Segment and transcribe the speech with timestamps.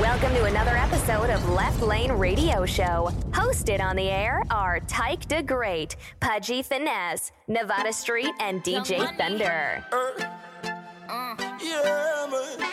[0.00, 3.10] Welcome to another episode of Left Lane Radio Show.
[3.30, 9.84] Hosted on the air are Tyke the Great, Pudgy Finesse, Nevada Street, and DJ Thunder.
[9.92, 12.63] Uh, yeah,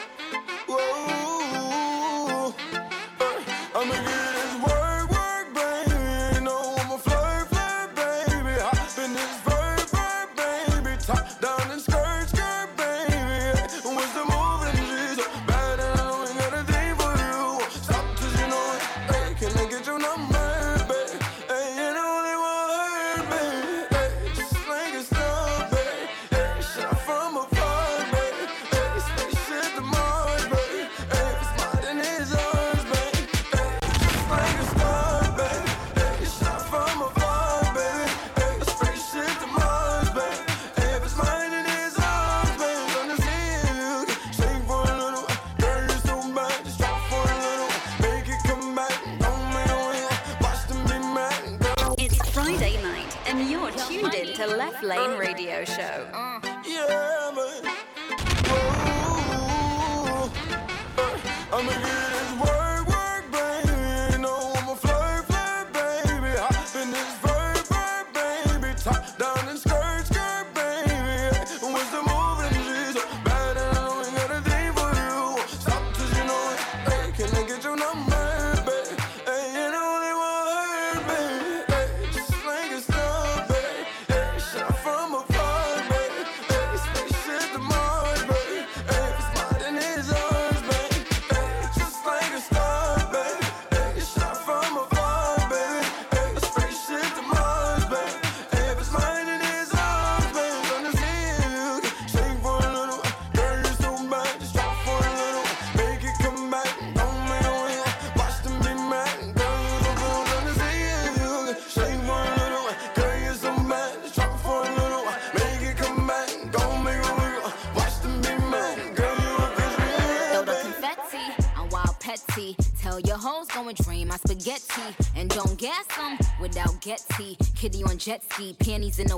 [128.60, 129.18] Panties and a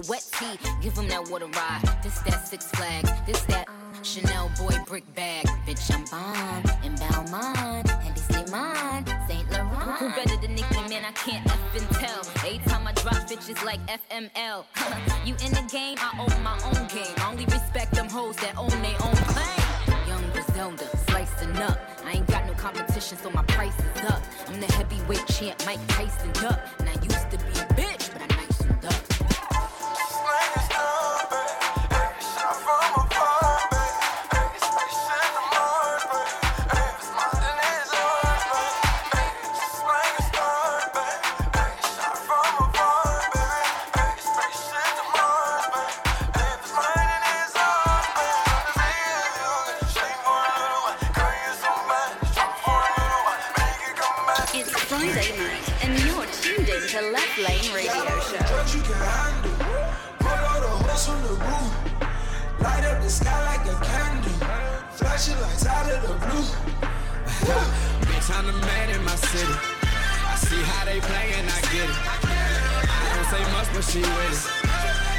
[70.94, 71.98] they playing, I get it.
[72.06, 74.46] I don't say much, but she with it.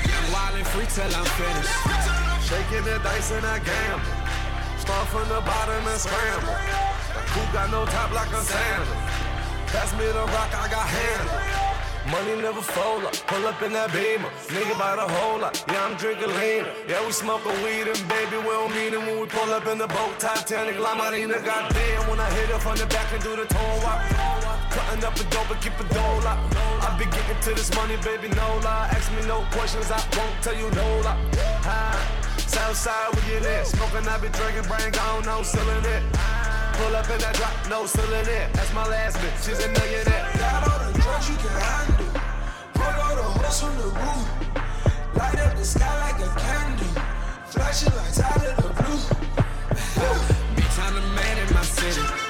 [0.06, 1.74] I'm wild and free till I'm finished.
[2.46, 4.06] Shaking the dice and I gamble.
[4.78, 6.54] Start from the bottom and scramble.
[7.34, 8.94] Who got no top like a sandal?
[9.74, 11.42] Pass me the rock, I got handle.
[12.06, 14.30] Money never fold up, pull up in that beamer.
[14.54, 16.62] Nigga by the whole lot, yeah, I'm drinking lean.
[16.86, 19.78] Yeah, we smoking weed and baby, we don't need it when we pull up in
[19.78, 20.20] the boat.
[20.20, 22.06] Titanic, La Marina, goddamn.
[22.06, 24.53] When I hit up on the back and do the toe walk.
[24.74, 26.26] Cutting up a dope but keep a dole.
[26.26, 28.90] I be getting to this money, baby, no lie.
[28.90, 31.14] Ask me no questions, I won't tell you no lie.
[32.38, 33.66] Southside, we get it.
[33.66, 36.02] Smoking, I be drinking, brain gone, no selling it.
[36.74, 38.52] Pull up in that drop, no selling it.
[38.52, 39.30] That's my last bit.
[39.46, 40.26] she's a millionaire.
[40.42, 42.10] Got all the drugs you can handle.
[42.74, 44.26] Put all the hooks on the roof.
[45.14, 47.02] Light up the sky like a candle.
[47.46, 49.02] Flashing lights out of the blue.
[50.56, 52.23] Be time to man in my city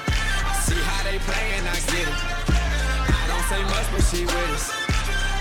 [1.27, 2.19] playing, I get it.
[3.09, 4.65] I don't say much, but she with us.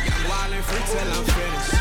[0.07, 1.74] Young, wild, and free till I'm finished.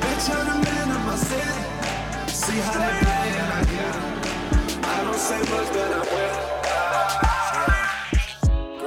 [0.00, 1.56] Bitch, I'm the man of my city.
[2.32, 4.84] See how they play and I get it.
[4.84, 6.45] I don't say much, but I'm with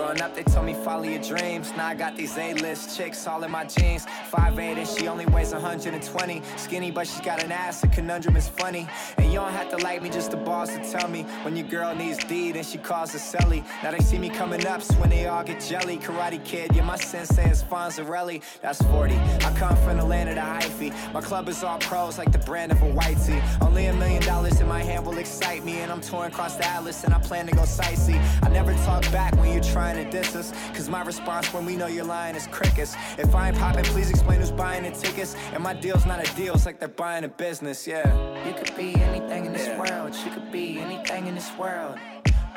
[0.09, 1.71] Growing up, they told me follow your dreams.
[1.77, 4.07] Now I got these A-list chicks all in my jeans.
[4.31, 6.41] 5'8 and she only weighs 120.
[6.57, 7.81] Skinny, but she's got an ass.
[7.81, 8.87] The conundrum is funny.
[9.19, 11.27] And you don't have to like me, just the boss to tell me.
[11.43, 13.63] When your girl needs D, then she calls a celly.
[13.83, 15.97] Now they see me coming up, so when they all get jelly.
[15.97, 18.41] Karate kid, yeah, my sensei is Fonzarelli.
[18.63, 19.13] That's 40.
[19.13, 21.13] I come from the land of the hyphy.
[21.13, 23.39] My club is all pros, like the brand of a white tee.
[23.61, 25.81] Only a million dollars in my hand will excite me.
[25.81, 28.19] And I'm touring across the Atlas, and I plan to go sightsee.
[28.41, 30.53] I never talk back when you're trying to diss us.
[30.73, 32.95] Cause my response when we know you're lying is crickets.
[33.17, 35.35] If I ain't popping, please explain who's buying the tickets.
[35.53, 38.07] And my deal's not a deal, it's like they're buying a business, yeah.
[38.45, 41.97] You could be anything in this world, you could be anything in this world.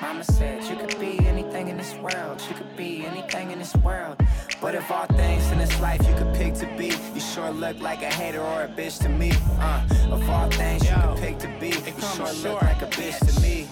[0.03, 3.75] Mama said you could be anything in this world, you could be anything in this
[3.77, 4.17] world.
[4.61, 7.81] But if all things in this life you could pick to be, you sure look
[7.81, 9.31] like a hater or a bitch to me.
[9.61, 13.19] Uh, of all things you could pick to be, you sure look like a bitch
[13.33, 13.69] to me.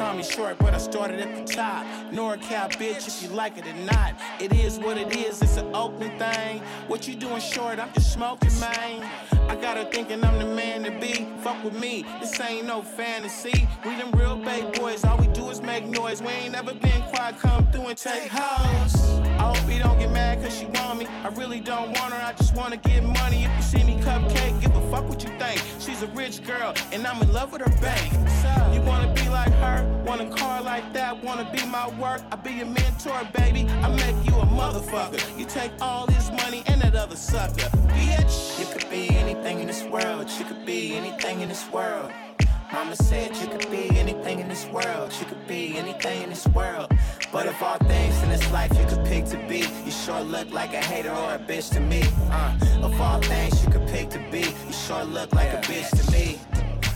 [0.00, 1.84] Call me short, but I started at the top.
[2.10, 4.14] NorCal bitch, if you like it or not.
[4.40, 6.62] It is what it is, it's an Oakland thing.
[6.88, 7.78] What you doing short?
[7.78, 9.06] I'm just smoking, man.
[9.50, 11.28] I got her thinking I'm the man to be.
[11.42, 13.68] Fuck with me, this ain't no fantasy.
[13.84, 16.22] We them real big boys, all we do is make noise.
[16.22, 19.20] We ain't never been quiet, come through and take hoes.
[19.20, 21.06] I hope you don't get mad cause she want me.
[21.24, 23.44] I really don't want her, I just wanna get money.
[23.44, 25.62] If you see me cupcake, give a fuck what you think.
[25.78, 28.14] She's a rich girl, and I'm in love with her bank.
[28.74, 32.22] You wanna be like her, want a car like that, wanna be my work.
[32.32, 33.66] I be your mentor, baby.
[33.82, 35.20] I make you a motherfucker.
[35.38, 37.68] You take all this money and that other sucker.
[37.94, 42.10] Bitch, You could be anything in this world, you could be anything in this world.
[42.72, 46.46] Mama said you could be anything in this world, you could be anything in this
[46.48, 46.88] world.
[47.32, 50.50] But of all things in this life you could pick to be, you sure look
[50.52, 52.02] like a hater or a bitch to me.
[52.30, 55.90] Uh, of all things you could pick to be, you sure look like a bitch
[55.98, 56.38] to me.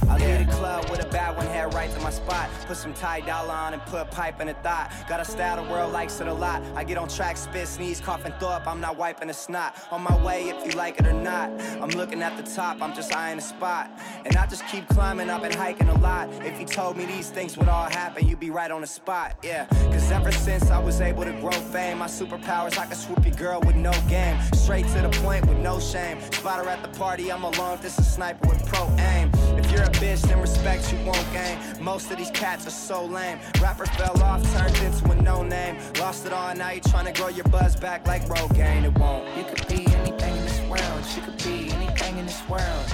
[0.09, 2.51] I leave the club with a bad one, head right to my spot.
[2.67, 4.93] Put some tie dollar on and put a pipe in the thought.
[5.09, 6.63] Got a style the world likes it a lot.
[6.75, 8.67] I get on track, spit, sneeze, cough, and throw up.
[8.67, 9.77] I'm not wiping the snot.
[9.91, 11.51] On my way, if you like it or not.
[11.81, 13.91] I'm looking at the top, I'm just eyeing the spot.
[14.25, 16.29] And I just keep climbing up and hiking a lot.
[16.45, 19.37] If you told me these things would all happen, you'd be right on the spot.
[19.43, 23.25] Yeah, cause ever since I was able to grow fame, my superpowers, I can swoop
[23.25, 24.41] your girl with no game.
[24.53, 26.21] Straight to the point with no shame.
[26.33, 27.79] Spot her at the party, I'm alone.
[27.81, 29.31] This is sniper with pro aim.
[29.59, 31.59] If you're a bitch, then respect you won't gain.
[31.81, 33.39] Most of these cats are so lame.
[33.61, 35.77] Rapper fell off, turned into a no name.
[35.99, 38.85] Lost it all, now you trying to grow your buzz back like Rogaine.
[38.85, 39.25] It won't.
[39.37, 41.05] You could be anything in this world.
[41.17, 42.87] You could be anything in this world.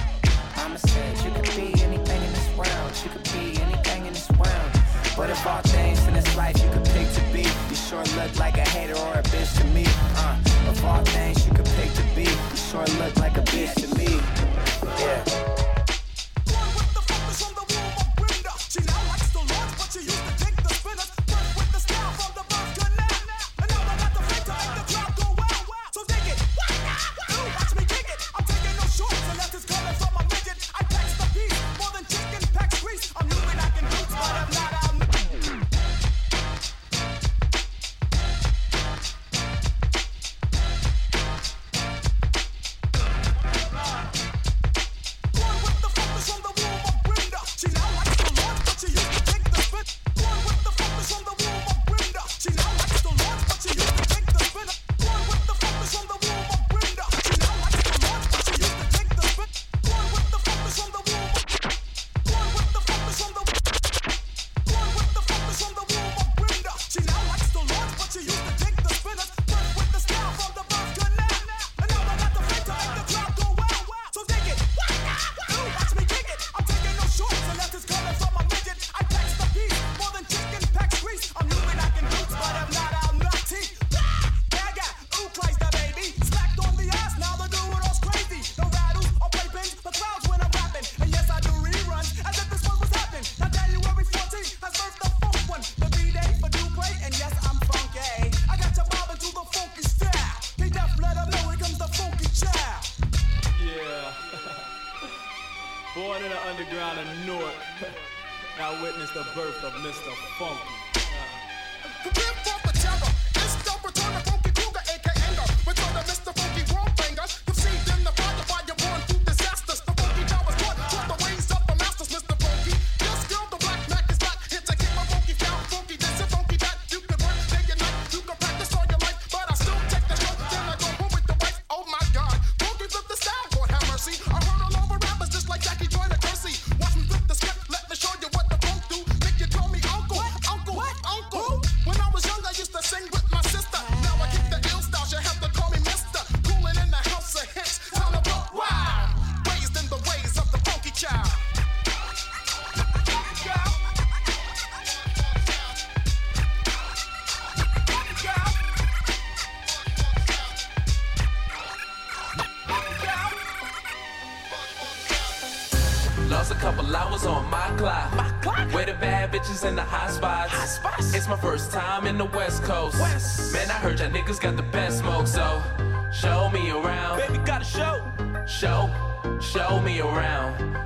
[0.57, 2.93] Mama said you could be anything in this world.
[3.03, 4.71] You could be anything in this world.
[5.17, 8.37] But if all things in this life you could pick to be, you sure look
[8.39, 9.85] like a hater or a bitch to me.
[10.15, 10.39] Uh,
[10.69, 13.87] of all things you could pick to be, you sure look like a bitch to
[13.97, 14.21] me.
[14.99, 15.23] Yeah.
[15.27, 15.70] Yeah.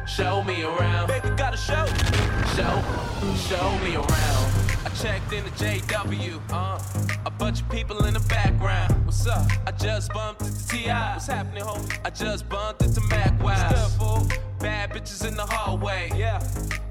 [0.08, 1.08] Show me around.
[1.08, 1.86] Baby, got a show.
[2.56, 2.84] Show,
[3.50, 4.54] show me around.
[4.86, 6.40] I checked in the JW.
[6.52, 6.80] Uh,
[7.26, 9.04] a bunch of people in the background.
[9.06, 9.50] What's up?
[9.66, 10.88] I just bumped into Ti.
[10.90, 12.00] What's happening, homie?
[12.06, 14.00] I just bumped into Mac West.
[14.60, 16.12] Bad bitches in the hallway.
[16.16, 16.40] Yeah.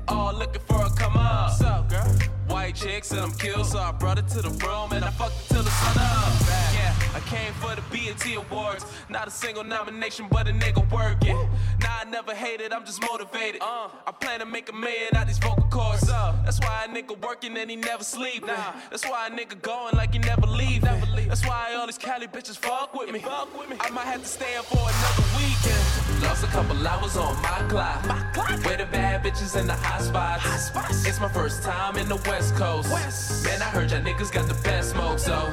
[0.08, 1.50] All looking for a come up.
[1.50, 2.33] What's up, girl?
[2.64, 5.36] White chicks and I'm killed, so I brought it to the room and I fucked
[5.38, 6.32] it till the sun up.
[6.72, 8.86] Yeah, I came for the BET Awards.
[9.10, 11.36] Not a single nomination, but a nigga working.
[11.82, 13.60] Nah, I never hated, I'm just motivated.
[13.60, 16.06] Uh, I plan to make a million out these vocal cords.
[16.06, 18.46] That's why a nigga working and he never sleep.
[18.46, 20.84] Nah, that's why a nigga going like he never leave.
[20.84, 21.28] Never leave.
[21.28, 23.18] That's why all these Cali bitches fuck with me.
[23.18, 23.76] Fuck with me.
[23.78, 25.83] I might have to stay up for another weekend.
[26.24, 28.06] Lost a couple hours on my clock.
[28.06, 28.64] My clock.
[28.64, 30.42] Where the bad bitches and the hot spots.
[30.42, 31.06] Hot spots.
[31.06, 32.90] It's my first time in the West Coast.
[32.90, 33.44] West.
[33.44, 35.52] Man, I heard y'all niggas got the best smoke, so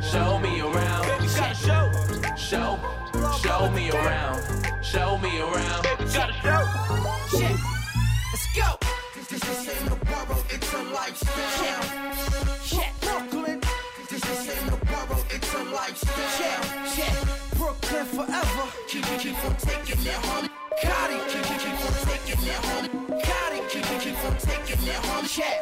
[0.00, 1.02] show me around.
[1.06, 1.90] Baby, got a show.
[2.36, 2.78] Show,
[3.42, 4.40] show me around.
[4.82, 5.82] Show me around.
[5.82, 6.62] Baby, got a show.
[7.36, 7.56] Shit.
[8.32, 8.78] Let's go.
[9.14, 11.82] This, this ain't no borough, it's a lifestyle.
[12.62, 12.92] Shit.
[13.00, 13.60] Brooklyn.
[14.08, 16.62] This, this ain't no borough, it's a lifestyle.
[16.94, 17.51] Shit.
[17.80, 18.68] Brooklyn forever.
[18.86, 20.61] Keep, keep, on taking that honey.
[20.80, 21.18] Gotti.
[21.28, 22.36] Keep, keep, keep on taking.
[23.68, 25.24] Keep, keep, keep on.
[25.26, 25.58] Shit.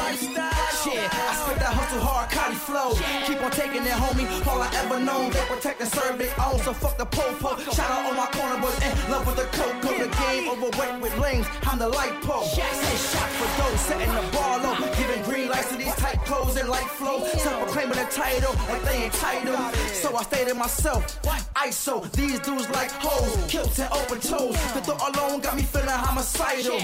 [0.00, 0.50] Lifestyle.
[0.82, 1.08] Shit.
[1.12, 2.94] I spit that hustle hard, Cotty flow.
[3.26, 4.26] Keep on taking it, homie.
[4.46, 6.58] All I ever known, they protect and serve their own.
[6.60, 7.56] So fuck the po-po.
[7.70, 9.80] Shout out all my corner boys in love with the coke.
[9.82, 11.46] Cause the game overweight with lanes.
[11.64, 12.44] I'm the light pole.
[12.44, 14.76] Say shot for those, setting the bar low.
[14.96, 17.24] Giving green lights to these tight clothes and light flow.
[17.38, 19.74] Some proclaiming the title like they entitled.
[19.92, 21.20] So I stay to myself.
[21.60, 23.50] ISO, these dudes like hoes.
[23.50, 24.56] Kilts and open toes.
[24.74, 26.78] The thought alone got me feeling homicidal.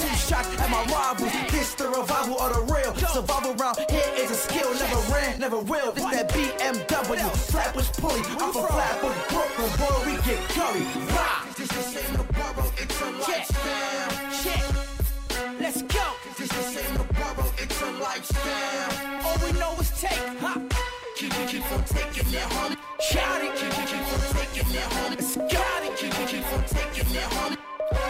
[0.00, 1.32] Two shots at my rivals.
[1.50, 2.94] This the revival of the real.
[3.08, 4.70] Survival round here is a skill.
[4.74, 5.92] Never ran, never will.
[5.92, 7.30] This that BMW.
[7.52, 8.22] Flatbush pulley.
[8.42, 9.70] I'm from Flatbush, Brooklyn.
[9.80, 10.84] Boy, we get curry.
[11.16, 11.56] Rock.
[11.56, 14.10] This, ain't no borough, it's a lifestyle.
[14.40, 14.64] Shit.
[15.60, 16.06] Let's go.
[16.36, 19.26] This, ain't no borough, it's a lifestyle.
[19.26, 20.18] All we know is take.
[20.40, 20.83] Huh?
[21.54, 22.76] Keep, on taking that honey.
[22.98, 23.54] Shout it.
[23.54, 25.14] Keep, keep, on taking that honey.
[25.14, 25.62] Let's go.
[25.94, 27.56] Keep, on taking that honey.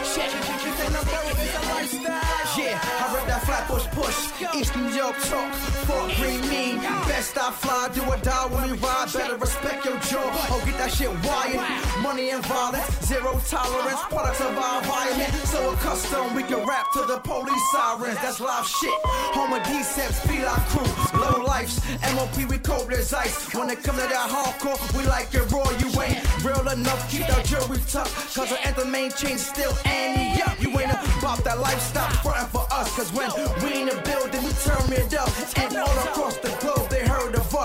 [0.01, 0.33] Shit.
[0.33, 2.09] Ain't no borough, it's a.
[2.57, 4.17] Yeah, I rep that Flatbush push.
[4.55, 5.53] East New York talk.
[5.85, 6.81] Fort Greene mean.
[7.15, 9.07] Best I fly, do or die when we ride.
[9.13, 10.35] Better respect your jaw.
[10.51, 11.63] Oh, get that shit wired.
[12.03, 14.01] Money and violence, zero tolerance.
[14.11, 15.31] Products of our environment.
[15.47, 18.19] So accustomed, we can rap to the police sirens.
[18.19, 18.99] That's live shit.
[19.31, 20.91] Home of D-Seps, Fila crew.
[21.21, 21.79] Low lifes,
[22.15, 23.47] MOP, we cold as ice.
[23.55, 25.71] When it come to that hardcore, we like it raw.
[25.79, 28.11] You ain't real enough, keep that jewelry tough.
[28.35, 29.71] Cause the anthem ain't changed still.
[29.85, 32.93] And yup, you ain't about that lifestyle frontin' for us.
[32.93, 33.31] Cause when
[33.63, 35.31] we in the building, we turn it up.
[35.55, 36.84] And all across the globe,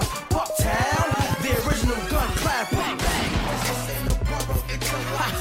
[0.01, 0.09] us.
[0.31, 1.07] Bucktown,
[1.43, 2.29] the original gun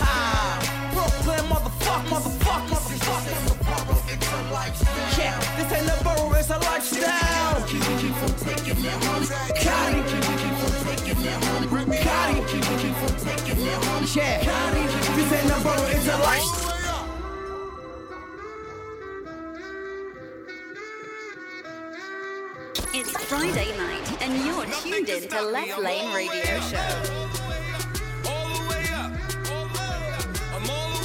[0.01, 0.59] ha.
[0.93, 3.09] Brooklyn, motherfuck, motherfuck, motherfuck.
[5.17, 7.61] Yeah, this ain't no borough, it's a lifestyle.
[7.67, 7.83] Keep,
[8.23, 9.27] on taking that honey.
[9.63, 9.99] Gotti.
[10.09, 11.67] Keep, keep on taking that honey.
[12.05, 12.37] Gotti.
[12.49, 13.59] Keep, keep on taking.
[14.15, 14.37] Yeah,
[15.15, 16.78] this ain't no borough, it's a lifestyle.
[22.91, 26.77] It's Friday night, and you're tuned in to Left Lane Radio Show.
[28.25, 29.11] All the way up.
[30.55, 30.99] I'm all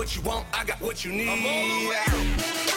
[0.00, 2.69] what you want, I got what you need.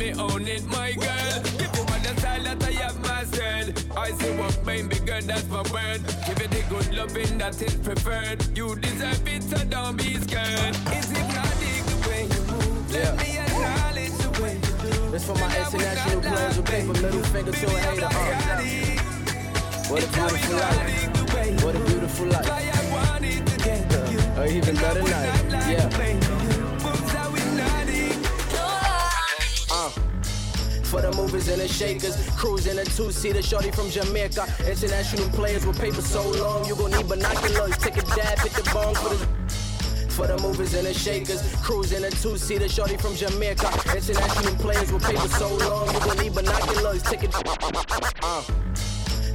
[0.00, 1.42] Me own it, my girl.
[1.60, 3.66] Give you all the style that I have mastered.
[3.96, 6.00] I say what baby girl, that's my word.
[6.26, 8.40] Give it the good loving that is preferred.
[8.56, 10.74] You deserve it, so don't be scared.
[10.96, 12.92] It's hypnotic the way you move.
[12.92, 13.20] Let Yeah.
[13.20, 15.10] me acknowledge the way you do.
[15.12, 18.06] This for my international players who paper middle finger to a hater.
[18.06, 18.60] Uh.
[19.90, 21.62] What a beautiful life.
[21.64, 22.48] What a beautiful life.
[24.38, 25.68] Uh, even better night.
[25.68, 26.29] Yeah.
[30.90, 34.44] For the movers and the shakers, cruising a two-seater, shorty from Jamaica.
[34.66, 37.76] International players with paper so long, you gon' need binoculars.
[37.78, 39.28] Take a dab, hit the bong for the.
[40.10, 43.70] For the movers and the shakers, cruising a two-seater, shorty from Jamaica.
[43.94, 47.04] International players with paper so long, you gon' need binoculars.
[47.04, 47.30] Take a.
[48.22, 48.69] Uh.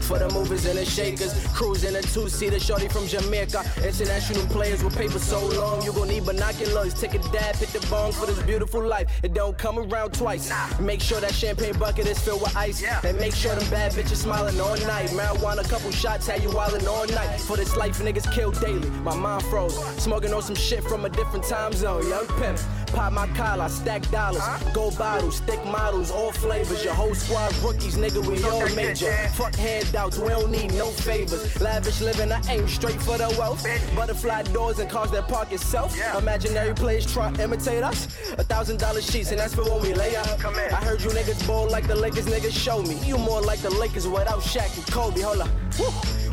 [0.06, 3.63] For the movers and the shakers, cruising a two-seater, shorty from Jamaica.
[3.84, 6.94] International players with paper so long, you gon' need binoculars.
[6.94, 9.10] Take a dab, hit the bong for this beautiful life.
[9.24, 10.52] It don't come around twice.
[10.80, 14.18] Make sure that champagne bucket is filled with ice, and make sure them bad bitches
[14.18, 15.10] smiling all night.
[15.10, 17.39] Marijuana, a couple shots, had you wildin' all night.
[17.41, 18.88] For this life, niggas kill daily.
[19.02, 22.08] My mind froze, smoking on some shit from a different time zone.
[22.08, 22.60] Young pimp,
[22.94, 26.84] pop my collar, stack dollars, gold bottles, thick models, all flavors.
[26.84, 29.12] Your whole squad rookies, nigga, we all major.
[29.34, 29.56] Fuck
[29.95, 31.60] handouts, we don't need no favors.
[31.62, 33.65] Lavish living, I aim straight for the wealth.
[33.95, 35.95] Butterfly doors and cars that park itself.
[36.17, 38.08] Imaginary players try to imitate us.
[38.38, 40.27] A thousand dollar sheets, and that's for when we lay out.
[40.45, 42.95] I heard you niggas ball like the Lakers, niggas show me.
[43.05, 45.21] You more like the Lakers without Shaq and Kobe.
[45.21, 45.49] Hold up.
[45.79, 45.86] Woo.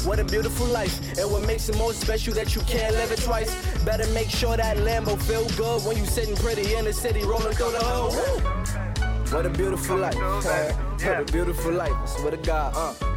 [0.09, 0.99] What a beautiful life.
[1.19, 3.51] And what makes it more special that you can't live it twice.
[3.85, 7.55] Better make sure that Lambo feel good when you sitting pretty in the city rolling
[7.55, 9.33] through the hood.
[9.33, 10.17] What a beautiful life.
[10.17, 11.93] What a beautiful life.
[11.93, 12.75] I swear to God.
[12.77, 13.12] Uh.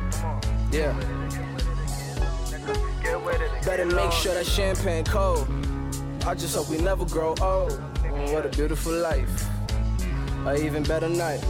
[0.75, 0.91] Yeah.
[3.63, 5.47] Better make sure that champagne cold.
[6.27, 7.79] I just hope we never grow old.
[8.33, 9.45] What a beautiful life.
[10.45, 11.41] a even better night.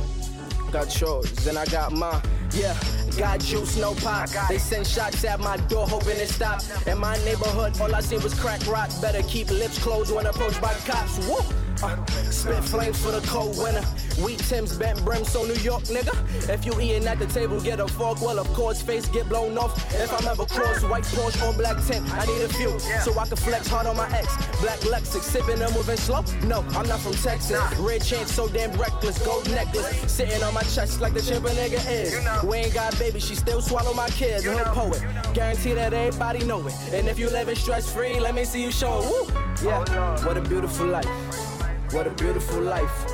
[0.71, 2.21] Got yours, then I got mine.
[2.51, 2.77] Yeah,
[3.17, 4.29] got juice, no pop.
[4.47, 6.61] They send shots at my door, hoping it stop.
[6.85, 8.91] In my neighborhood, all I seen was crack rock.
[9.01, 11.17] Better keep lips closed when approached by cops.
[11.27, 11.64] Woo!
[11.83, 13.81] Uh, spit flames for the cold winter.
[14.23, 16.15] Wheat Tim's bent brim, so New York nigga.
[16.49, 18.21] If you eating at the table, get a fork.
[18.21, 19.75] Well, of course, face get blown off.
[19.93, 23.27] If I'm ever cross, white Porsche on black tint, I need a few so I
[23.27, 24.27] can flex hard on my ex.
[24.61, 26.23] Black Lexus, sipping and moving slow.
[26.43, 27.61] No, I'm not from Texas.
[27.77, 31.79] Red chain so damn reckless, gold necklace sitting on my chest like the chimp nigga
[31.89, 32.15] is.
[32.43, 34.45] We ain't got baby, she still swallow my kids.
[34.45, 36.73] Hood poet, guarantee that everybody know it.
[36.93, 39.05] And if you living stress free, let me see you show it.
[39.05, 39.67] Woo!
[39.67, 41.54] Yeah, what a beautiful life.
[41.95, 43.05] What a beautiful life.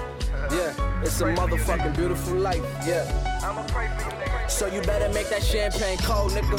[0.50, 2.66] Yeah, it's a motherfucking beautiful life.
[2.84, 3.06] Yeah.
[4.48, 6.58] So you better make that champagne cold, nigga.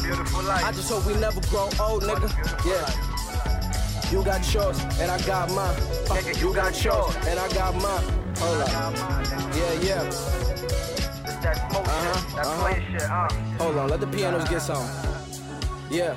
[0.48, 2.30] I just hope we never grow old, nigga.
[2.64, 4.12] Yeah.
[4.12, 5.76] You got yours, and I got mine.
[6.08, 8.04] Uh, you got yours, and I got mine.
[8.38, 8.94] Hold up.
[9.56, 10.02] Yeah, yeah.
[11.74, 13.28] Uh-huh, uh-huh.
[13.58, 14.88] Hold on, let the pianos get some.
[15.90, 16.14] Yeah.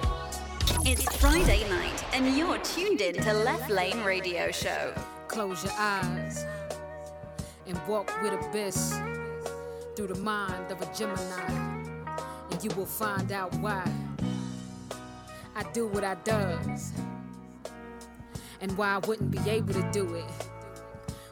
[0.85, 4.93] It's Friday night, and you're tuned in to Left Lane Radio Show.
[5.35, 6.45] Close your eyes
[7.67, 8.97] and walk with abyss
[9.93, 11.51] through the mind of a Gemini,
[12.51, 13.83] and you will find out why
[15.53, 16.93] I do what I does,
[18.61, 20.49] and why I wouldn't be able to do it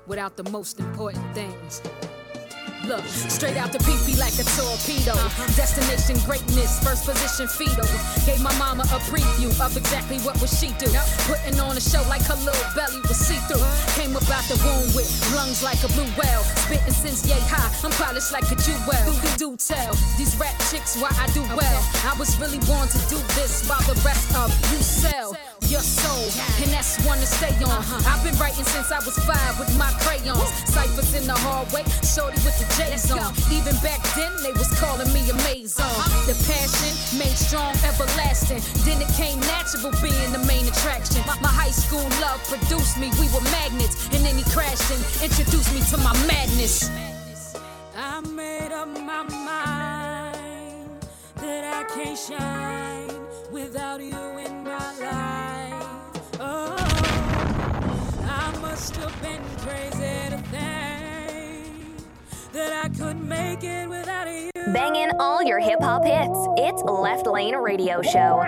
[0.05, 1.81] without the most important things.
[2.83, 5.15] Look, straight out the PP like a torpedo.
[5.15, 5.47] Uh-huh.
[5.55, 7.87] Destination greatness, first position fetal.
[8.27, 10.91] Gave my mama a preview of exactly what would she do.
[11.23, 13.63] Putting on a show like her little belly was see through.
[13.63, 13.95] Uh-huh.
[13.95, 16.43] Came up out the womb with lungs like a blue whale.
[16.67, 18.99] Spitting since yay high, I'm polished like a jewel.
[19.23, 21.79] Do do tell these rap chicks why I do well.
[22.03, 25.31] I was really born to do this while the rest of you sell
[25.73, 26.29] your soul,
[26.61, 27.81] and that's one to stay on.
[27.81, 27.97] Uh-huh.
[28.05, 30.45] I've been writing since I was five with my crayons.
[30.69, 33.33] Ciphers in the hallway, shorty with the J's on.
[33.49, 35.81] Even back then, they was calling me a maison.
[35.81, 36.29] Uh-huh.
[36.29, 38.61] The passion made strong, everlasting.
[38.85, 41.25] Then it came natural being the main attraction.
[41.25, 41.41] Uh-huh.
[41.41, 43.97] My high school love produced me, we were magnets.
[44.13, 46.93] And then he crashed and introduced me to my madness.
[47.97, 51.01] I made up my mind
[51.41, 53.09] that I can't shine
[53.49, 55.52] without you in my life.
[58.73, 61.97] Must have been crazy to think
[62.53, 64.49] that I could make it without you.
[64.73, 66.47] Banging all your hip hop hits.
[66.57, 68.43] It's Left Lane Radio Show.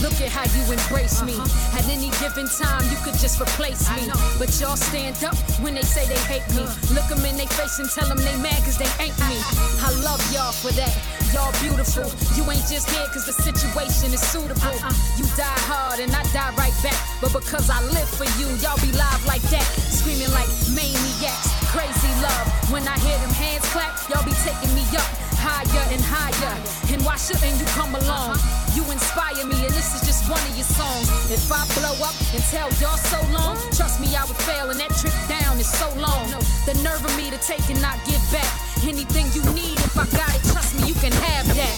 [0.00, 1.36] Look at how you embrace me.
[1.76, 4.08] At any given time, you could just replace me.
[4.40, 6.64] But y'all stand up when they say they hate me.
[6.96, 9.36] Look them in their face and tell them they mad cause they ain't me.
[9.84, 10.96] I love y'all for that.
[11.36, 12.08] Y'all beautiful.
[12.32, 14.72] You ain't just here cause the situation is suitable.
[15.20, 16.96] You die hard and I die right back.
[17.20, 19.68] But because I live for you, y'all be live like that.
[19.92, 21.52] Screaming like maniacs.
[21.68, 22.48] Crazy love.
[22.72, 26.54] When I hear them hands clap, y'all be taking me up higher and higher.
[26.92, 28.36] And why shouldn't you come along?
[28.76, 31.08] You inspire me, and this is just one of your songs.
[31.32, 34.78] If I blow up and tell y'all so long, trust me, I would fail, and
[34.78, 36.28] that trip down is so long.
[36.68, 38.52] The nerve of me to take and not give back.
[38.84, 41.76] Anything you need, if I got it, trust me, you can have that.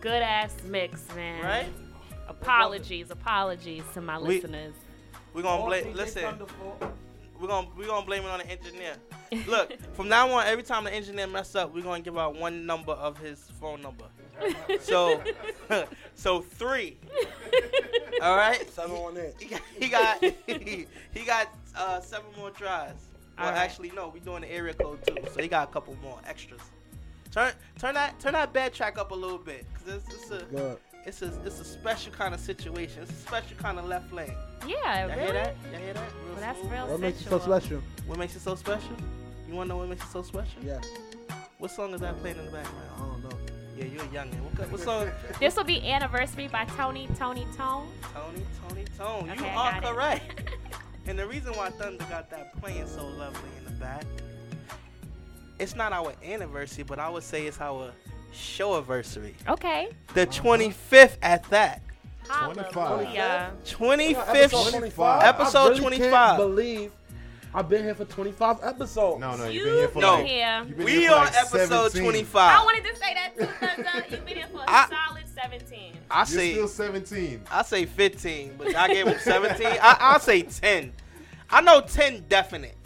[0.00, 1.42] good ass mix, man.
[1.44, 1.68] Right?
[2.28, 4.74] Apologies, apologies to my We- listeners.
[5.34, 5.92] We're gonna blame.
[5.94, 6.24] Listen,
[7.40, 8.94] we're gonna we're gonna blame it on the engineer.
[9.46, 12.66] Look, from now on, every time the engineer mess up, we're gonna give out one
[12.66, 14.04] number of his phone number.
[14.80, 15.20] So,
[16.14, 16.96] so three.
[18.22, 18.68] All right.
[18.70, 19.34] Seven on it.
[19.78, 20.22] He got
[21.12, 22.92] he got uh, seven more tries.
[23.36, 23.58] Well, All right.
[23.60, 26.60] actually, no, we're doing the area code too, so he got a couple more extras.
[27.32, 30.44] Turn turn that turn that bed track up a little bit, cause it's, it's a
[30.44, 30.78] Good.
[31.04, 33.02] it's a it's a special kind of situation.
[33.02, 34.32] It's a special kind of left lane.
[34.66, 35.20] Yeah, Y'all really?
[35.22, 35.56] hear that?
[35.70, 36.12] Y'all hear that?
[36.24, 36.72] Real Well, that's smooth.
[36.72, 37.82] real What makes you so special?
[38.06, 38.96] What makes it so special?
[39.48, 40.62] You wanna know what makes it so special?
[40.64, 40.80] Yeah.
[41.58, 42.88] What song is that playing in the background?
[42.96, 43.38] I don't know.
[43.76, 44.40] Yeah, you're a youngin.
[44.42, 45.10] What, co- what song?
[45.40, 47.88] This will be anniversary by Tony Tony Tone.
[48.14, 49.26] Tony, Tony, Tone.
[49.26, 49.94] You Okay, I are got it.
[49.94, 50.50] correct.
[51.06, 54.04] and the reason why Thunder got that playing so lovely in the back,
[55.58, 57.92] it's not our anniversary, but I would say it's our
[58.32, 59.34] show anniversary.
[59.48, 59.88] Okay.
[60.14, 61.82] The 25th at that.
[62.28, 63.52] Hallelujah.
[63.64, 65.22] 25th Episode 25.
[65.22, 66.10] Episode I really 25.
[66.10, 66.92] Can't believe
[67.54, 69.20] I've been here for 25 episodes.
[69.20, 70.14] No, no, you've been here for No.
[70.16, 70.64] like- here.
[70.68, 72.02] you've been we here for on like episode 17.
[72.02, 72.60] 25.
[72.60, 73.34] I wanted to say that
[74.08, 75.96] too, You've been here for a I- solid 17.
[76.10, 77.42] I You're say still 17.
[77.50, 79.66] I say 15, but I gave him 17.
[79.66, 80.92] I, I'll say 10.
[81.50, 82.76] I know 10 definite.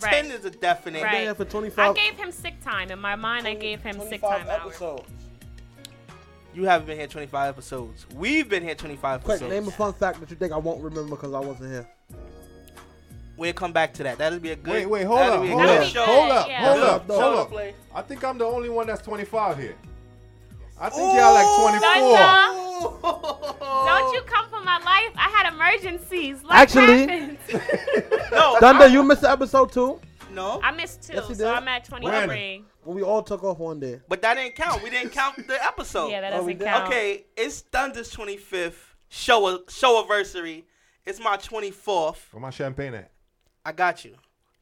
[0.00, 0.12] Right.
[0.24, 1.02] 10 is a definite.
[1.02, 1.24] Right.
[1.24, 2.90] there for I gave him sick time.
[2.90, 4.60] In my mind, I gave him sick 25 time hours.
[4.66, 5.10] episodes.
[6.52, 8.06] You haven't been here 25 episodes.
[8.14, 9.52] We've been here 25 Quick, episodes.
[9.52, 11.88] name a fun fact that you think I won't remember because I wasn't here.
[13.36, 14.18] We'll come back to that.
[14.18, 14.72] That'll be a good.
[14.72, 16.72] Wait, wait, hold that'll up, hold good up, hold up, yeah.
[16.72, 17.74] hold up, hold up.
[17.92, 19.76] I think I'm the only one that's 25 here.
[20.78, 21.80] I think y'all like 24.
[21.80, 22.26] Thunder,
[23.86, 25.12] don't you come for my life?
[25.16, 26.42] I had emergencies.
[26.42, 27.38] Life Actually-
[28.32, 30.00] No, Thunder, you missed the episode two
[30.34, 30.60] no.
[30.62, 31.52] I missed two, Yes, you so did.
[31.54, 32.64] I'm at 23.
[32.82, 34.00] when we all took off one day.
[34.08, 34.82] But that didn't count.
[34.82, 36.08] We didn't count the episode.
[36.10, 36.66] Yeah, that Oh, doesn't did?
[36.66, 36.88] count.
[36.88, 38.74] Okay, it's Thunder's 25th
[39.08, 40.64] show show anniversary.
[41.06, 42.32] It's my 24th.
[42.32, 43.10] Where my champagne at?
[43.64, 44.14] I got you.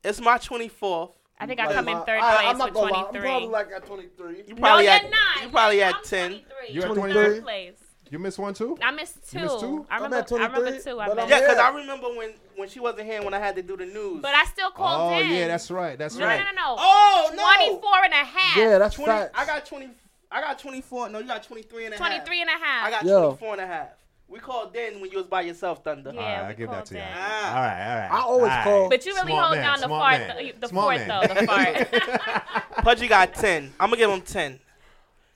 [0.05, 1.13] It's my 24th.
[1.41, 3.49] I think I come in third I- place I'm not with gonna lie, I'm probably
[3.49, 4.45] like at 23.
[4.47, 5.43] You no, probably you're not.
[5.43, 6.41] you probably I'm at 10.
[6.71, 7.13] You're at 23?
[7.13, 7.15] 23?
[7.15, 7.73] Third place.
[8.11, 8.77] You missed one too?
[8.83, 9.39] I missed two.
[9.39, 9.87] You missed two?
[9.91, 10.17] I I'm remember.
[10.19, 11.01] at I remember two.
[11.01, 11.29] I missed.
[11.31, 13.87] Yeah, because I remember when when she wasn't here when I had to do the
[13.87, 14.21] news.
[14.21, 15.31] But I still called Oh, in.
[15.31, 15.99] yeah, that's right.
[15.99, 16.39] That's no, right.
[16.39, 16.77] no, no, no.
[16.79, 17.43] Oh, no.
[17.81, 18.57] 24 and a half.
[18.59, 19.31] Yeah, that's 20, facts.
[19.35, 19.89] I got 20.
[20.31, 21.09] I got 24.
[21.09, 22.07] No, you got 23 and a half.
[22.07, 22.87] 23 and a half.
[22.87, 23.21] I got Yo.
[23.35, 23.89] 24 and a half.
[24.33, 26.11] We called then when you was by yourself, Thunder.
[26.15, 26.21] Yeah.
[26.21, 27.01] all right, we I give that to you.
[27.01, 27.13] that.
[27.15, 27.49] Ah.
[27.49, 28.11] All right, all right.
[28.11, 28.65] I always all right.
[28.65, 30.37] call- But you really Smart hold man, down the smart fart, man.
[30.47, 31.29] the, the Smart fourth man.
[31.29, 31.47] though, the
[32.73, 32.85] fart.
[32.85, 33.75] Pudgy got 10.
[33.79, 34.59] I'm going to give him 10.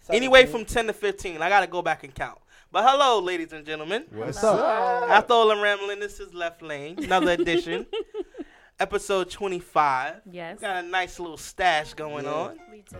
[0.08, 1.42] Anyway, from 10 to 15.
[1.42, 2.38] I got to go back and count.
[2.72, 4.04] But hello, ladies and gentlemen.
[4.12, 4.58] What's up?
[4.58, 5.10] up?
[5.10, 7.86] After all the rambling, this is Left Lane, another edition.
[8.80, 10.16] Episode 25.
[10.30, 10.60] yes.
[10.60, 12.32] Got a nice little stash going Yeah.
[12.32, 12.58] on.
[12.70, 12.96] Me too.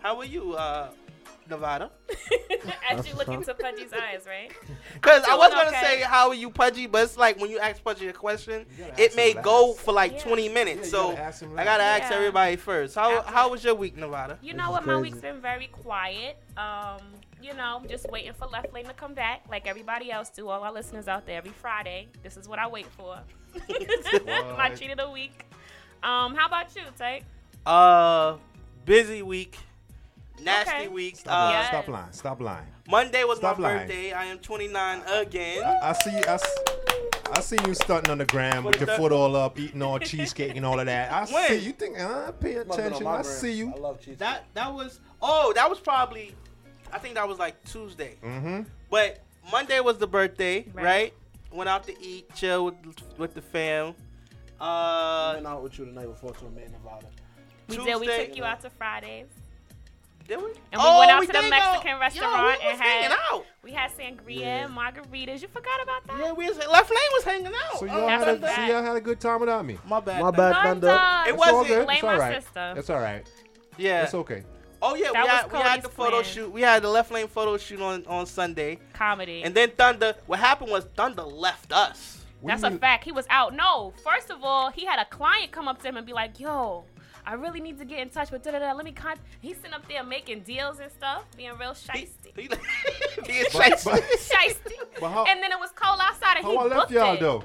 [0.00, 0.90] How are you, uh,
[1.48, 1.90] Nevada?
[2.90, 4.50] As you look into Pudgy's eyes, right?
[4.94, 5.80] Because I was gonna okay.
[5.80, 9.14] say how are you, Pudgy, but it's like when you ask Pudgy a question, it
[9.14, 9.80] may go last.
[9.80, 10.18] for like Yeah.
[10.22, 10.92] 20 minutes.
[10.92, 12.02] Yeah, so gotta I gotta last.
[12.02, 12.16] ask Yeah.
[12.18, 12.94] everybody first.
[12.94, 14.38] How After- how was your week, Nevada?
[14.42, 14.86] You know is what?
[14.86, 16.36] My week's been very quiet.
[16.56, 17.00] Um,
[17.40, 20.48] you know, just waiting for Left Lane to come back, like everybody else do.
[20.48, 23.20] All our listeners out there, every Friday, this is what I wait for.
[24.56, 25.44] My treat of the week.
[26.02, 27.22] Um, how about you, Tate?
[27.64, 28.36] Uh,
[28.84, 29.58] busy week,
[30.42, 30.88] nasty Okay.
[30.88, 31.16] week.
[31.16, 31.66] Stop, Uh, lying.
[31.66, 32.12] Stop lying.
[32.12, 32.66] Stop lying.
[32.88, 33.88] Monday was Stop my lying.
[33.88, 34.12] birthday.
[34.12, 35.62] I am 29 again.
[35.82, 36.10] I see.
[37.30, 40.56] I, see you stunting on the gram with your foot all up, eating all cheesecake
[40.56, 41.12] and all of that.
[41.12, 41.48] I When?
[41.48, 41.98] see you think.
[42.00, 43.06] Uh, pay Must've been on attention.
[43.06, 43.72] I see you.
[43.74, 44.16] I love cheese.
[44.18, 46.34] That that was oh that was probably,
[46.92, 48.16] I think that was like Tuesday.
[48.24, 48.62] Mm-hmm.
[48.90, 49.20] But
[49.52, 50.84] Monday was the birthday, right?
[50.84, 51.14] Right.
[51.52, 52.74] Went out to eat, chill with
[53.18, 53.94] with the fam.
[54.60, 57.06] I Uh, went out with you the night before to a man Nevada.
[57.68, 58.00] We did.
[58.00, 59.26] We took you out to Fridays,
[60.28, 60.44] did we?
[60.44, 63.10] and we went oh, out to the did go- Mexican Yo, restaurant we and hanging
[63.10, 63.46] had out.
[63.64, 64.66] we had sangria Yeah.
[64.66, 65.42] and margaritas.
[65.42, 66.18] You forgot about that?
[66.18, 67.78] Yeah, we was Left Lane was hanging out.
[67.80, 69.78] So Oh, y'all That's had a a, so y'all had a good time without me.
[69.88, 70.20] my bad.
[70.22, 70.86] My bad, Thunder.
[70.88, 71.30] Thunder.
[71.30, 71.84] It It's all wasn't- good.
[71.86, 72.32] Blame It's all right.
[72.34, 72.74] my sister.
[72.76, 73.26] It's all right.
[73.78, 74.04] Yeah.
[74.04, 74.44] It's okay.
[74.80, 76.24] Oh yeah, That we was had, we had the photo plan.
[76.24, 76.52] shoot.
[76.52, 79.42] We had the Left Lane photo shoot on on Sunday, Comedy.
[79.42, 80.14] and then Thunder.
[80.26, 82.24] What happened was Thunder left us.
[82.40, 83.02] What That's a mean- fact.
[83.02, 83.54] He was out.
[83.54, 86.38] No, first of all, he had a client come up to him and be like,
[86.38, 86.84] "Yo,
[87.28, 88.72] I really need to get in touch with da da da.
[88.72, 92.48] Let me con." He's sitting up there making deals and stuff, being real shisty, He,
[93.30, 94.72] he is But- but- shisty.
[95.00, 97.14] But how- and then it was cold outside, and How he I left booked y'all
[97.14, 97.20] it.
[97.20, 97.44] though?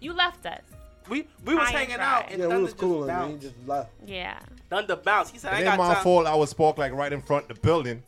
[0.00, 0.60] You left us.
[1.08, 3.32] We we was High and hanging out, and Yeah, we was cool, just and he
[3.34, 3.42] bounced.
[3.42, 3.90] just left.
[4.06, 4.38] Yeah.
[4.68, 5.32] Thunder bounced.
[5.32, 6.26] He said, It "I ain't ain't got my fault.
[6.26, 8.02] I was parked like right in front of the building.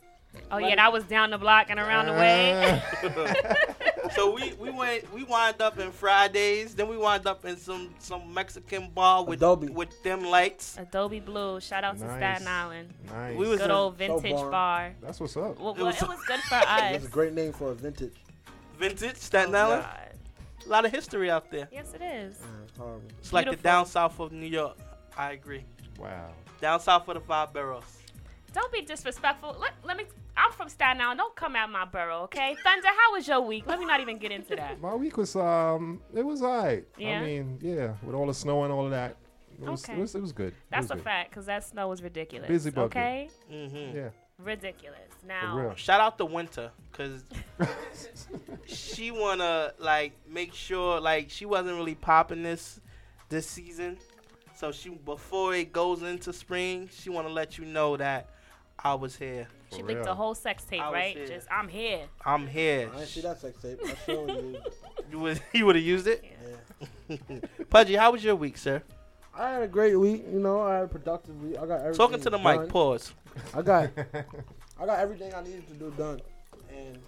[0.51, 2.81] Oh yeah, that was down the block and around the way.
[4.15, 7.93] so we we went we wind up in Fridays, then we wind up in some
[7.99, 9.67] some Mexican bar with Adobe.
[9.69, 10.77] with them lights.
[10.77, 11.59] Adobe Blue.
[11.59, 12.17] Shout out to Nice.
[12.17, 12.93] Staten Island.
[13.11, 13.35] Nice.
[13.37, 14.51] We was Good in old vintage boring.
[14.51, 14.93] bar.
[15.01, 15.59] That's what's up.
[15.59, 17.05] Well, It well, was- it was good for That's us.
[17.05, 18.15] a great name for a vintage.
[18.77, 19.83] vintage Staten Oh, Island.
[19.83, 19.99] God.
[20.65, 21.67] A lot of history out there.
[21.71, 22.37] Yes, it is.
[22.41, 23.01] Yeah, it's horrible.
[23.19, 23.63] It's like the Beautiful.
[23.71, 24.77] down south of New York.
[25.17, 25.63] I agree.
[25.97, 26.31] Wow.
[26.59, 27.85] Down south of the five boroughs.
[28.53, 29.55] Don't be disrespectful.
[29.59, 30.05] Let, let me.
[30.37, 31.17] I'm from Staten Island.
[31.17, 32.55] Don't come at my borough, okay?
[32.63, 33.65] Thunder, how was your week?
[33.67, 34.79] Let me not even get into that.
[34.79, 36.85] My week was um, it was alright.
[36.97, 37.19] Yeah?
[37.21, 39.15] I mean, yeah, with all the snow and all of that,
[39.61, 39.93] it was Okay.
[39.93, 40.53] it was, it was good.
[40.69, 41.03] That's was a good.
[41.03, 42.47] fact, because that snow was ridiculous.
[42.47, 42.91] Busy bucket.
[42.97, 43.29] Okay?
[43.51, 43.97] Mm-hmm.
[43.97, 44.09] Yeah.
[44.39, 44.99] Ridiculous.
[45.21, 45.73] For Now, real.
[45.75, 47.23] Shout out to Winter, cause
[48.65, 52.79] she wanna like make sure like she wasn't really popping this
[53.29, 53.97] this season.
[54.55, 58.29] So she before it goes into spring, she wanna let you know that
[58.83, 59.47] I was here.
[59.73, 60.11] she For leaked real.
[60.11, 61.15] a whole sex tape, I right?
[61.17, 61.27] here.
[61.27, 62.01] Just, I'm here.
[62.25, 62.89] I'm here.
[62.93, 63.79] I didn't see that sex tape.
[63.85, 64.57] I sure you.
[65.11, 66.23] You would you would have used it?
[67.09, 67.17] Yeah.
[67.69, 68.83] Pudgy, how was your week, sir?
[69.33, 70.25] I had a great week.
[70.31, 71.55] You know, I had a productive week.
[71.57, 72.59] I got everything Talking to the done.
[72.61, 73.13] mic, pause.
[73.53, 73.89] I got,
[74.79, 76.21] I got everything I needed to do done,
[76.69, 76.99] and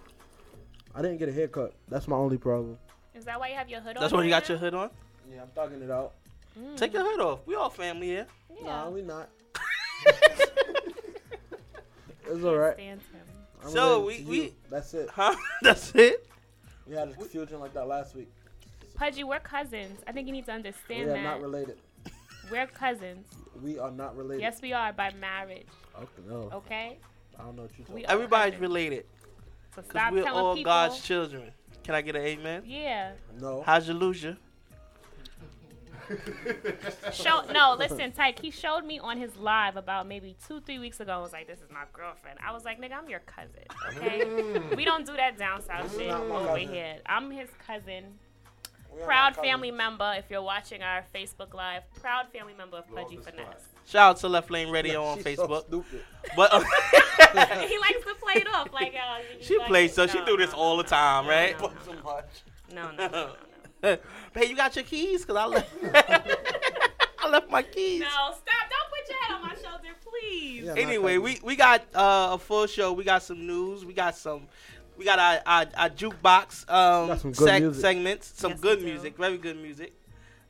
[0.94, 1.74] I didn't get a haircut.
[1.88, 2.78] That's my only problem.
[3.14, 4.00] Is that why you have your hood on?
[4.00, 4.90] That's why you right got your hood on?
[5.30, 6.14] Yeah, I'm thugging it out.
[6.58, 6.76] Mm.
[6.76, 7.40] Take your hood off.
[7.46, 8.26] We all family here.
[8.58, 8.66] Yeah.
[8.66, 9.28] Nah, we not.
[12.30, 12.78] Can't It's alright.
[12.78, 13.00] him.
[13.62, 15.08] I'm So we, we that's it.
[15.10, 15.34] huh?
[15.62, 16.26] That's it.
[16.86, 18.28] We had a confusion like that last week.
[18.94, 20.00] Pudgy, we're cousins.
[20.06, 21.34] I think you need to understand We understand are that.
[21.38, 21.78] not related.
[22.50, 23.26] we're cousins.
[23.62, 24.40] We are not related.
[24.42, 25.66] Yes, we are by marriage.
[25.96, 26.50] Okay, no.
[26.54, 26.98] Okay.
[27.38, 28.14] I don't know what you're talking We about.
[28.14, 29.04] Everybody's related.
[29.74, 30.70] So 'Cause stop we're telling all people.
[30.70, 31.52] God's children.
[31.84, 32.62] Can I get an amen?
[32.66, 33.12] Yeah.
[33.40, 33.62] No.
[33.64, 34.36] How's your loser?
[37.12, 38.38] Show no, listen, Tyke.
[38.40, 41.12] He showed me on his live about maybe two, three weeks ago.
[41.12, 43.64] I was like, "This is my girlfriend." I was like, "Nigga, I'm your cousin."
[43.96, 44.76] Okay, Mm.
[44.76, 46.98] we don't do that down south This shit over here.
[47.06, 48.18] I'm his cousin,
[48.94, 50.14] We proud not family member.
[50.16, 53.68] If you're watching our Facebook live, proud family member of Pudgy Finesse.
[53.86, 55.66] Shout out to Left Lane Radio Yeah, on she's so Facebook.
[55.66, 56.04] stupid.
[56.36, 56.50] But
[57.68, 60.36] he likes to play it off like uh, she like, plays so she no, do
[60.36, 61.58] this no, all the time, right?
[61.60, 61.70] no,
[62.72, 63.36] no, no, no, no.
[64.34, 65.24] hey, you got your keys?
[65.24, 65.70] Cause I left.
[67.22, 68.00] I left my keys.
[68.00, 68.42] No, stop!
[68.70, 70.68] Don't put your head on my shoulder, please.
[70.68, 72.92] anyway, we we got uh, a full show.
[72.92, 73.84] We got some news.
[73.84, 74.48] We got some.
[74.96, 77.80] We got our our, our jukebox um Got some good seg- music.
[77.80, 78.32] segments.
[78.36, 79.16] Some Yes, good music.
[79.16, 79.94] Very good music.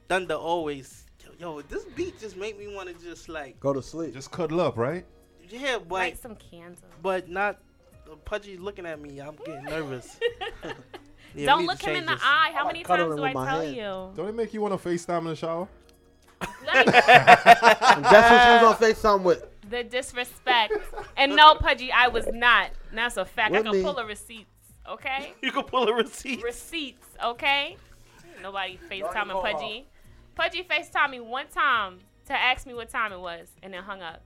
[0.08, 1.04] Thunder always.
[1.24, 4.12] Yo, yo, this beat just make me want to just like Go to sleep.
[4.12, 5.04] Just cuddle up, right?
[5.48, 6.80] yeah, but Light some candles.
[7.02, 7.60] but not.
[8.24, 9.20] Pudgy's looking at me.
[9.20, 10.18] I'm getting nervous.
[11.34, 12.22] Yeah, Don't look him in change the this.
[12.24, 12.50] eye.
[12.54, 13.76] How many like cuddling times do I tell hand.
[13.76, 14.12] you?
[14.16, 15.68] Don't it make you want to FaceTime in the shower?
[16.66, 19.46] Let me- And guess who she was on FaceTime with?
[19.68, 20.72] the disrespect.
[21.16, 22.70] And no, Pudgy, I was not.
[22.92, 23.54] That's a fact.
[23.54, 23.82] I can me.
[23.82, 24.50] pull a receipts.
[24.88, 25.34] Okay.
[25.42, 26.42] You can pull a receipt.
[26.42, 27.06] Receipts.
[27.24, 27.76] Okay.
[28.42, 29.86] Nobody FaceTiming call Pudgy.
[30.34, 34.02] Pudgy FaceTime me one time to ask me what time it was, and then hung
[34.02, 34.22] up.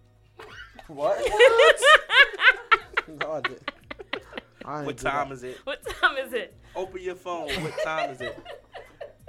[0.88, 1.18] What?
[3.08, 3.70] no, I didn't.
[4.64, 5.58] I ain't What time is it?
[5.64, 6.54] What time is it?
[6.74, 7.48] Open your phone.
[7.62, 8.36] What time is it?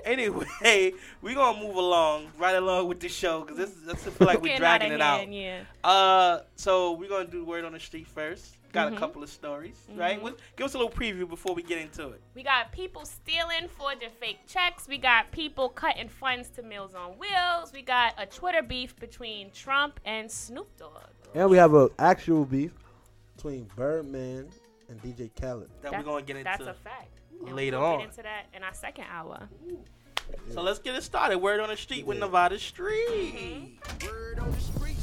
[0.04, 0.94] Anyway,
[1.24, 4.40] we gonna move along right along with the show because this is, this feel like
[4.40, 5.32] we're dragging outta it out.
[5.34, 5.62] Yeah.
[5.84, 8.56] Uh, so we're gonna do word on the street first.
[8.72, 8.98] Got Mhm.
[8.98, 10.20] a couple of stories, right?
[10.20, 10.22] Mhm.
[10.22, 12.22] What- Give us a little preview before we get into it.
[12.36, 14.88] We got people stealing forging fake checks.
[14.88, 17.74] We got people cutting funds to Meals on Wheels.
[17.74, 20.92] We got a Twitter beef between Trump and Snoop Dogg.
[21.34, 22.74] And we have an actual beef
[23.36, 24.50] between Birdman
[24.90, 25.70] and DJ Khaled.
[25.82, 27.22] That we're gonna get into That's a fact.
[27.46, 28.00] And later we'll on.
[28.00, 29.50] get into that in our second hour.
[30.54, 31.38] So let's get it started.
[31.38, 33.80] Word on the street with Nevada Street.
[34.04, 34.96] Word on the street.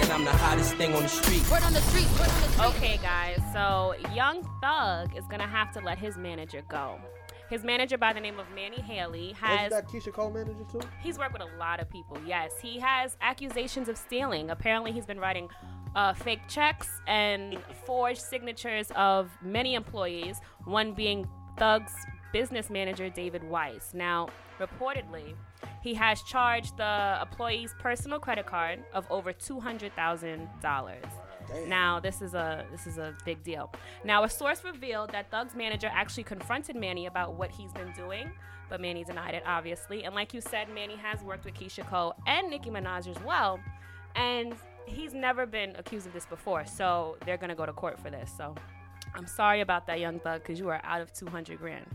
[0.00, 1.50] And I'm the hottest thing on the street.
[1.50, 2.66] Word on the street, word on the street.
[2.66, 3.40] Okay, guys.
[3.52, 6.98] So Young Thug is gonna have to let his manager go.
[7.50, 10.80] His manager by the name of Manny Halley Wasn't has that Keyshia Cole manager too?
[11.00, 12.18] He's worked with a lot of people.
[12.26, 14.50] Yes, he has accusations of stealing.
[14.50, 15.48] Apparently, he's been writing
[15.96, 17.56] uh, fake checks and
[17.86, 20.40] forged signatures of many employees.
[20.64, 21.26] One being
[21.58, 21.92] Thug's
[22.32, 23.94] business manager David Weiss.
[23.94, 24.28] Now,
[24.60, 25.34] reportedly,
[25.82, 31.04] he has charged the employee's personal credit card of over two hundred thousand dollars.
[31.66, 33.72] Now this is a this is a big deal.
[34.04, 38.30] Now a source revealed that Thug's manager actually confronted Manny about what he's been doing,
[38.68, 40.04] but Manny denied it, obviously.
[40.04, 43.58] And like you said, Manny has worked with Keyshia Cole and Nicki Minaj as well,
[44.16, 44.54] and
[44.86, 46.64] he's never been accused of this before.
[46.66, 48.32] So they're gonna go to court for this.
[48.36, 48.54] So
[49.14, 51.86] I'm sorry about that, young Thug, because you are out of 200 grand.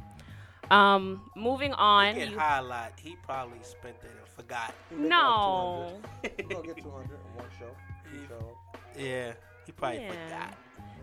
[0.72, 2.16] Um, moving on.
[2.16, 2.94] He get you- high a lot.
[2.98, 4.74] He probably spent it and forgot.
[4.92, 6.00] no.
[6.24, 7.70] You gonna get 200 in one show.
[8.12, 8.58] Two show.
[8.98, 9.34] Yeah,
[9.66, 10.12] he probably Yeah.
[10.28, 10.54] forgot.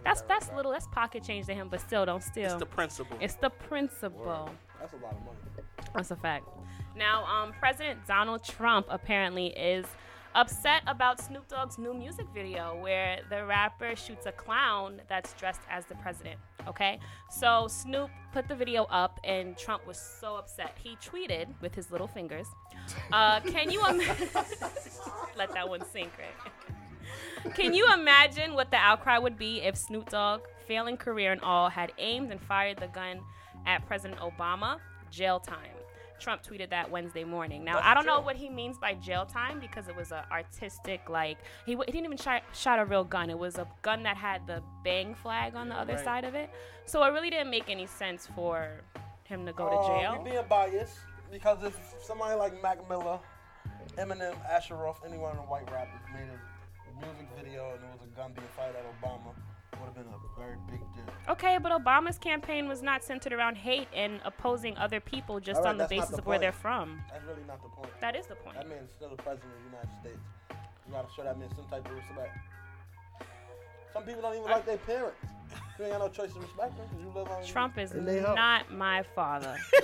[0.04, 0.72] That's that's little.
[0.72, 2.44] That's pocket change to him, but still, don't steal.
[2.46, 3.16] It's the principle.
[3.20, 4.50] It's the principle.
[4.80, 5.36] That's a lot of money.
[5.94, 6.46] That's a fact.
[6.96, 9.84] Now, um, President Donald Trump apparently is
[10.34, 15.60] upset about Snoop Dogg's new music video where the rapper shoots a clown that's dressed
[15.68, 16.38] as the president.
[16.68, 16.98] Okay?
[17.30, 20.76] So Snoop put the video up and Trump was so upset.
[20.82, 22.46] He tweeted with his little fingers,
[23.12, 24.28] uh, Can you imagine?
[25.36, 26.76] Let that one sink, right?
[27.54, 31.68] Can you imagine what the outcry would be if Snoop Dogg, failing career and all,
[31.70, 33.20] had aimed and fired the gun
[33.66, 34.78] at President Obama?
[35.10, 35.70] Jail time.
[36.20, 37.64] Trump tweeted that Wednesday morning.
[37.64, 40.22] Now That's I don't know what he means by jail time because it was an
[40.30, 43.30] artistic, like he, w- he didn't even shot, shot a real gun.
[43.30, 46.04] It was a gun that had the bang flag on the other Right.
[46.04, 46.50] side of it.
[46.84, 48.68] So it really didn't make any sense for
[49.24, 50.22] him to go to Uh, jail.
[50.22, 50.98] We being biased
[51.30, 53.18] because if somebody like Mac Miller,
[53.96, 56.38] Eminem, Asher Roth, any one the white rappers made a
[57.00, 59.32] music video and there was a gun being fired at Obama,
[59.72, 61.04] it would have been a very big deal.
[61.28, 65.64] Okay, but Obama's campaign was not centered around hate and opposing other people just All
[65.64, 67.00] right, on the basis the of where they're from.
[67.10, 68.00] That's really not the point.
[68.00, 68.56] That is the point.
[68.56, 70.24] That man's still the president of the United States.
[70.86, 72.36] You gotta show that man some type of respect.
[73.92, 75.16] Some people don't even like their parents.
[75.78, 77.44] You ain't got no choice to respect them because you live on.
[77.44, 78.36] Trump is in their house.
[78.36, 79.56] not my father.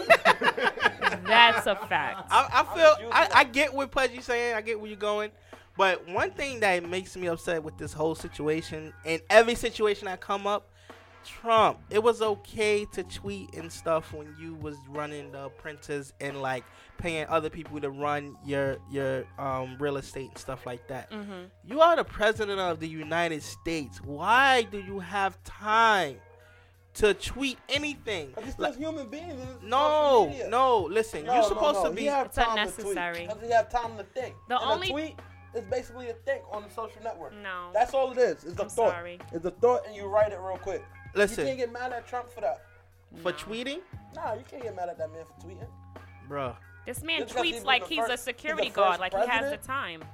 [1.25, 2.29] That's a fact.
[2.31, 4.55] I, I feel I, I get what Pudgy's saying.
[4.55, 5.31] I get where you're going,
[5.77, 10.21] But one thing that makes me upset with this whole situation, and every situation that
[10.21, 10.71] come up,
[11.25, 16.41] Trump, it was okay to tweet and stuff when you was running the printers and
[16.41, 16.63] like
[16.99, 21.11] paying other people to run your your um, real estate and stuff like that.
[21.11, 21.51] Mhm.
[21.65, 24.01] You are the president of the United States.
[24.01, 26.19] Why do you have time
[26.95, 28.29] to tweet anything?
[28.35, 29.35] Because he's human beings.
[29.53, 30.49] it's No, media.
[30.49, 30.83] no.
[30.83, 31.89] Listen, No, you're supposed no.
[31.89, 32.03] to be.
[32.03, 33.15] He have It's time to unnecessary.
[33.17, 33.29] tweet.
[33.29, 34.37] Because he have time to think.
[34.49, 35.17] The and only- a tweet
[35.57, 37.33] is basically a think on the social network.
[37.43, 37.71] No.
[37.73, 38.45] That's all it is.
[38.45, 38.91] It's the I'm thought.
[38.93, 39.19] sorry.
[39.33, 40.85] It's a thought, and you write it real quick.
[41.15, 41.41] Listen.
[41.41, 42.63] You can't get mad at Trump for that.
[43.23, 43.81] For tweeting,
[44.15, 45.69] Nah, you can't get mad at that man for tweeting.
[46.29, 46.57] bruh.
[46.87, 49.15] This man Just 'cause tweets was like the he's a security he's guard, first like
[49.15, 50.05] he has the time.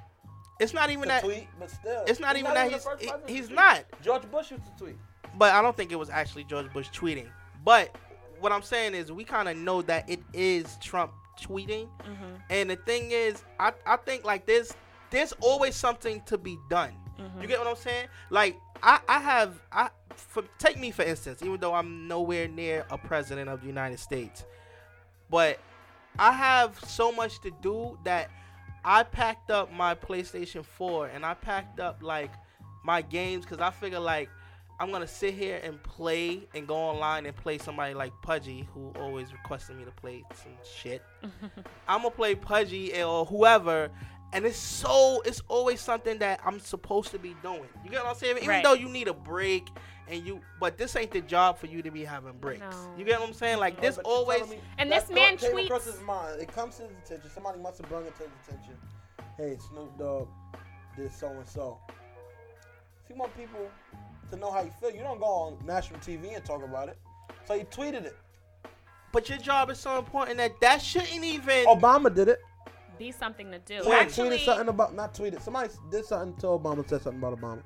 [0.61, 1.25] It's not even To that.
[1.25, 2.05] tweet, but still.
[2.07, 3.85] It's not He's even that the he's he, he's not.
[4.03, 4.97] George Bush used to tweet.
[5.37, 7.29] But I don't think it was actually George Bush tweeting.
[7.65, 7.95] But
[8.41, 11.89] what I'm saying is we kind of know that it is Trump tweeting.
[12.05, 12.35] Mm-hmm.
[12.51, 14.75] And the thing is, I, I think like there's
[15.13, 16.93] there's always something to be done.
[17.21, 17.43] Mm-hmm.
[17.43, 18.09] You get what I'm saying?
[18.31, 22.85] Like I I have I for, take me for instance, even though I'm nowhere near
[22.91, 24.45] a president of the United States,
[25.31, 25.61] but
[26.19, 28.31] I have so much to do that
[28.85, 32.33] I packed up my PlayStation 4 and I packed up like
[32.85, 34.29] my games because I figure like
[34.81, 38.93] I'm gonna sit here and play and go online and play somebody like Pudgy who
[38.97, 41.03] always requested me to play some shit.
[41.89, 43.91] I'm gonna play Pudgy or whoever,
[44.33, 47.65] and it's so it's always something that I'm supposed to be doing.
[47.85, 48.37] You get what I'm saying?
[48.39, 48.65] Even Right.
[48.65, 49.69] though you need a break
[50.09, 52.61] and you, but this ain't the job for you to be having breaks.
[52.61, 52.95] No.
[52.97, 53.59] You get what I'm saying?
[53.59, 56.41] Like No, this always me, and this man thought tweets- across his mind.
[56.41, 57.31] It comes to his attention.
[57.31, 58.77] Somebody must have brought it to his attention.
[59.37, 60.29] Hey, Snoop Dogg
[60.97, 61.79] did so and so.
[63.05, 63.71] If you want people
[64.31, 66.99] to know how you feel, you don't go on national TV and talk about it.
[67.47, 68.17] So he tweeted it.
[69.13, 71.67] But your job is so important that that shouldn't even.
[71.67, 72.41] Obama did it.
[72.99, 73.79] Be something to do.
[73.83, 75.41] Someone Actually, tweeted something about not tweeted.
[75.43, 77.63] Somebody did something to Obama, said something about Obama.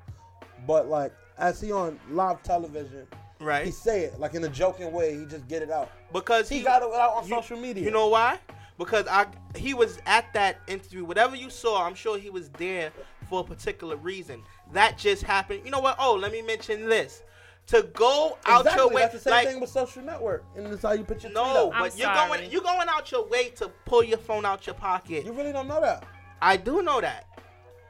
[0.65, 3.07] But like as he on live television,
[3.39, 3.65] Right.
[3.65, 5.17] he say it like in a joking way.
[5.17, 5.91] He just get it out.
[6.13, 7.83] because He got it out on you- social media.
[7.83, 8.39] You know why?
[8.77, 11.03] Because I he was at that interview.
[11.03, 12.91] Whatever you saw, I'm sure he was there
[13.29, 14.41] for a particular reason.
[14.71, 15.61] That just happened.
[15.65, 15.95] You know what?
[15.99, 17.21] Oh, let me mention this.
[17.67, 18.81] To go out exactly.
[18.81, 21.21] your way, That's the same like thing with social network, and that's how you put
[21.23, 21.71] your tweet no, out.
[21.73, 22.37] I'm but you're sorry.
[22.39, 25.25] going you're going out your way to pull your phone out your pocket.
[25.25, 26.05] You really don't know that.
[26.41, 27.27] I do know that.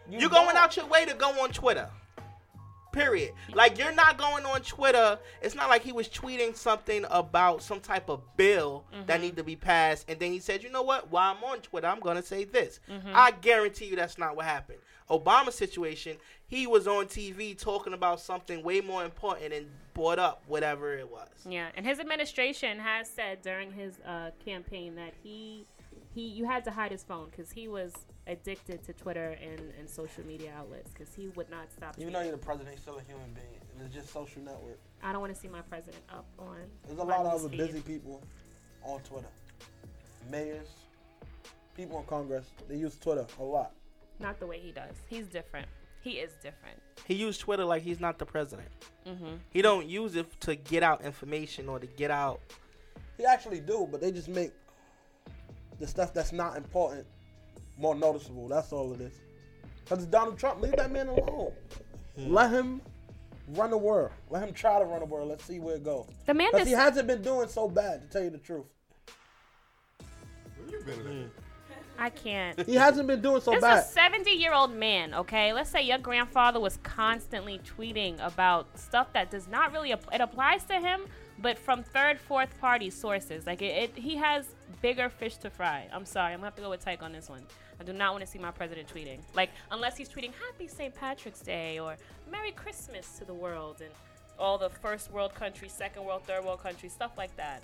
[0.10, 0.58] You You are going don't.
[0.58, 1.90] out your way to go on Twitter.
[2.92, 3.34] Period.
[3.54, 5.20] Like you're not going on Twitter.
[5.44, 9.22] It's not like he was tweeting something about some type of bill that mm-hmm.
[9.22, 11.12] need to be passed, and then he said, "You know what?
[11.12, 13.12] While I'm on Twitter, I'm gonna say this." Mm-hmm.
[13.14, 14.80] I guarantee you that's not what happened.
[15.10, 20.44] Obama situation, he was on TV talking about something way more important and brought up
[20.48, 21.30] whatever it was.
[21.48, 25.66] Yeah, and his administration has said during his uh, campaign that he
[26.14, 27.94] he you had to hide his phone because he was
[28.28, 31.96] addicted to Twitter and, and social media outlets because he would not stop.
[31.98, 34.80] Even though you're the president, you're still a human being, and it's just social network.
[35.02, 36.58] I don't want to see my president up on.
[36.86, 38.22] There's a lot of other busy people
[38.84, 39.28] on Twitter.
[40.30, 40.68] Mayors,
[41.76, 43.72] people in Congress, they use Twitter a lot.
[44.20, 44.96] Not the way he does.
[45.08, 45.68] He's different.
[46.02, 46.80] He is different.
[47.06, 48.70] He used Twitter like he's not the president.
[49.06, 49.36] Mm-hmm.
[49.50, 52.40] He don't use it to get out information or to get out.
[53.18, 54.52] He actually do, but they just make
[55.80, 57.06] the stuff that's not important
[57.78, 58.48] more noticeable.
[58.48, 59.14] That's all it is.
[59.84, 60.62] Because it's Donald Trump.
[60.62, 61.52] Leave that man alone.
[62.18, 62.82] Let him
[63.50, 64.12] run the world.
[64.30, 65.30] Let him try to run the world.
[65.30, 66.08] Let's see where it goes.
[66.26, 68.66] The man Because he hasn't been doing so bad, to tell you the truth.
[70.58, 71.47] Where you been at?
[71.98, 72.66] I can't.
[72.66, 73.80] He hasn't been doing so This bad.
[73.80, 75.54] is a 70 year old man, okay?
[75.54, 80.22] Let's say your grandfather was constantly tweeting about stuff that does not really, app- it
[80.22, 81.02] applies to him,
[81.40, 83.46] but from third, fourth party sources.
[83.46, 84.46] Like, it, it, he has
[84.82, 85.88] bigger fish to fry.
[85.94, 87.42] I'm sorry, I'm gonna have to go with Tyke on this one.
[87.80, 89.20] I do not want to see my president tweeting.
[89.36, 90.94] Like, unless he's tweeting Happy St.
[90.96, 91.96] Patrick's Day or
[92.32, 93.92] Merry Christmas to the world and
[94.40, 97.62] all the first world countries, second world, third world countries, stuff like that.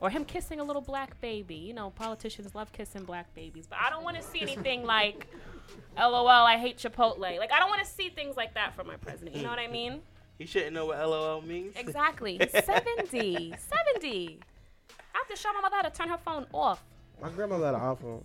[0.00, 1.56] Or him kissing a little black baby.
[1.56, 3.66] You know, politicians love kissing black babies.
[3.68, 5.26] But I don't want to see anything like,
[5.98, 7.18] LOL, I hate Chipotle.
[7.18, 9.34] Like, I don't want to see things like that from my president.
[9.36, 10.00] You know what I mean?
[10.38, 11.74] He shouldn't know what LOL means.
[11.76, 12.38] Exactly.
[12.38, 13.54] He's 70.
[13.58, 14.40] 70.
[15.14, 16.82] I have to show my mother how to turn her phone off.
[17.20, 18.22] My grandmother had an iPhone.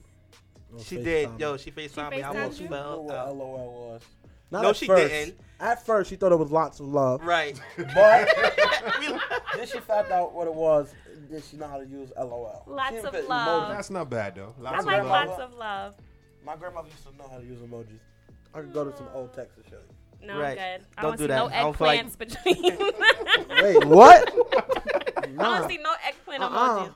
[0.83, 1.03] She FaceTime.
[1.03, 1.29] did.
[1.39, 2.17] Yo, she FaceTimed me.
[2.23, 2.65] I FaceTimed almost you?
[2.69, 3.35] Knew fell what out.
[3.35, 4.01] LOL was.
[4.51, 5.11] Not No, she first.
[5.11, 5.39] didn't.
[5.59, 7.23] At first, she thought it was lots of love.
[7.23, 7.59] Right.
[7.77, 8.29] But
[9.55, 10.93] then she found out what it was.
[11.29, 12.63] Then she know how to use LOL.
[12.67, 13.69] Lots of even put love.
[13.69, 14.53] That's not bad though.
[14.59, 15.27] I Lots like of love.
[15.29, 15.95] lots of love.
[16.45, 17.99] My grandmother used to know how to use emojis.
[18.53, 20.27] I could go to some old texts and show you.
[20.27, 20.57] No, Right.
[20.59, 20.85] I'm good.
[20.97, 21.35] I Don't don't do see that.
[21.37, 22.63] no I don't feel like- eggplants between.
[23.63, 24.33] Wait, what?
[25.17, 25.27] I
[25.59, 26.49] don't see no eggplant Uh-uh.
[26.87, 26.93] emojis.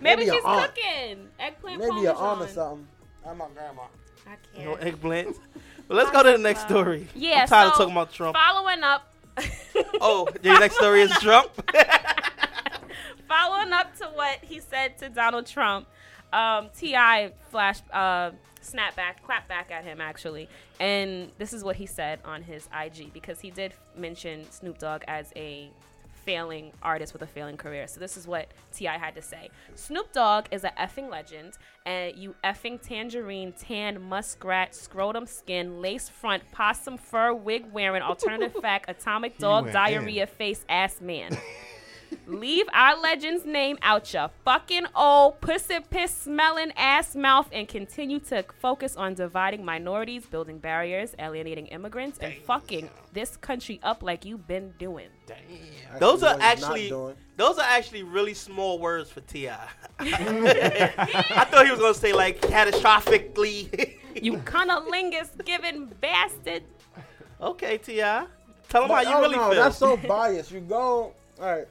[0.00, 0.74] Maybe, Maybe she's aunt.
[0.74, 1.28] cooking.
[1.38, 2.18] Eggplant Maybe your parmesan.
[2.28, 2.88] aunt or something.
[3.26, 3.82] I'm my grandma.
[4.26, 4.68] I can't.
[4.68, 5.36] No eggplants.
[5.88, 7.06] But let's go to the next story.
[7.14, 8.36] Yeah, I'm tired of so talking about Trump.
[8.36, 9.12] Following up,
[10.00, 11.48] Oh, your next story is Trump.
[13.28, 15.86] Following up to what he said to Donald Trump,
[16.32, 17.32] um, T.I.
[17.50, 20.48] flash uh, snap back, clap back at him actually,
[20.78, 25.02] and this is what he said on his IG because he did mention Snoop Dogg
[25.08, 25.70] as a
[26.24, 27.86] failing artist with a failing career.
[27.86, 28.98] So this is what T.I.
[28.98, 31.54] had to say: Snoop Dogg is a effing legend,
[31.84, 38.60] and you effing tangerine, tan, muskrat, scrotum skin, lace front, possum fur, wig wearing, alternative
[38.60, 41.36] fact, atomic dog, diarrhea face ass man.
[42.26, 48.18] Leave our legend's name out your fucking old pussy piss smelling ass mouth and continue
[48.18, 54.24] to focus on dividing minorities, building barriers, alienating immigrants, and fucking this country up like
[54.24, 55.08] you've been doing.
[55.26, 55.38] Damn.
[56.00, 59.48] Those are what he's not actually those are actually really small words for Ti.
[59.98, 63.98] I thought he was gonna say like catastrophically.
[64.16, 66.62] You cunnilingus giving bastard.
[67.38, 67.96] okay, Ti.
[68.00, 69.62] Tell him how But, you oh, really no, feel.
[69.62, 70.50] That's so biased.
[70.50, 71.66] You go, all right.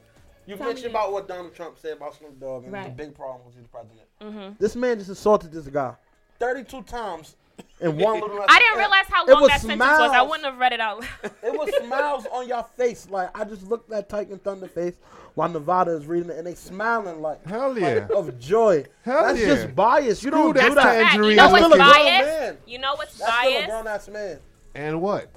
[0.46, 0.98] You Tell mentioned me.
[0.98, 4.06] about what Donald Trump said about Snoop Dogg and the big problem was he's president.
[4.22, 4.58] Mhm.
[4.58, 5.94] This man just assaulted this guy
[6.38, 7.34] 32 times
[7.80, 8.44] in one little.
[8.48, 9.88] I didn't realize how It long was that sentence was.
[9.88, 10.28] I smiles.
[10.30, 11.30] wouldn't have read it out loud.
[11.42, 13.08] It was smiles on your face.
[13.10, 14.94] Like I just looked at Titan Thunder face
[15.34, 18.06] while Nevada is reading it, and they smiling like Hell yeah.
[18.14, 18.84] of joy.
[19.02, 19.46] Hell That's yeah.
[19.46, 20.22] just bias.
[20.22, 21.10] You Screw don't do that that.
[21.12, 22.26] tangerine You know what's Still a grown biased?
[22.40, 22.58] man.
[22.66, 23.68] You know what's That's still a biased?
[23.68, 24.38] grown ass man.
[24.74, 25.28] And what?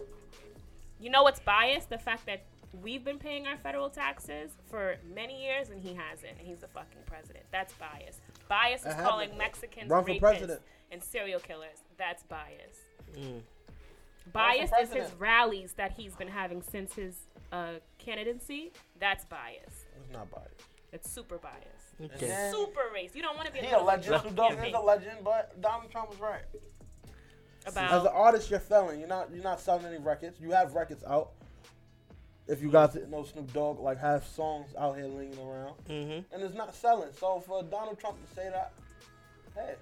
[1.00, 1.90] You know what's biased?
[1.90, 2.42] The fact that
[2.82, 6.68] we've been paying our federal taxes for many years and he hasn't, and he's the
[6.68, 7.46] fucking president.
[7.52, 8.20] That's bias.
[8.48, 10.62] Bias is calling Mexicans Run for rapists president.
[10.92, 11.84] and serial killers.
[11.98, 12.78] That's bias.
[13.16, 13.42] Mm.
[14.32, 17.16] Bias is his rallies that he's been having since his
[17.52, 18.72] uh, candidacy.
[19.00, 19.86] That's bias.
[19.98, 20.52] It's not bias.
[20.92, 21.56] It's super bias.
[22.02, 22.26] Okay.
[22.28, 23.12] It's super race.
[23.14, 24.06] You don't want to be He a a legend.
[24.06, 26.44] Trump Snoop Dogg is a legend, but Donald Trump was right.
[27.66, 29.00] About As an artist, you're failing.
[29.00, 29.30] You're not.
[29.34, 30.40] You're not selling any records.
[30.40, 31.32] You have records out.
[32.50, 36.34] If you guys didn't know, Snoop Dogg like have songs out here lingering around, Mm-hmm.
[36.34, 37.10] and it's not selling.
[37.20, 38.74] So for Donald Trump to say that,
[39.56, 39.76] hey,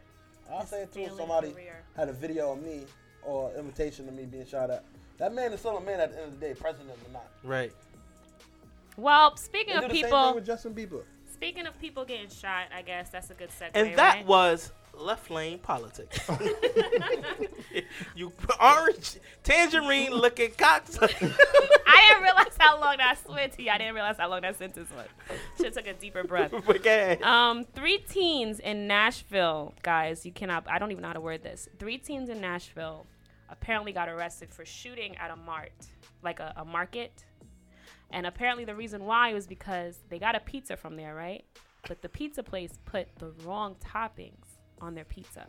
[0.52, 1.02] I'll say it too.
[1.02, 1.82] If somebody career.
[1.96, 2.82] had a video of me
[3.24, 4.84] or invitation of me being shot at.
[5.18, 7.28] That man is still a man at the end of the day, president or not.
[7.44, 7.72] Right.
[8.98, 11.04] well, speaking do of the same people, thing with Justin Bieber.
[11.34, 13.72] speaking of people getting shot, I guess that's a good segue.
[13.76, 14.26] And that right?
[14.26, 16.20] was left lane politics.
[18.16, 18.32] you
[18.62, 20.98] orange tangerine looking cocks.
[21.02, 23.18] I didn't realize how long that.
[23.26, 25.08] Swear to you, I didn't realize how long that sentence was.
[25.58, 26.54] Should took a deeper breath.
[26.68, 27.18] Okay.
[27.24, 30.26] Um, three teens in Nashville, guys.
[30.26, 30.66] You cannot.
[30.70, 31.68] I don't even know how to word this.
[31.80, 33.06] Three teens in Nashville
[33.50, 35.72] apparently got arrested for shooting at a mart,
[36.24, 37.26] like a, a market.
[38.12, 41.44] And apparently, the reason why was because they got a pizza from there, right?
[41.88, 44.47] But the pizza place put the wrong toppings
[44.82, 45.48] on their pizza.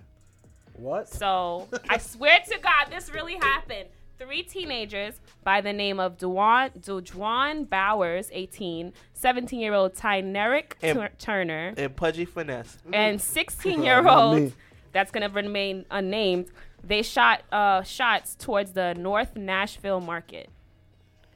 [0.75, 1.09] What?
[1.09, 3.89] So I swear to God, this really happened.
[4.19, 5.15] Three teenagers
[5.45, 11.75] by the name of Dewan, Dejuan Bowers, 18, 17 year old Tyneric And- Tur- Turner,
[11.77, 12.79] and pudgy finesse.
[12.93, 14.53] and 16 year old
[14.93, 16.47] that's going to remain unnamed.
[16.83, 20.49] They shot uh, shots towards the North Nashville market.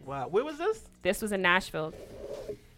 [0.05, 0.27] Wow.
[0.29, 0.83] Where was this?
[1.03, 1.93] This was in Nashville.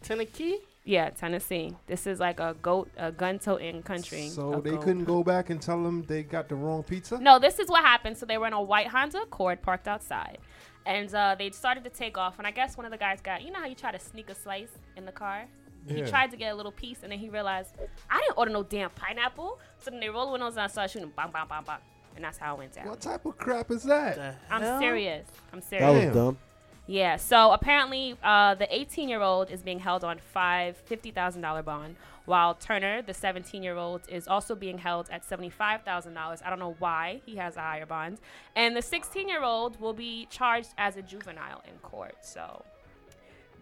[0.03, 0.59] Tennessee.
[0.87, 1.74] Yeah, Tennessee.
[1.87, 4.28] This is like a goat, a gun toting country.
[4.28, 4.82] So they goat.
[4.82, 7.18] couldn't go back and tell them they got the wrong pizza?
[7.18, 8.18] No, this is what happened.
[8.18, 10.39] So they were in a white Honda Accord parked outside.
[10.85, 12.37] And uh, they started to take off.
[12.39, 14.28] And I guess one of the guys got, you know how you try to sneak
[14.28, 15.47] a slice in the car?
[15.87, 17.74] He tried to get a little piece and then he realized,
[18.11, 19.59] I didn't order no damn pineapple.
[19.78, 21.12] So then they rolled the windows down and started shooting.
[21.14, 21.78] Bang, bang, bang, bang.
[22.16, 22.89] And that's how it went down.
[22.89, 24.39] What type of crap is that?
[24.51, 25.26] I'm serious.
[25.53, 25.87] I'm serious.
[25.87, 26.14] That serious.
[26.14, 26.39] was dumb.
[26.87, 27.16] Yeah.
[27.16, 31.62] So apparently, uh, the 18 year old is being held on five fifty thousand dollar
[31.62, 36.12] bond, while Turner, the 17 year old, is also being held at seventy five thousand
[36.14, 36.41] dollars.
[36.45, 38.18] I don't know why he has a higher bond,
[38.55, 42.16] and the 16 year old will be charged as a juvenile in court.
[42.22, 42.62] So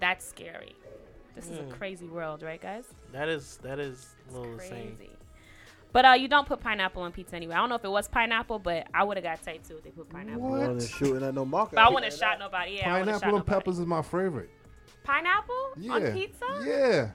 [0.00, 0.74] that's scary.
[1.36, 1.70] This is Hmm.
[1.70, 2.86] a crazy world, right, guys?
[3.12, 4.98] That is that is a little insane.
[5.92, 6.04] Crazy.
[6.04, 7.54] But uh, you don't put pineapple on pizza anyway.
[7.54, 9.84] I don't know if it was pineapple, but I would have got tight too if
[9.84, 10.40] they put pineapple.
[10.42, 10.60] What?
[10.60, 11.74] Well, they're shooting at no market.
[11.76, 12.72] But I wouldn't have shot nobody.
[12.76, 13.60] Yeah, I wouldn't have shot Pineapple and nobody.
[13.64, 14.50] peppers is my favorite.
[15.04, 15.92] Pineapple Yeah.
[15.92, 16.46] on pizza?
[16.64, 17.10] Yeah.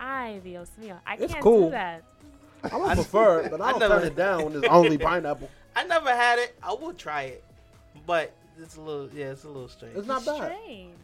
[0.00, 0.98] Ay, Dios mío.
[1.06, 1.64] I It's can't cool.
[1.66, 2.04] do that.
[2.70, 4.98] I would prefer it, but I I don't never- turn it down when there's only
[5.10, 5.48] pineapple.
[5.76, 6.56] I never had it.
[6.62, 7.44] I will try it,
[8.06, 9.96] but it's a little yeah, it's a little strange.
[9.96, 10.52] It's not bad.
[10.52, 10.94] Strange.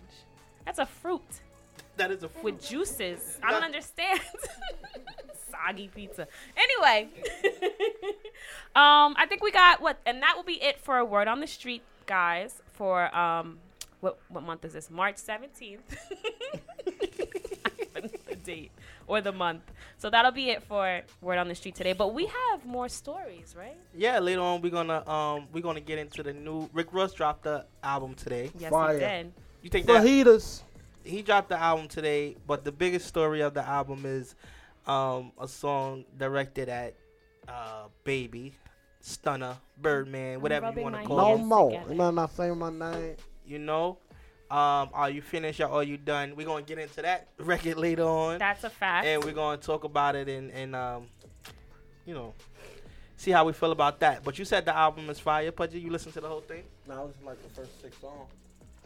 [0.65, 1.23] That's a fruit
[1.97, 2.45] That is a fruit.
[2.45, 3.39] with juices.
[3.43, 4.21] I don't understand.
[5.51, 6.27] Soggy pizza.
[6.57, 7.09] Anyway,
[8.75, 11.41] um, I think we got what, and that will be it for a word on
[11.41, 12.61] the street, guys.
[12.73, 13.59] For um,
[14.01, 14.91] what what month is this?
[14.91, 15.83] March seventeenth.
[18.45, 18.71] date
[19.07, 19.63] or the month.
[19.99, 21.93] So that'll be it for Word on the Street today.
[21.93, 23.77] But we have more stories, right?
[23.95, 27.45] Yeah, later on we're gonna um we're gonna get into the new Rick Ross dropped
[27.45, 28.51] the album today.
[28.59, 28.95] Yes, Fire.
[28.95, 29.33] he did.
[29.63, 30.63] You think that Fajitas.
[31.05, 34.35] He dropped the album today, but the biggest story of the album is
[34.87, 36.95] um a song directed at
[37.49, 38.55] uh Baby,
[39.01, 41.47] Stunner, Birdman, whatever you want to my call No him.
[41.49, 41.71] more.
[41.71, 41.93] together.
[41.93, 43.17] You better not say my name.
[43.47, 43.99] You know.
[44.51, 46.37] Um, are you finished or are you done?
[46.37, 48.39] We're gonna get into that record later on.
[48.39, 49.07] That's a fact.
[49.07, 51.07] and we're gonna talk about it and and um,
[52.07, 52.35] you know,
[53.17, 54.23] see how we feel about that.
[54.23, 55.81] But you said the album is fire, Pudgy.
[55.81, 56.63] You listened to the whole thing?
[56.87, 58.31] No, it was like the first six songs.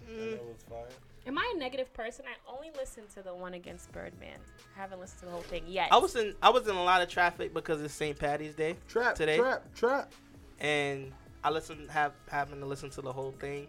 [0.08, 0.86] And it was fire.
[1.28, 2.24] Am I a negative person?
[2.26, 4.38] I only listened to the one against Birdman.
[4.76, 5.88] I haven't listened to the whole thing yet.
[5.92, 8.18] I was in I was in a lot of traffic because it's St.
[8.18, 10.12] Patty's Day Trap, today, trap, trap.
[10.60, 11.12] and
[11.44, 13.66] I listened have having to listen to the whole thing.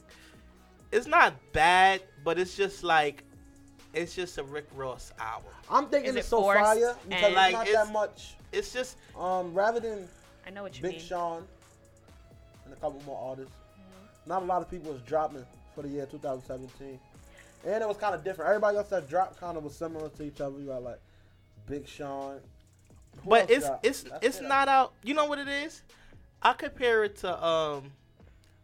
[0.93, 3.24] It's not bad, but it's just like
[3.93, 5.51] it's just a Rick Ross album.
[5.70, 6.62] I'm thinking Is it's it so forced?
[6.62, 8.36] fire because And- Like, it's not it's- that much.
[8.53, 10.07] It's just Um, rather than
[10.47, 10.93] I know what you mean.
[10.93, 11.07] Big mean.
[11.10, 11.47] Sean
[12.64, 14.30] and a couple more artists, Mm-hmm.
[14.30, 15.45] not a lot of people was dropping
[15.76, 16.99] for the year 2017,
[17.66, 18.49] and it was kind of different.
[18.49, 20.60] Everybody else that dropped kind of was similar to each other.
[20.60, 20.99] You got like
[21.68, 22.39] Big Sean.
[23.24, 23.86] Who but else it's dropped?
[23.86, 24.47] it's That's it's it.
[24.47, 24.93] not out.
[25.03, 25.82] You know what it is?
[26.41, 27.91] I compare it to um,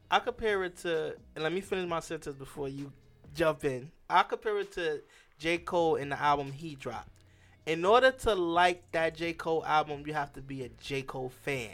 [0.09, 1.15] I compare it to.
[1.35, 2.91] And let me finish my sentence before you
[3.33, 3.91] jump in.
[4.09, 5.01] I compare it to
[5.39, 7.09] J Cole and the album he dropped.
[7.65, 11.29] In order to like that J Cole album, you have to be a J Cole
[11.43, 11.71] fan.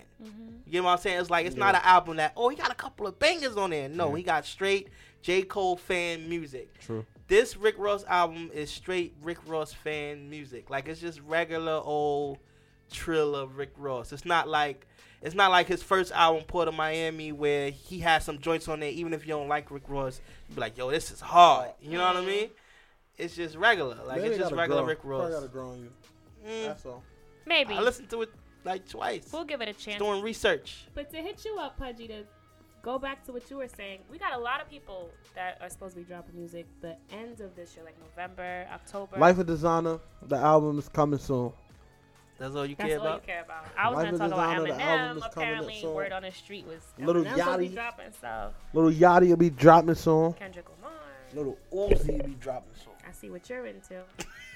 [0.65, 1.19] You get what I'm saying?
[1.19, 3.71] It's like it's not an album that oh he got a couple of bangers on
[3.71, 3.89] there.
[3.89, 4.87] No, he got straight
[5.21, 6.79] J Cole fan music.
[6.79, 7.05] True.
[7.27, 10.69] This Rick Ross album is straight Rick Ross fan music.
[10.69, 12.39] Like it's just regular old
[12.91, 14.11] trill of Rick Ross.
[14.11, 14.87] It's not like
[15.21, 18.79] it's not like his first album, Port of Miami, where he had some joints on
[18.79, 18.89] there.
[18.89, 20.19] Even if you don't like Rick Ross,
[20.49, 21.69] you be like, yo, this is hard.
[21.81, 22.49] You know what I mean?
[23.17, 23.97] It's just regular.
[24.03, 24.87] Like Maybe it's just regular grow.
[24.89, 25.33] Rick Probably Ross.
[25.35, 25.91] gotta grow on you.
[26.47, 26.65] Mm.
[26.65, 27.03] That's all.
[27.45, 27.75] Maybe.
[27.75, 28.29] I listened to it
[28.63, 29.29] like twice.
[29.31, 29.99] We'll give it a chance.
[29.99, 30.87] Doing research.
[30.93, 32.23] But to hit you up, Pudgy, to
[32.81, 35.69] go back to what you were saying, we got a lot of people that are
[35.69, 39.17] supposed to be dropping music the end of this year, like November, October.
[39.17, 41.51] Life of Desiigner, the album is coming soon.
[42.39, 42.97] That's all you care about.
[42.97, 43.21] That's care all about.
[43.21, 43.65] you care about.
[43.77, 45.17] I was Life gonna of talk about Desiigner, the album Eminem.
[45.17, 45.93] is coming Apparently, soon.
[45.93, 48.53] word on the street was Little Eminem's supposed to be dropping stuff.
[48.73, 50.33] Little Yachty will be dropping soon.
[50.33, 50.91] Kendrick Lamar.
[51.33, 52.93] Little Uzi will be dropping soon.
[53.07, 54.01] I see what you're into.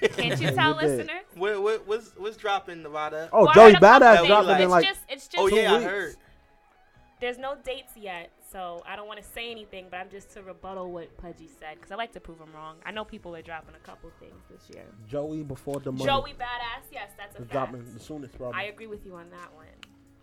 [0.16, 0.96] Can't you tell, You did.
[0.98, 1.22] listeners?
[1.36, 3.28] What, what, what's, what's dropping, Nevada?
[3.32, 4.26] Oh, Well, Joey heard a couple Badass things.
[4.28, 5.90] dropping in It's like just, it's oh, just Oh, two yeah, I weeks.
[5.90, 6.16] heard.
[7.18, 10.42] There's no dates yet, so I don't want to say anything, but I'm just to
[10.42, 12.76] rebuttal what Pudgy said because I like to prove him wrong.
[12.84, 14.84] I know people are dropping a couple things this year.
[15.08, 16.04] Joey before the money.
[16.04, 17.52] Joey Badass, yes, that's a is fact.
[17.52, 18.60] dropping the soonest probably.
[18.60, 19.64] I agree with you on that one.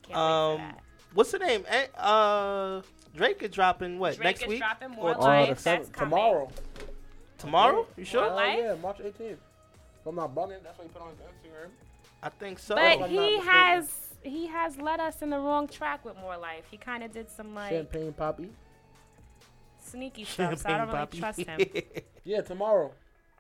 [0.04, 0.80] Can't wait for Um, that.
[1.16, 1.66] what's the name?
[1.68, 2.82] Eh, Uh,
[3.16, 4.60] Drake is dropping what Drake next is week?
[4.60, 5.58] dropping More Uh, Life.
[5.58, 6.52] the That's tomorrow.
[7.40, 7.88] tomorrow?
[7.98, 8.26] You sure?
[8.28, 8.60] More Life?
[8.60, 9.32] yeah, March 18th.
[10.02, 11.70] If I'm not bugging, that's what you put on his Instagram.
[12.22, 12.76] I think so.
[12.76, 13.48] But I'm he mistaken.
[13.48, 16.66] has he has led us in the wrong track with More Life.
[16.70, 18.50] He kind of did some like Champagne Papi.
[19.80, 21.60] sneaky stuff, so I don't really trust him.
[22.26, 22.94] Yeah, tomorrow.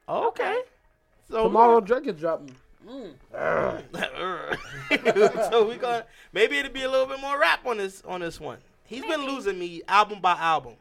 [0.09, 0.59] okay.
[1.29, 2.53] So tomorrow Drake is dropping.
[2.85, 3.13] Mm.
[5.49, 6.03] so we gonna
[6.33, 8.57] maybe it'll be a little bit more rap on this on this one.
[8.85, 10.73] He's been losing me album by album.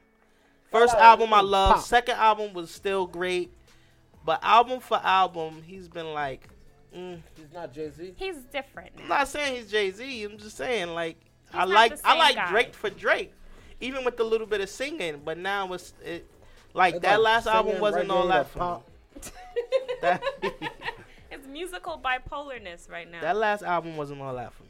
[0.73, 1.81] First Alright, album I love.
[1.83, 3.53] Second album was still great,
[4.25, 6.49] but album for album he's been like.
[6.97, 7.21] Mm.
[7.37, 8.15] He's not Jay Z.
[8.17, 10.25] He's different I'm not saying he's Jay Z.
[10.25, 11.17] I'm just saying like
[11.53, 12.51] I like I like guy.
[12.51, 13.33] Drake for Drake,
[13.81, 15.21] even with a little bit of singing.
[15.25, 16.27] But now it's it
[16.75, 18.89] like It's that like last album wasn't all that or for pop.
[19.15, 19.23] me.
[20.03, 20.23] That,
[21.31, 23.21] It's musical bipolarness right now.
[23.23, 24.69] that last album wasn't all that for me.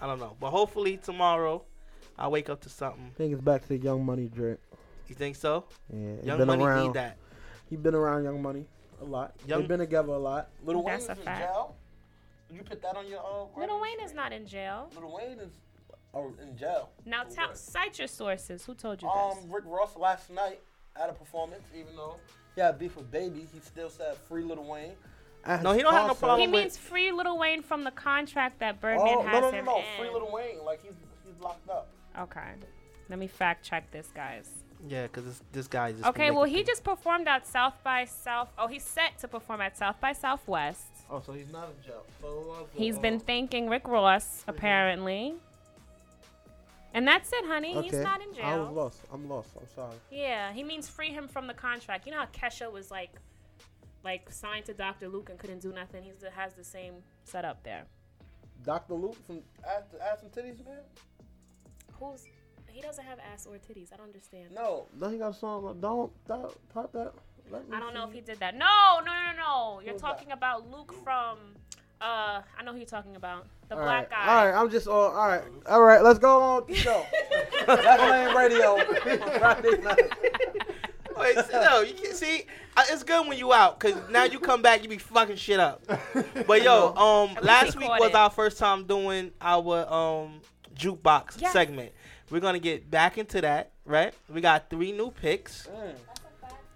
[0.00, 1.62] I don't know, but hopefully tomorrow
[2.18, 3.10] I wake up to something.
[3.14, 4.58] I think it's back to Young Money Drake.
[5.08, 5.64] You think so?
[5.92, 6.82] Yeah, he Young been Money around.
[6.88, 7.16] need that.
[7.70, 8.66] He been around Young Money
[9.02, 9.34] a lot.
[9.46, 10.48] Young- They've been together a lot.
[10.64, 11.40] Little That's Wayne a is fact.
[11.40, 11.76] in jail.
[12.50, 14.90] You put that on your uh, Little Wayne is not in jail.
[14.94, 15.52] Little Wayne is
[16.14, 16.90] oh, in jail.
[17.06, 18.64] Now tell cite your sources.
[18.64, 19.46] Who told you Um, this?
[19.50, 20.60] Rick Ross last night
[21.00, 22.16] at a performance, even though
[22.54, 24.92] he had beef with Baby, he still said free Little Wayne.
[25.44, 27.90] At No, he don't have no problem He with- means free Little Wayne from the
[27.90, 29.84] contract that Birdman Oh, has no, no, no, him no, in.
[29.98, 30.92] free Little Wayne, like he's
[31.24, 31.88] he's locked up.
[32.18, 32.52] Okay.
[33.08, 34.50] Let me fact check this, guys.
[34.88, 36.04] Yeah, because this, this guy just.
[36.06, 38.48] Okay, well, making he just performed at South by South.
[38.58, 40.86] Oh, he's set to perform at South by Southwest.
[41.10, 42.04] Oh, so he's not in jail.
[42.20, 45.34] So He's uh, been thanking Rick Ross, apparently.
[46.94, 47.80] And that's it, honey.
[47.82, 48.44] He's not in jail.
[48.44, 49.00] I was lost.
[49.12, 49.50] I'm lost.
[49.58, 49.96] I'm sorry.
[50.10, 52.06] Yeah, he means free him from the contract.
[52.06, 53.10] You know how Kesha was like,
[54.04, 55.08] like signed to Dr.
[55.08, 56.02] Luke and couldn't do nothing.
[56.02, 57.84] He has the same setup there.
[58.64, 58.94] Dr.
[58.94, 60.78] Luke from Ass, Ass and Titties, man.
[61.98, 62.24] Who's?
[62.72, 63.92] He doesn't have ass or titties.
[63.92, 64.48] I don't understand.
[64.54, 65.64] No, no, he got a song.
[65.64, 67.12] Like, don't, don't pop that.
[67.72, 68.56] I don't know if he did that.
[68.56, 68.66] No,
[69.04, 69.80] no, no, no, no.
[69.84, 71.38] You're talking about Luke from.
[72.00, 73.46] Uh, I know who you're talking about.
[73.68, 74.26] The All black right, guy.
[74.38, 74.60] all right.
[74.60, 75.10] I'm just all.
[75.14, 76.02] All right, all right.
[76.02, 77.04] Let's go on with the show.
[77.68, 78.76] Left Lane Radio
[79.38, 80.10] Friday night.
[81.16, 82.44] Wait, so, no, you can see.
[82.76, 85.60] uh, It's good when you out, cause now you come back, you be fucking shit
[85.60, 85.82] up.
[86.46, 88.14] But yo, um, last he week was it.
[88.14, 90.40] our first time doing our um
[90.74, 91.52] jukebox Yes.
[91.52, 91.92] segment.
[92.32, 94.14] We're gonna get back into that, right?
[94.32, 95.68] We got three new picks.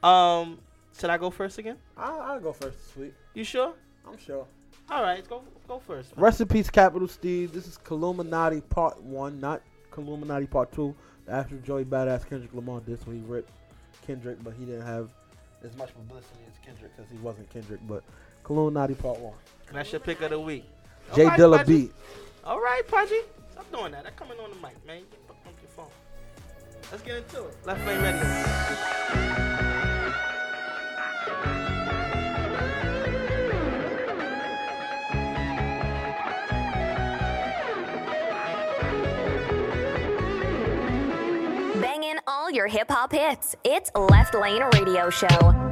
[0.04, 0.06] Mm.
[0.06, 0.58] Um,
[1.00, 1.78] should I go first again?
[1.96, 3.14] I'll, I'll go first this week.
[3.32, 3.72] You sure?
[4.06, 4.46] I'm sure.
[4.90, 6.12] All right, go go first.
[6.14, 7.52] Rest in peace, Capital Steez.
[7.52, 9.62] This is Illuminati Part One, not
[9.96, 10.94] Illuminati Part Two.
[11.24, 13.50] The actual Joey Badass Kendrick Lamar this when he ripped
[14.06, 15.08] Kendrick, but he didn't have
[15.64, 17.80] as much publicity as Kendrick because he wasn't Kendrick.
[17.88, 18.04] But
[18.50, 19.32] Illuminati Part One.
[19.68, 20.66] And that's your pick of the week.
[21.14, 21.72] J All right, Dilla Pudgy.
[21.72, 21.92] beat.
[22.44, 23.20] All right, Pudgy.
[23.52, 24.04] Stop doing that.
[24.04, 25.00] I'm coming on the mic, man.
[26.90, 27.56] Let's get into it.
[27.64, 28.86] Left lane radio.
[42.56, 43.54] Your hip hop hits.
[43.64, 45.65] It's Left Lane Radio Show.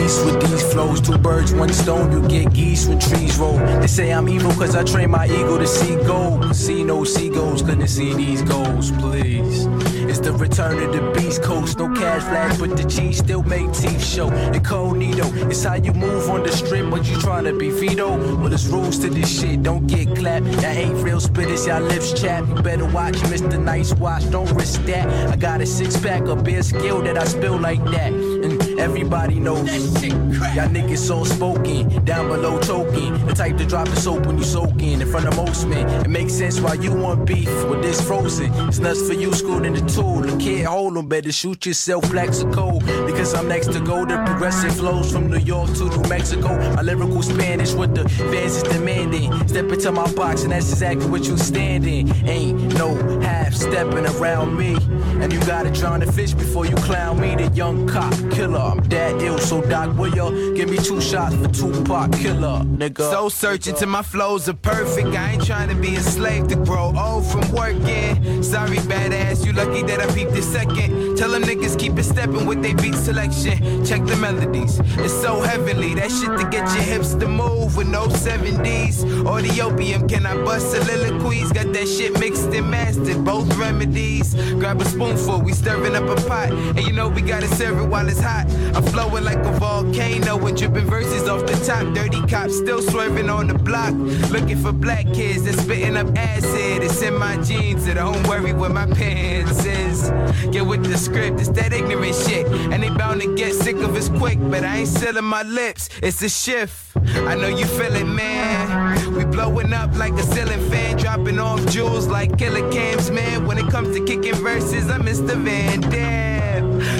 [0.00, 1.00] Beast with these flows.
[1.00, 2.12] Two birds, one stone.
[2.12, 3.58] You get geese when trees roll.
[3.80, 6.54] They say I'm evil cause I train my ego to see gold.
[6.54, 9.66] See no seagulls, couldn't see these goals, please.
[10.10, 11.78] It's the return of the beast coast.
[11.78, 14.28] No cash flash, but the G still make teeth show.
[14.52, 18.08] Incognito, it's how you move on the strip, but you trying to be Vito.
[18.38, 20.46] Well, there's rules to this shit, don't get clapped.
[20.62, 22.48] That ain't real spitters, y'all lips chap.
[22.48, 23.62] You better watch, Mr.
[23.62, 25.06] Nice Watch, don't risk that.
[25.30, 28.12] I got a six pack of beer skill that I spill like that.
[28.12, 29.70] And everybody knows.
[30.02, 33.12] Y'all niggas so spoken, down below choking.
[33.26, 35.86] The type to drop the soap when you soaking in front of most men.
[36.04, 38.52] It makes sense why you want beef with this frozen.
[38.68, 40.22] It's nuts for you, schooled in the tool.
[40.22, 42.78] The kid hold 'em, better shoot yourself, Plaxico.
[43.06, 44.04] Because I'm next to go.
[44.04, 46.48] The progressive flows from New York to New Mexico.
[46.74, 49.30] My lyrical Spanish with the fans is demanding.
[49.46, 52.10] Step into my box, and that's exactly what you standing.
[52.26, 54.76] Ain't no half stepping around me.
[55.20, 58.69] And you gotta drown the fish before you clown me, the young cop killer.
[58.70, 63.10] I'm that ill, so Doc, will ya give me two shots for Tupac killer, nigga?
[63.10, 65.08] So searching till my flows are perfect.
[65.08, 68.42] I ain't trying to be a slave to grow old from working.
[68.44, 71.16] Sorry, badass, you lucky that I peeped a second.
[71.16, 73.84] Tell them niggas keep it stepping with they beat selection.
[73.84, 75.94] Check the melodies, it's so heavenly.
[75.94, 79.26] That shit to get your hips to move with no 70s.
[79.26, 81.50] Or the opium, can I bust soliloquies?
[81.50, 84.34] Got that shit mixed and mastered, both remedies.
[84.60, 86.50] Grab a spoonful, we stirring up a pot.
[86.52, 88.46] And you know we gotta serve it while it's hot.
[88.74, 91.94] I'm flowing like a volcano with dripping verses off the top.
[91.94, 93.92] Dirty cops still swerving on the block.
[94.30, 96.82] Looking for black kids that's spitting up acid.
[96.82, 100.10] It's in my jeans, so don't worry what my pants is.
[100.52, 102.46] Get with the script, it's that ignorant shit.
[102.46, 105.88] And they bound to get sick of us quick, but I ain't sealing my lips.
[106.02, 106.96] It's a shift.
[106.96, 109.14] I know you feel it, man.
[109.14, 113.46] We blowing up like a ceiling fan, dropping off jewels like killer cams, man.
[113.46, 115.36] When it comes to kicking verses, I'm Mr.
[115.36, 116.29] Van Damme.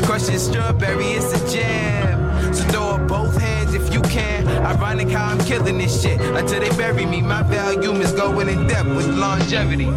[0.04, 2.54] Crushing strawberry, it's a jam.
[2.54, 4.46] So throw up both hands if you can.
[4.66, 7.22] Ironic how I'm killing this shit until they bury me.
[7.22, 9.88] My volume is going in depth with longevity.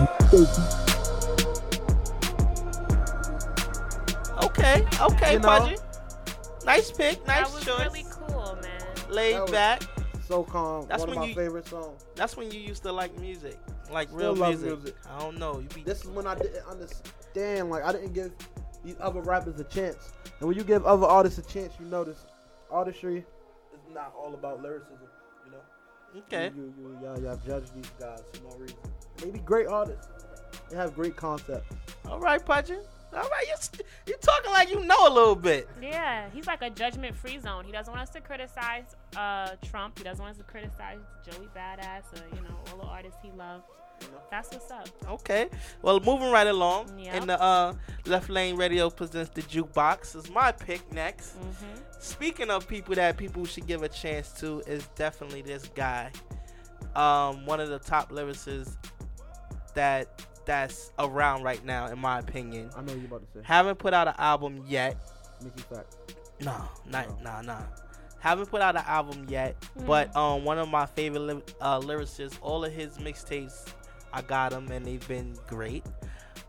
[4.43, 5.47] Okay, okay, You know?
[5.47, 5.75] Pudgy.
[6.65, 7.79] Nice pick, nice That was choice.
[7.79, 8.81] really cool, man.
[9.09, 9.83] Laid That was back.
[10.27, 10.85] So calm.
[10.87, 12.05] That's One of when my you- favorite songs.
[12.15, 13.59] That's when you used to like music,
[13.91, 14.77] like Still real love music.
[14.79, 14.95] music.
[15.09, 15.59] I don't know.
[15.59, 17.69] You be This is when I didn't understand.
[17.69, 18.31] Like I didn't give
[18.83, 20.13] these other rappers a chance.
[20.39, 22.25] And when you give other artists a chance, you notice
[22.71, 23.25] artistry
[23.73, 24.97] is not all about lyricism.
[25.45, 26.21] You know.
[26.25, 26.51] Okay.
[26.55, 28.77] You you, you y'all, y'all judge these guys for no reason.
[29.17, 30.07] They be great artists.
[30.69, 31.75] They have great concepts.
[32.07, 32.77] all right, Pudgy.
[33.15, 35.69] All right, you st- you talking like you know a little bit.
[35.79, 37.63] Yeah, he's like a judgment-free zone.
[37.63, 39.99] He doesn't want us to criticize uh, Trump.
[39.99, 43.29] He doesn't want us to criticize Joey Badass or you know all the artists he
[43.37, 43.65] loved.
[44.31, 44.87] That's what's up.
[45.07, 45.47] Okay.
[45.83, 47.15] Well, moving right along Yep.
[47.21, 47.73] in the uh,
[48.07, 51.37] Left Lane Radio presents the jukebox is my pick next.
[51.39, 51.81] Mm-hmm.
[51.99, 56.11] Speaking of people that people should give a chance to, is definitely this guy.
[56.95, 58.75] Um, one of the top lyricists
[59.75, 62.69] that that's around right now, in my opinion.
[62.75, 63.45] I know you about to say.
[63.45, 64.97] Haven't put out an album yet.
[65.43, 65.95] Mickey Fact.
[66.41, 66.55] No,
[66.89, 67.61] not nah nah.
[68.19, 72.37] Haven't put out an album yet, but um, one of my favorite ly- uh, lyricists.
[72.41, 73.67] All of his mixtapes
[74.13, 75.83] I got them and they've been great.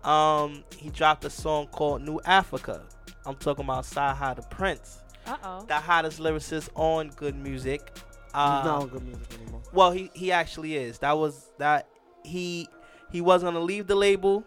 [0.05, 2.83] Um, he dropped a song called New Africa.
[3.27, 5.65] I'm talking about CyHi the Prynce, Uh oh.
[5.67, 7.91] the hottest lyricist on Good Music.
[8.35, 9.63] Uh, He's not on good music anymore.
[9.73, 10.99] well, he he actually is.
[10.99, 11.89] That was that
[12.25, 12.69] he
[13.11, 14.45] he was gonna leave the label,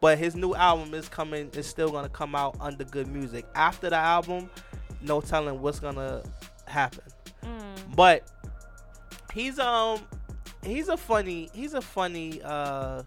[0.00, 1.50] but his new album is coming.
[1.54, 3.44] Is still gonna come out under Good Music.
[3.54, 4.50] After the album,
[5.00, 6.22] no telling what's gonna
[6.66, 7.02] happen.
[7.96, 8.30] But
[9.34, 10.00] he's um
[10.64, 13.02] he's a funny he's a funny uh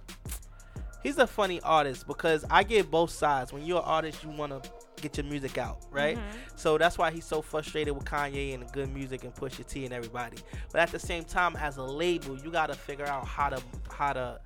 [1.03, 3.53] he's a funny artist because I get both sides.
[3.53, 4.69] When you're an artist, you want to
[5.01, 6.17] get your music out, right?
[6.17, 6.21] Mhm.
[6.55, 9.85] So that's why he's so frustrated with Kanye and the good music and Pusha T
[9.85, 10.37] and everybody.
[10.71, 13.61] But at the same time, as a label, you got to figure out how to
[13.91, 14.39] how to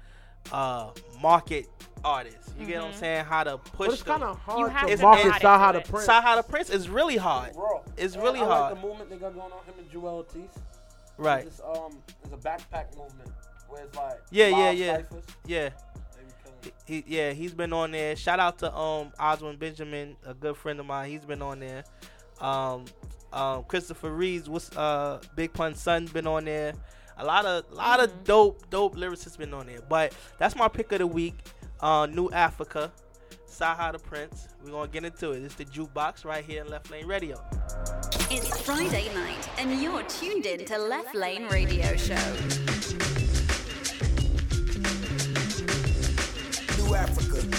[0.51, 0.91] uh
[1.22, 1.68] market
[2.03, 2.51] artists.
[2.60, 2.99] You get what I'm Mhm.
[2.99, 3.26] saying?
[3.26, 3.88] How to push.
[3.88, 5.80] But it's kinda hard You to have to market know how to CyHi do the
[5.80, 5.91] it.
[5.91, 6.07] Prince.
[6.07, 7.53] CyHi the Prynce is really hard.
[7.53, 8.74] Bro, It's I- really I hard.
[8.74, 10.49] Like the movement they got going on him and Joel Ortiz.
[11.20, 11.45] Right.
[11.45, 13.30] It's, um, it's a backpack movement
[13.67, 15.24] where it's like Yeah, yeah, yeah, ciphers.
[15.45, 15.70] yeah.
[16.63, 18.15] He, he- yeah, he's been on there.
[18.15, 21.09] Shout out to um Oswald Benjamin, a good friend of mine.
[21.09, 21.84] He's been on there.
[22.41, 22.86] Um,
[23.34, 26.74] um Christopher Reeves, what's uh Big Pun's son, been on there.
[27.17, 29.80] A lot of lot of dope dope lyricists been on there.
[29.88, 31.36] But that's my pick of the week.
[31.82, 32.91] Uh, New Africa,
[33.50, 34.47] CyHi the Prynce.
[34.64, 35.43] We're gonna get into it.
[35.43, 37.41] It's the jukebox right here in Left Lane Radio.
[38.30, 42.16] It's Friday night, and you're tuned in to Left Lane Radio Show.
[46.78, 47.59] New Africa.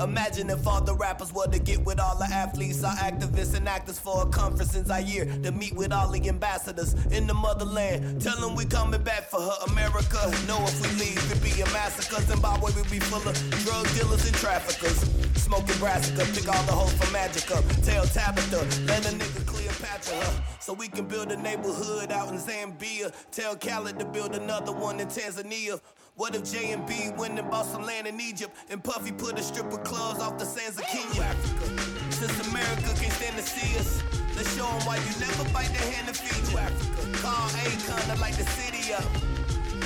[0.00, 3.68] Imagine if all the rappers were to get with all the athletes, our activists and
[3.68, 8.22] actors for a conference in Zaire to meet with all the ambassadors in the motherland.
[8.22, 10.18] Tell them we coming back for her America.
[10.46, 12.22] Know if we leave, it'd be a massacre.
[12.22, 13.34] Zimbabwe will be full of
[13.64, 14.98] drug dealers and traffickers.
[15.42, 17.64] Smoking brassica, pick all the hoes for magic up.
[17.82, 20.44] Tell Tabitha, let a nigga Cleopatra.
[20.60, 23.12] So we can build a neighborhood out in Zambia.
[23.32, 25.80] Tell Khaled to build another one in Tanzania.
[26.18, 29.38] What if J and B went and bought some land in Egypt and Puffy put
[29.38, 31.22] a strip of clubs off the sands of Kenya?
[31.22, 32.10] Africa.
[32.10, 34.02] Since America can't stand to see us,
[34.34, 36.58] let's show 'em why you never bite the hand that feed you.
[36.58, 37.22] Africa.
[37.22, 39.06] Call Akon to light the city up.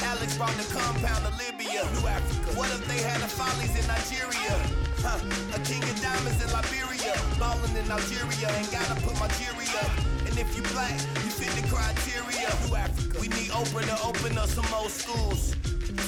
[0.08, 1.84] Alex brought the compound to Libya.
[2.00, 2.48] New Africa.
[2.56, 4.56] What if they had the follies in Nigeria?
[5.04, 5.20] Huh.
[5.52, 7.12] A king of diamonds in Liberia.
[7.38, 8.48] Ballin' in Algeria.
[8.56, 9.92] Ain't gotta put my jury up.
[10.24, 12.48] And if you black, you fit the criteria.
[12.64, 13.20] New Africa.
[13.20, 15.52] We need Oprah to open up some more schools.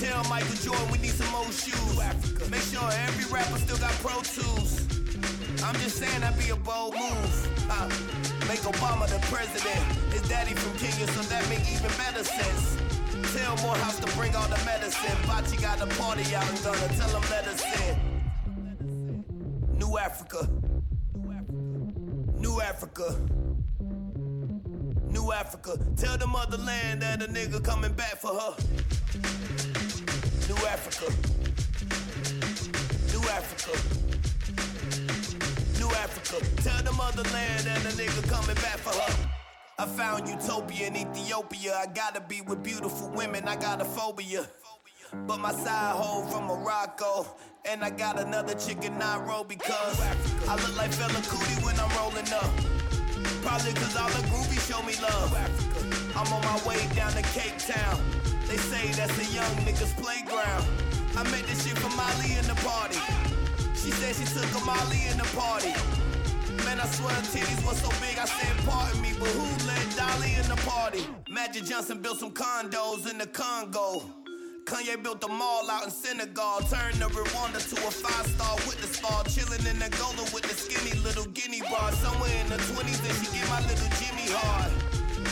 [0.01, 1.99] Tell Michael Jordan we need some more shoes.
[2.51, 4.87] Make sure every rapper still got Pro Tools.
[5.63, 7.69] I'm just saying that'd be a bold move.
[7.71, 7.89] Uh,
[8.47, 9.81] make Obama the president.
[10.13, 12.77] His daddy from Kenya, so that make even better sense.
[13.37, 15.17] Tell Morehouse to bring all the medicine.
[15.27, 18.15] Bachi got a party out and gonna tell him let us in.
[19.79, 20.49] New Africa.
[21.15, 22.39] New Africa.
[22.39, 23.44] New Africa.
[25.97, 28.55] Tell the motherland that a nigga coming back for her.
[30.49, 31.11] New Africa.
[33.13, 33.73] New Africa.
[35.79, 36.63] New Africa.
[36.63, 39.31] Tell the motherland that a nigga coming back for her.
[39.79, 41.77] I found utopia in Ethiopia.
[41.77, 43.49] I gotta be with beautiful women.
[43.49, 44.47] I got a phobia.
[45.27, 47.27] But my side hoe from Morocco.
[47.65, 50.01] And I got another chick in Nairobi cause
[50.49, 52.84] I look like Fela Kuti when I'm rolling up.
[53.45, 55.31] Probably cause all the groupies show me love.
[56.17, 58.01] I'm on my way down to Cape Town.
[58.49, 60.65] They say that's a young nigga's playground.
[61.15, 62.99] I met this shit from Molly in the party.
[63.77, 65.77] She said she took a Molly in the party.
[66.65, 69.85] Man, I swear her titties was so big, I said, pardon me, but who let
[69.95, 71.07] Dolly in the party?
[71.29, 74.24] Magic Johnson built some condos in the Congo.
[74.65, 79.23] Kanye built a mall out in Senegal, turned the Rwanda to a five-star the spa,
[79.29, 81.93] chilling in Angola with the skinny little guinea bar.
[81.93, 84.73] Somewhere in the 20s, and she get my little Jimmy hard.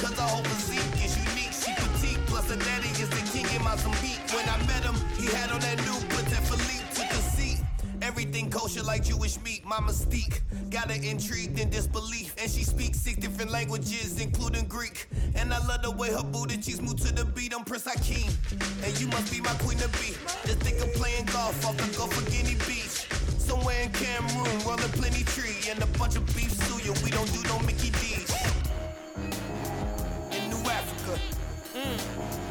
[0.05, 3.65] Cause her whole physique is unique, she petite, plus her daddy is the king in
[3.65, 4.21] Mozambique.
[4.37, 6.12] When I met him, he had on that new
[8.33, 10.41] Everything kosher like Jewish meat, my mystique.
[10.71, 12.35] Got her intrigued in disbelief.
[12.41, 15.07] And she speaks six different languages, including Greek.
[15.35, 17.53] And I love the way her booty cheeks move to the beat.
[17.55, 18.33] I'm Prince Hakeem.
[18.85, 20.17] And you must be my queen to be.
[20.47, 23.05] Just think of playing golf off the Gulf of Guinea Beach.
[23.37, 25.69] Somewhere in Cameroon, rolling plenty tree.
[25.69, 26.97] And a bunch of beef suya.
[27.05, 28.33] We don't do no Mickey D's.
[30.33, 31.21] In New Africa.
[31.75, 32.42] Africa.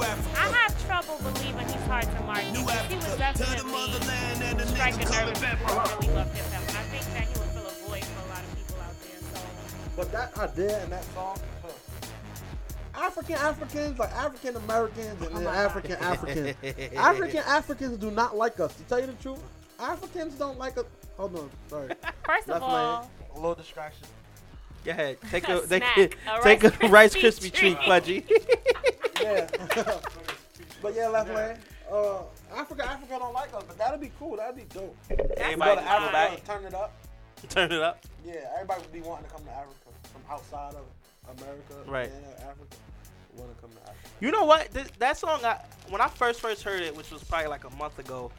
[0.00, 2.52] I have trouble believing he's hard to market.
[2.52, 6.68] New because He was definitely striking nerve with people who really love hip hop.
[6.68, 8.96] And I think that he would fill a void for a lot of people out
[9.02, 9.20] there.
[9.20, 9.40] So
[9.96, 11.68] But that idea and that song, huh,
[12.94, 16.56] African Africans, like African Americans, and oh then African Africans.
[16.96, 18.74] African Africans do not like us.
[18.74, 19.40] To tell you the truth,
[19.80, 20.84] Africans don't like us.
[21.16, 21.88] Hold on, sorry.
[22.26, 24.06] First of all, lane, a little distraction.
[24.84, 25.16] Go ahead.
[25.30, 27.78] Take a, A take, snack, a take Rice a Rice Krispie Krispie treat, treat.
[27.78, 28.26] Pudgy.
[29.22, 29.46] Yeah.
[30.82, 31.56] but yeah, left lane.
[31.90, 32.22] Uh,
[32.54, 34.36] Africa, Africa don't like us, but that'd be cool.
[34.36, 34.96] That'd be dope.
[35.36, 36.44] Everybody go to Africa back.
[36.44, 36.92] turn it up.
[37.48, 38.04] Turn it up.
[38.24, 39.74] Yeah, everybody would be wanting to come to Africa
[40.12, 41.74] from outside of America.
[41.86, 42.10] Right.
[42.10, 42.76] Yeah, Africa.
[43.36, 44.08] Want to come to Africa.
[44.20, 44.72] You know what?
[44.72, 47.70] Th- that song, I, when I first first heard it, which was probably like a
[47.76, 48.30] month ago,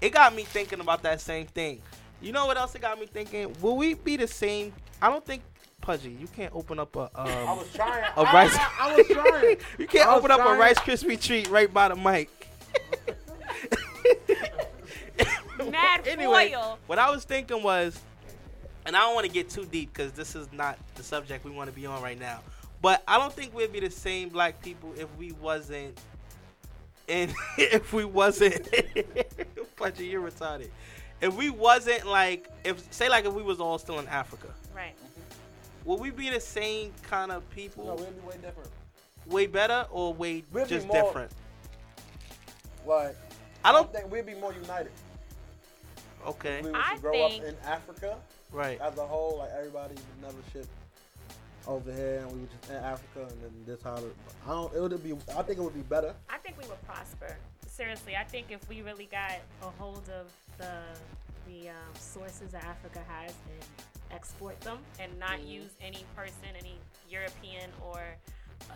[0.00, 1.80] it got me thinking about that same thing.
[2.20, 3.54] You know what else it got me thinking?
[3.60, 4.72] Will we be the same?
[5.00, 5.42] I don't think
[5.82, 6.16] Pudgy.
[6.18, 7.00] You can't open up a.
[7.14, 8.04] Um, I was trying.
[8.16, 8.56] A I- rice.
[8.56, 9.56] I, I was trying.
[9.78, 10.54] you can't I was open up a.
[10.58, 12.30] Rice Krispie treat right by the mic.
[15.70, 16.78] mad anyway, foil.
[16.86, 18.00] what I was thinking was,
[18.86, 21.50] and I don't want to get too deep because this is not the subject we
[21.50, 22.40] want to be on right now.
[22.80, 25.98] But I don't think we'd be the same black people if we wasn't,
[27.08, 28.68] and if we wasn't,
[29.76, 30.68] Pudgy, you're retarded.
[31.20, 34.94] If we wasn't like, if say like if we was all still in Africa, Right.
[35.84, 37.86] Would we be the same kind of people?
[37.86, 38.70] No, we'd be way different.
[39.26, 41.32] way better or way We'd be just more- different?
[42.86, 43.16] Like,
[43.64, 44.90] I don't think we'd be more united.
[46.26, 46.58] Okay.
[46.58, 48.16] If we was I grow think- up in Africa,
[48.50, 48.78] Right.
[48.82, 50.66] As a whole, like everybody never ship
[51.66, 54.14] over here, and we were just in Africa, and then this how it,
[54.46, 54.74] I don't.
[54.74, 55.12] It would be.
[55.34, 56.14] I think it would be better.
[56.28, 57.34] I think we would prosper.
[57.66, 60.70] Seriously, I think if we really got a hold of the
[61.48, 63.62] the um, sources that Africa has and
[64.12, 65.48] export them, and not Mhm.
[65.48, 68.00] use any person, any European or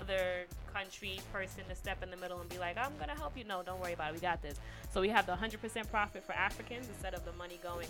[0.01, 3.45] other country person to step in the middle and be like, I'm gonna help you.
[3.45, 4.14] No, don't worry about it.
[4.14, 4.59] We got this.
[4.93, 7.87] So we have the 100% profit for Africans instead of the money going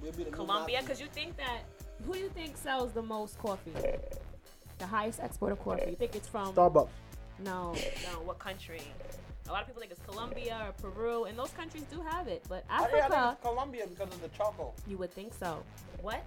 [0.00, 0.80] We'll be the to Colombia.
[0.80, 1.62] Because you think that
[2.06, 3.72] who do you think sells the most coffee?
[4.78, 5.90] The highest export of coffee.
[5.90, 6.88] You think it's from Starbucks.
[7.40, 8.20] no, no.
[8.22, 8.82] What country?
[9.48, 12.44] A lot of people think it's Colombia or Peru, and those countries do have it.
[12.48, 14.72] But I, think- I Africa, think it's Colombia because of the choco.
[14.86, 15.62] you would think so.
[16.00, 16.22] What?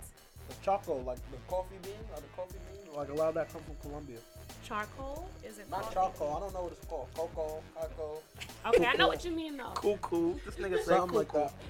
[0.49, 3.51] The choco, like the coffee bean or the coffee bean, like a lot of that
[3.51, 4.17] comes from Colombia.
[4.63, 5.27] Charcoal?
[5.45, 5.95] Is it Not coffee?
[5.95, 6.35] choco.
[6.35, 7.07] I don't know what it's called.
[7.15, 8.17] Cocoa, cocoa.
[8.67, 9.71] Okay, I know what you mean though.
[9.75, 10.39] Cool, cool.
[10.45, 11.53] This nigga said Something like that.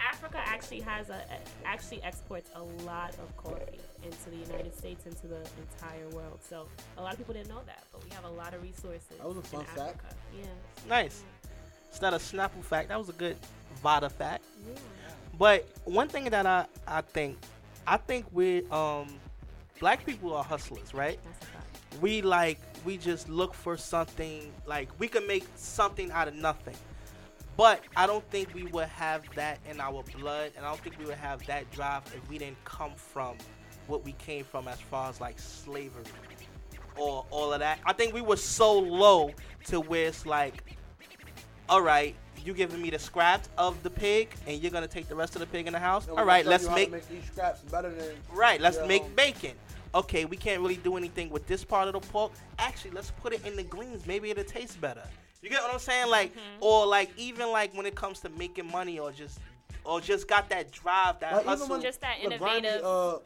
[0.00, 5.06] Africa actually has a a- actually exports a lot of coffee into the United States,
[5.06, 6.38] into the entire world.
[6.48, 9.02] So a lot of people didn't know that, but we have a lot of resources.
[9.18, 9.78] That was a fun fact.
[9.80, 10.14] Africa.
[10.38, 10.46] Yeah.
[10.88, 11.22] Nice.
[11.90, 12.88] It's not a Snapple fact.
[12.88, 13.36] That was a good
[13.82, 14.44] Vada fact.
[14.66, 14.74] Yeah.
[15.38, 17.38] But one thing that I, I think,
[17.88, 19.08] I think we um,
[19.80, 21.18] black people are hustlers, right?
[22.02, 26.76] We like we just look for something like we can make something out of nothing.
[27.56, 30.98] But I don't think we would have that in our blood, and I don't think
[30.98, 33.36] we would have that drive if we didn't come from
[33.86, 36.04] what we came from as far as like slavery
[36.94, 37.80] or all of that.
[37.86, 39.32] I think we were so low
[39.68, 40.76] to where it's like,
[41.68, 42.14] all right,
[42.44, 45.40] you giving me the scraps of the pig, and you're gonna take the rest of
[45.40, 46.04] the pig in the house.
[46.04, 47.90] And All we're right, gonna let's show you how to make make these scraps better
[47.90, 49.14] than Right, let's your make own.
[49.14, 49.52] bacon.
[49.94, 52.32] Okay, we can't really do anything with this part of the pork.
[52.58, 54.06] Actually, let's put it in the greens.
[54.06, 55.02] Maybe it'll taste better.
[55.42, 56.08] You get what I'm saying?
[56.10, 59.38] Like, or like even like when it comes to making money, or just,
[59.84, 61.68] or just got that drive, that Like, even hustle.
[61.68, 63.18] when Just that the grimy, innovative- uh,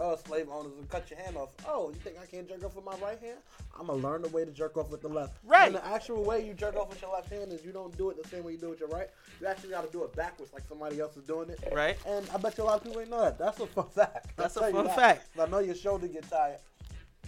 [0.00, 1.50] uh, slave owners would cut your hand off.
[1.68, 3.38] Oh, you think I can't jerk off with my right hand?
[3.78, 5.38] I'm gonna learn the way to jerk off with the left.
[5.44, 5.66] Right.
[5.66, 8.10] And the actual way you jerk off with your left hand is you don't do
[8.10, 9.08] it the same way you do it with your right.
[9.40, 11.60] You actually got to do it backwards, like somebody else is doing it.
[11.72, 11.96] Right.
[12.06, 13.38] And I bet you a lot of people ain't know that.
[13.38, 14.26] That's a fun fact.
[14.38, 14.96] I'll That's a fun that.
[14.96, 15.28] fact.
[15.38, 16.58] I know your shoulder get tired.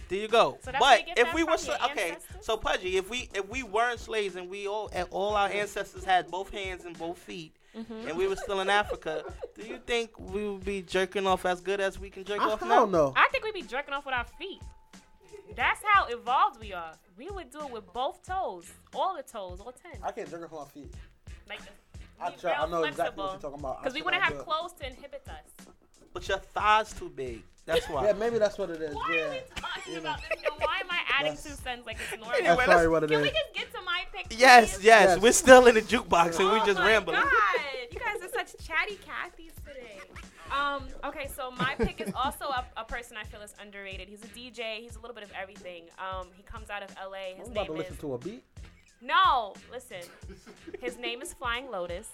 [0.07, 0.57] There you go.
[0.63, 3.29] So that's but you if that we were so, your okay, so Pudgy, if we
[3.33, 6.97] if we weren't slaves and we all and all our ancestors had both hands and
[6.97, 8.09] both feet, Mhm.
[8.09, 9.23] and we were still in Africa,
[9.55, 12.45] do you think we would be jerking off as good as we can jerk off
[12.45, 12.49] now?
[12.51, 12.97] I off don't now?
[12.97, 13.13] know.
[13.15, 14.61] I think we'd be jerking off with our feet.
[15.55, 16.93] That's how evolved we are.
[17.17, 19.99] We would do it with both toes, all the toes, all ten.
[20.03, 20.93] I can't jerk off with my feet.
[21.49, 21.59] Like
[22.19, 22.51] I try.
[22.53, 23.81] I real know exactly what you're talking about.
[23.81, 25.65] Because we wouldn't have do clothes to inhibit us.
[26.13, 27.43] But your thighs too big.
[27.65, 28.05] That's why.
[28.05, 28.93] Yeah, maybe that's what it is.
[28.95, 29.21] Why yeah.
[29.23, 30.09] are we talking You know.
[30.11, 30.39] about this?
[30.51, 32.31] And why am I adding two cents like it's normal?
[32.35, 33.23] Anyway, That's probably what it Can is.
[33.23, 34.27] we just get to my pick?
[34.39, 35.19] Yes, yes, Yes.
[35.19, 37.19] we're still in the jukebox and we oh just my rambling.
[37.19, 37.31] God,
[37.91, 39.99] you guys are such chatty Cathys today.
[40.55, 44.07] Um, okay, so my pick is also a, a person I feel is underrated.
[44.07, 44.79] He's a DJ.
[44.81, 45.85] He's a little bit of everything.
[45.97, 47.35] Um, he comes out of LA.
[47.37, 48.43] His I'm about to name listen is to a beat.
[49.01, 49.53] no.
[49.71, 50.01] Listen,
[50.79, 52.07] his name is Flying Lotus,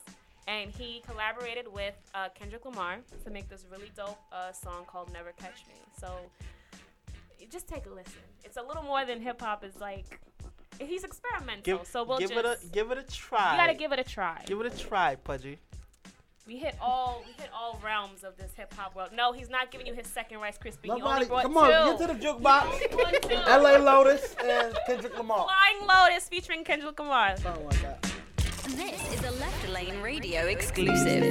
[0.48, 5.12] and he collaborated with uh, Kendrick Lamar to make this really dope uh, song called
[5.14, 6.08] "Never Catch Me." So
[7.50, 8.22] just take a listen.
[8.44, 9.64] It's a little more than hip hop.
[9.64, 10.20] Is like
[10.80, 11.64] he's experimental.
[11.64, 13.54] Give, so we'll give just it a give it a try.
[13.54, 14.42] you gotta give it a try.
[14.46, 15.60] Give it a try, Pudgy.
[16.48, 19.12] We hit all we hit all realms of this hip hop world.
[19.16, 20.86] No, he's not giving you his second Rice Krispie.
[20.86, 21.60] He only Nobody, brought come two.
[21.60, 23.48] on, get to the jukebox.
[23.48, 23.78] L.A.
[23.78, 25.46] Lotus and Kendrick Lamar.
[25.48, 27.38] Flying Lotus featuring Kendrick Lamar.
[27.38, 28.11] Something like that.
[28.76, 31.24] This is a Left Lane Radio exclusive.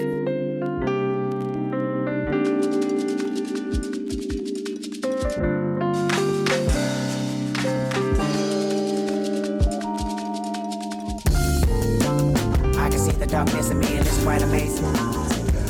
[12.76, 14.84] I can see the darkness in me and it's quite amazing.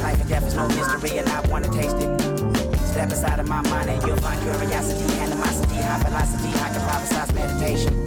[0.03, 2.79] Life and death is no mystery and I wanna taste it.
[2.81, 7.33] Step inside of my mind and you'll find curiosity, animosity, high velocity, I can prophesize
[7.33, 8.05] meditation.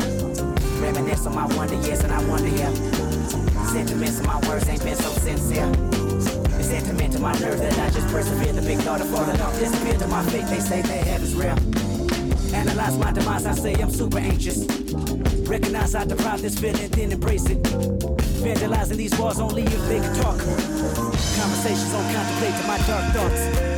[0.81, 3.02] Reminisce on my wonder years and I wonder, yeah.
[3.73, 5.65] Sentiments in my words ain't been so sincere.
[5.65, 8.53] The sentiment to my nerves that I just persevere.
[8.53, 10.45] The big thought daughter falling off, disappear to my fate.
[10.45, 11.57] They say that heaven's real.
[12.53, 14.67] Analyze my demise, I say I'm super anxious.
[15.49, 17.63] Recognize I deprive this feeling, then embrace it.
[17.63, 20.37] Vandalizing these walls only if they can talk.
[20.37, 23.72] Conversations on contemplate to my dark thoughts.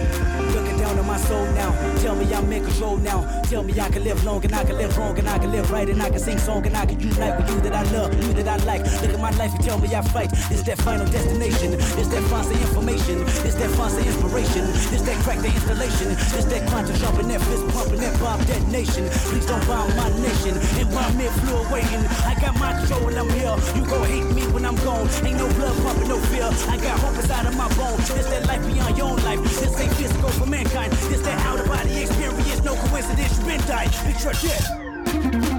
[0.85, 1.71] Down on my soul now.
[1.97, 3.25] Tell me I'm in control now.
[3.49, 5.71] Tell me I can live long and I can live wrong and I can live
[5.71, 8.13] right and I can sing song and I can unite with you that I love,
[8.13, 8.81] you that I like.
[9.01, 10.29] Look at my life and tell me I fight.
[10.53, 11.73] It's that final destination.
[11.73, 13.25] It's that fancy information.
[13.47, 14.61] It's that fancy inspiration.
[14.93, 16.11] It's that crack the installation.
[16.37, 19.09] It's that quantum jumping, that fist pumping, that bomb detonation.
[19.33, 20.53] Please don't bomb my nation.
[20.77, 22.05] And bomb me fluid waiting.
[22.29, 23.57] I got my control when I'm here.
[23.73, 25.09] You gon' hate me when I'm gone.
[25.25, 26.45] Ain't no blood pumping, no fear.
[26.45, 28.05] I got hope inside of my bones.
[28.13, 29.41] It's that life beyond your own life.
[29.41, 30.74] This ain't physical for mankind.
[30.75, 32.61] This that out of body experience.
[32.61, 33.87] No coincidence, you been died.
[33.93, 35.54] It's your shit.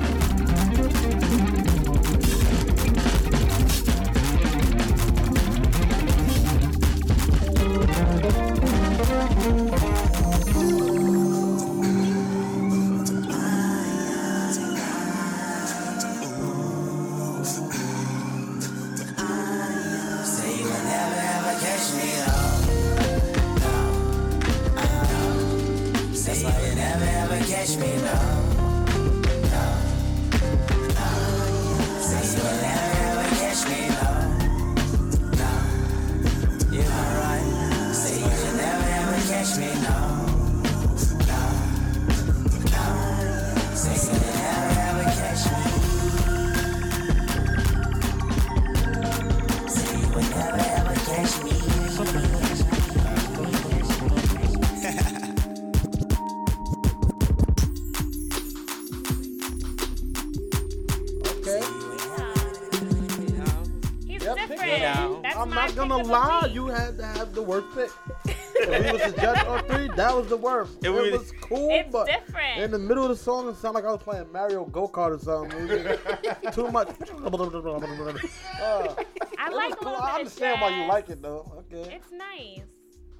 [67.37, 67.91] The worst pick.
[68.27, 70.79] if we was to judge on three, that was the worst.
[70.83, 72.63] It, It was- was cool, It's but different.
[72.63, 75.15] in the middle of the song, it sounded like I was playing Mario Go Kart
[75.15, 75.69] or something.
[75.69, 76.89] It was Too much.
[76.89, 78.95] Uh,
[79.39, 79.93] I like was a cool.
[79.93, 81.65] little I bit of understand why you like it though.
[81.73, 81.95] Okay.
[81.95, 82.63] It's nice.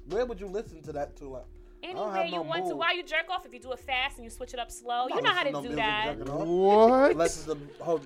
[0.09, 1.29] Where would you listen to that to?
[1.29, 1.43] Like,
[1.83, 2.69] I Anywhere have you no want to.
[2.69, 2.77] mood.
[2.79, 5.07] While you jerk off, if you do it fast and you switch it up slow,
[5.09, 6.17] you know how to listening do that.
[6.27, 7.11] What?
[7.11, 7.57] Unless it's the,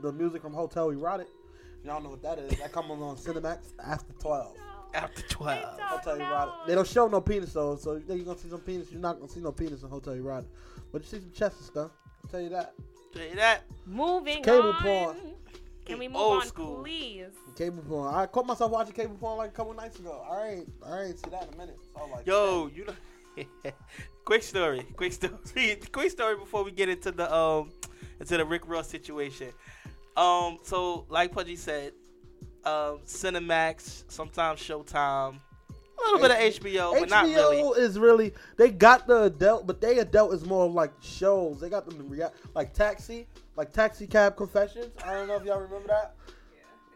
[0.02, 1.28] the music from Hotel Erotic.
[1.84, 2.60] Y'all know what that is.
[2.60, 4.56] That comes on Cinemax after 12.
[4.94, 5.80] After 12.
[5.80, 6.54] Hotel Erotic.
[6.68, 8.92] They don't show no penis though, so you think you're gonna see some penis.
[8.92, 10.50] You're not gonna see no penis in Hotel Erotic.
[10.92, 11.92] But you see some chest and stuff.
[12.24, 12.74] I'll tell you that.
[13.14, 13.64] Tell you that.
[13.86, 14.84] Moving Cable on.
[14.84, 15.18] porn.
[15.86, 16.84] Can we move Old on, school.
[16.84, 17.26] please?
[17.58, 18.14] Cable porn.
[18.14, 20.12] I caught myself watching cable porn like a couple nights ago.
[20.28, 21.78] All right, all right, see that in a minute.
[21.96, 22.94] So like, Yo, you know.
[24.26, 24.86] quick story.
[24.96, 25.34] Quick story.
[25.92, 27.72] quick story before we get into the um
[28.20, 29.50] into the Rick Ross situation.
[30.18, 31.94] Um, so like Pudgy said,
[32.66, 35.36] um, Cinemax, sometimes Showtime,
[35.70, 37.58] a little bit of HBO, but not really.
[37.58, 41.60] HBO is really they got the adult, but they adult is more like shows.
[41.60, 44.92] They got them to like Taxi, like Taxi Cab Confessions.
[45.06, 46.16] I don't know if y'all remember that.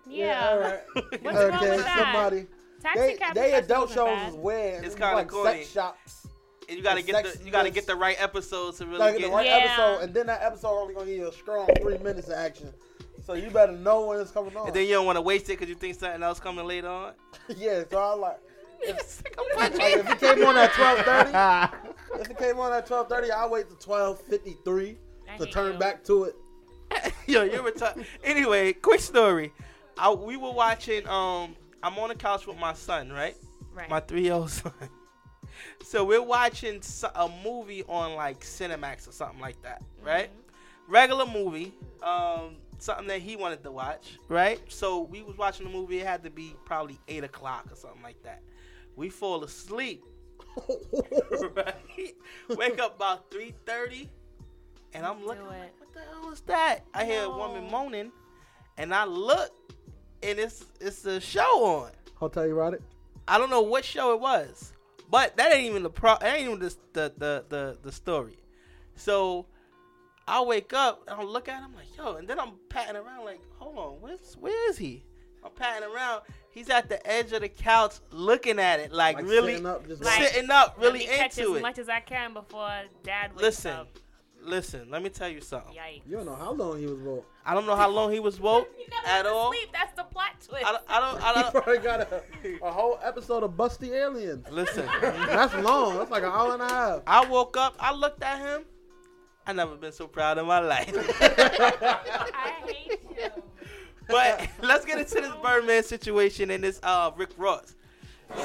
[0.08, 0.50] Yeah.
[0.50, 0.80] all right.
[1.24, 1.98] What's wrong okay, with that?
[2.14, 2.48] somebody.
[2.82, 4.30] Taxi they, Cab they Confessions adult shows bad.
[4.30, 4.74] is weird.
[4.76, 5.58] It's It's kinda like corny.
[5.60, 6.28] sex shops.
[6.68, 9.12] And you gotta and get the you gotta get the right episodes to really gotta
[9.14, 9.58] get get the right Yeah.
[9.66, 12.74] episode, and then that episode only gonna give you a strong three minutes of action.
[13.26, 14.68] So you better know when it's coming on.
[14.68, 16.90] And then you don't want to waste it because you think something else coming later
[16.90, 17.14] on.
[17.58, 18.40] yeah, so I like.
[18.88, 19.24] If,
[19.56, 23.32] like, if it came on at twelve thirty, if it came on at twelve thirty,
[23.32, 24.98] I'll wait to twelve fifty three
[25.40, 25.80] to turn you.
[25.80, 26.36] back to it.
[27.26, 28.06] Yo, you're retired.
[28.24, 29.54] anyway, quick story.
[29.98, 31.08] I, we were watching.
[31.08, 33.36] Um, I'm on the couch with my son, right?
[33.74, 33.90] Right.
[33.90, 34.74] My three-year-old son.
[35.84, 36.82] so we're watching
[37.16, 40.30] a movie on like Cinemax or something like that, right?
[40.88, 41.74] Regular movie.
[42.04, 44.60] Um, something that he wanted to watch, right?
[44.68, 46.00] So we was watching the movie.
[46.00, 48.42] It had to be probably eight o'clock or something like that.
[48.96, 50.04] We fall asleep.
[51.56, 52.16] right?
[52.50, 54.10] Wake up about three thirty,
[54.94, 56.80] and I'm looking like, what the hell is that?
[56.94, 58.12] I hear a woman moaning,
[58.78, 59.52] and I look,
[60.24, 61.92] and it's it's a show on.
[62.22, 62.82] I'll tell you about it.
[63.28, 64.74] I don't know what show it was,
[65.10, 66.18] but that ain't even the pro.
[66.20, 68.38] That ain't even the the the the, the story.
[68.96, 69.46] So
[70.28, 73.26] I wake up and I look at him like, yo, and then I'm patting around
[73.26, 75.04] like, hold on, where's where is he?
[75.44, 76.22] I'm patting around.
[76.50, 79.88] He's at the edge of the couch looking at it, like, Like really sitting up,
[79.88, 82.72] just sitting up, Let really me catch into as much as I can before
[83.04, 83.88] Dad wakes Listen, up.
[84.42, 84.90] listen.
[84.90, 85.76] Let me tell you something.
[85.76, 86.02] Yikes.
[86.08, 87.30] You don't know how long he was woke.
[87.46, 88.68] I don't know how long he was woke
[89.06, 89.52] at all.
[89.52, 89.70] Sleep.
[89.72, 90.66] That's the plot twist.
[90.66, 90.84] I don't.
[90.90, 91.22] I don't.
[91.22, 92.24] I He don't probably got a,
[92.64, 94.48] a whole episode of Busty Aliens.
[94.50, 94.88] listen.
[95.02, 96.00] That's long.
[96.00, 97.02] That's like an hour and a half.
[97.06, 97.76] I woke up.
[97.80, 98.64] I looked at him.
[99.48, 100.92] I never been so proud in my life.
[101.22, 103.44] I hate you.
[104.08, 107.76] but let's get into this Birdman situation and this uh Rick Ross.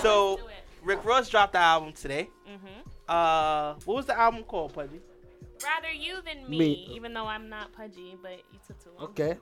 [0.02, 0.40] So
[0.82, 2.28] Rick Ross dropped the album today.
[2.48, 2.68] Mhm.
[3.08, 5.00] Uh, what was the album called, Pudgy?
[5.64, 6.88] Rather you than me, Me.
[6.92, 9.08] even though I'm not pudgy, but you took too long.
[9.10, 9.36] Okay.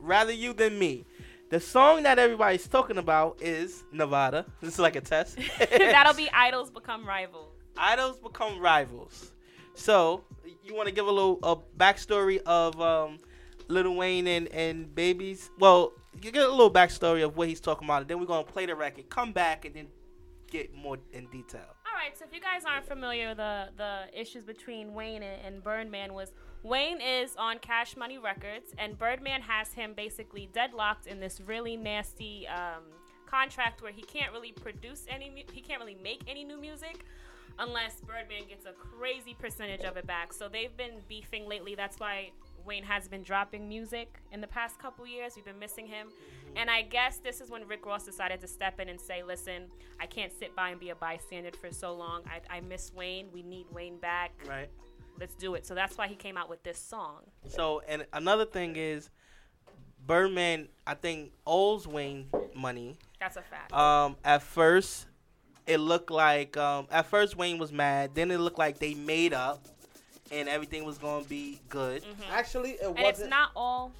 [0.00, 1.04] Rather You Than Me.
[1.50, 4.44] The song that everybody's talking about is Nevada.
[4.60, 5.38] This is like a test.
[5.70, 7.52] That'll be idols become rivals.
[7.76, 9.30] Idols become rivals.
[9.74, 10.24] So
[10.64, 13.18] you want to give a little a backstory of um,
[13.68, 15.50] Lil Wayne and and Babies?
[15.58, 15.92] Well,
[16.22, 18.66] you get a little backstory of what he's talking about, and then we're gonna play
[18.66, 19.88] the record, come back, and then
[20.50, 21.74] get more in detail.
[21.86, 25.62] All right, so if you guys aren't familiar, the the issues between Wayne and, and
[25.62, 26.32] Birdman was
[26.62, 31.76] Wayne is on Cash Money Records, and Birdman has him basically deadlocked in this really
[31.76, 32.84] nasty um,
[33.26, 37.04] contract where he can't really produce any, he can't really make any new music
[37.58, 40.32] unless Birdman gets a crazy percentage of it back.
[40.32, 41.74] So they've been beefing lately.
[41.74, 42.30] That's why
[42.64, 45.34] Wayne has been dropping music in the past couple years.
[45.36, 46.08] We've been missing him.
[46.56, 49.64] And I guess this is when Rick Ross decided to step in and say, listen,
[50.00, 52.22] I can't sit by and be a bystander for so long.
[52.26, 53.28] I, I miss Wayne.
[53.32, 54.32] We need Wayne back.
[54.48, 54.68] Right.
[55.18, 55.66] Let's do it.
[55.66, 57.22] So that's why he came out with this song.
[57.48, 59.10] So, and another thing is,
[60.06, 62.98] Birdman, I think, owes Wayne money.
[63.20, 63.72] That's a fact.
[63.72, 65.06] Um, at first,
[65.66, 68.10] it looked like um, at first Wayne was mad.
[68.14, 69.66] Then it looked like they made up,
[70.30, 72.04] and everything was gonna be good.
[72.32, 73.92] Actually, it and wasn't it's not all.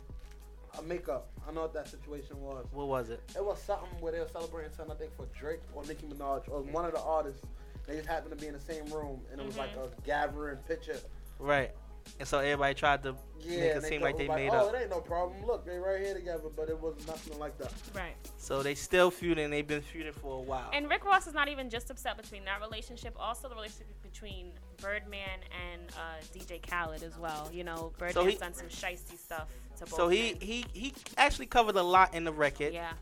[0.78, 1.28] a makeup.
[1.48, 2.66] I know what that situation was.
[2.72, 3.20] What was it?
[3.36, 6.48] It was something where they were celebrating something, I think, for Drake or Nicki Minaj
[6.50, 7.42] or one of the artists.
[7.86, 10.00] They just happened to be in the same room, and it was like Mm-hmm.
[10.02, 10.96] a gathering picture.
[11.38, 11.70] Right.
[12.18, 14.74] And so everybody tried to Yeah, make it seem like they was made oh, up.
[14.74, 15.44] it ain't no problem.
[15.44, 17.72] Look, they right here together, but it was nothing like that.
[17.94, 18.14] Right.
[18.38, 19.50] So they still feuding.
[19.50, 20.70] They've been feuding for a while.
[20.72, 24.52] And Rick Ross is not even just upset between that relationship, also the relationship between
[24.80, 25.40] Birdman
[25.72, 27.50] and uh, DJ Khaled as well.
[27.52, 29.48] You know, Birdman's he- done some shisty stuff
[29.78, 29.94] to both.
[29.94, 30.36] So he men.
[30.40, 32.72] he he actually covered a lot in the record.
[32.72, 32.92] Yeah.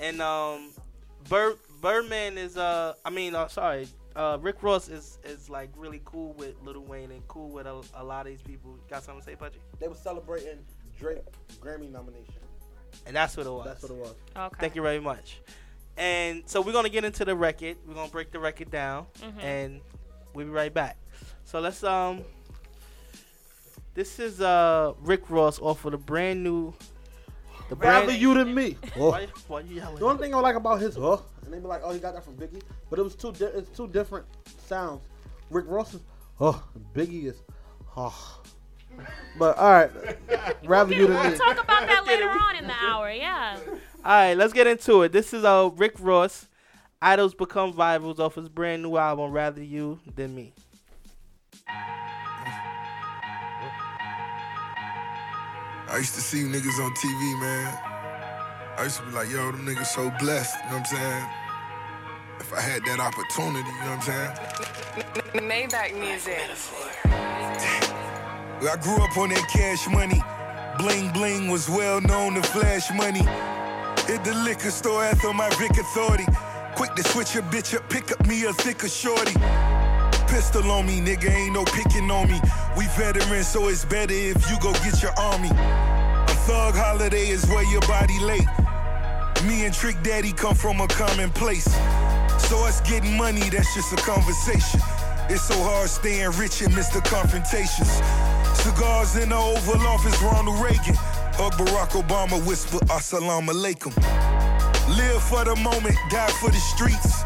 [0.00, 0.72] And um,
[1.28, 6.00] Bird Birdman is uh, I mean, uh, sorry, uh, Rick Ross is is like really
[6.04, 8.76] cool with Lil Wayne and cool with a, a lot of these people.
[8.90, 9.58] Got something to say, Pudgy?
[9.78, 10.58] They were celebrating
[10.98, 11.18] Drake
[11.60, 12.34] Grammy nomination.
[13.06, 13.66] And that's what it was.
[13.66, 14.14] That's what it was.
[14.36, 14.56] Okay.
[14.58, 15.40] Thank you very much.
[15.98, 17.76] And so we're gonna get into the record.
[17.86, 19.42] We're gonna break the record down, Mhm.
[19.42, 19.80] and
[20.34, 20.96] we'll be right back.
[21.44, 22.22] So let's um.
[23.94, 26.74] This is uh Rick Ross off of the brand new.
[27.68, 28.76] The Rather brand you than me.
[28.96, 29.10] Oh.
[29.10, 29.96] Why, why you yelling?
[29.98, 31.16] The only thing I like about his huh,
[31.46, 32.60] and they be like, oh, he got that from Biggie,
[32.90, 33.32] but it was two.
[33.32, 34.26] Di- it's two different
[34.66, 35.00] sounds.
[35.48, 36.00] Rick Ross is
[36.40, 36.62] oh,
[36.94, 37.40] Biggie is
[37.96, 38.42] oh.
[39.38, 39.90] But all right,
[40.64, 43.10] rather you than We'll talk about that later on in the hour.
[43.10, 43.58] Yeah.
[44.04, 45.12] All right, let's get into it.
[45.12, 46.48] This is uh Rick Ross,
[47.00, 50.52] "Idols Become Rivals" off his brand new album, "Rather You Than Me."
[55.88, 57.95] I used to see niggas on TV, man.
[58.78, 61.26] I used to be like, yo, them niggas so blessed, you know what I'm saying?
[62.40, 65.48] If I had that opportunity, you know what I'm saying?
[65.48, 66.38] Maybach music.
[68.60, 70.20] I grew up on that cash money.
[70.76, 73.24] Bling bling was well known to flash money.
[74.04, 76.26] Hit the liquor store after my Vic authority.
[76.74, 79.32] Quick to switch a bitch up, pick up me a thicker shorty.
[80.28, 82.38] Pistol on me, nigga, ain't no picking on me.
[82.76, 85.48] We veterans, so it's better if you go get your army.
[85.48, 88.46] A thug holiday is where your body late.
[89.44, 91.64] Me and Trick Daddy come from a common place.
[92.38, 94.80] So us getting money, that's just a conversation.
[95.28, 97.90] It's so hard staying rich amidst the confrontations.
[98.58, 100.94] Cigars in the Oval Office, Ronald Reagan.
[101.38, 103.92] Hug Barack Obama, whisper Assalamu alaikum.
[104.96, 107.22] Live for the moment, die for the streets.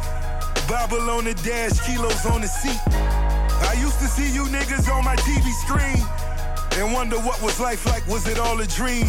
[0.68, 2.80] Bible on the dash, kilos on the seat.
[2.88, 6.02] I used to see you niggas on my TV screen
[6.78, 9.06] and wonder what was life like, was it all a dream?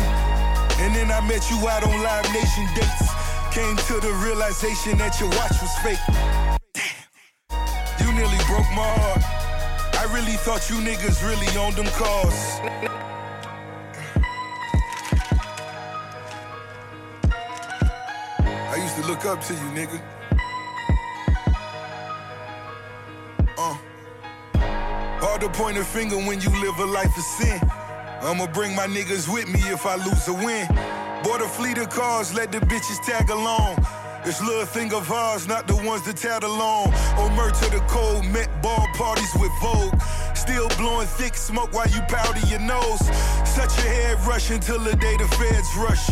[0.82, 3.14] And then I met you out on Live Nation dates.
[3.54, 6.00] Came to the realization that your watch was fake.
[6.74, 9.22] Damn, you nearly broke my heart.
[10.02, 12.34] I really thought you niggas really owned them cars.
[18.72, 20.02] I used to look up to you, nigga.
[23.56, 23.78] Uh.
[25.22, 27.62] Hard to point a finger when you live a life of sin.
[28.24, 30.68] I'ma bring my niggas with me if I lose a win.
[31.24, 33.84] Bought a fleet of cars, let the bitches tag along.
[34.24, 36.94] This little thing of ours, not the ones that tag along.
[37.18, 40.00] Or to the cold, met ball parties with Vogue.
[40.36, 43.00] Still blowing thick smoke while you powder your nose.
[43.44, 46.08] Such a head rush until the day the feds rush.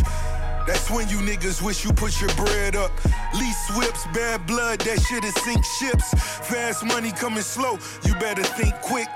[0.66, 2.90] That's when you niggas wish you put your bread up.
[3.34, 6.12] Lease whips, bad blood, that shit'll sink ships.
[6.48, 9.08] Fast money coming slow, you better think quick.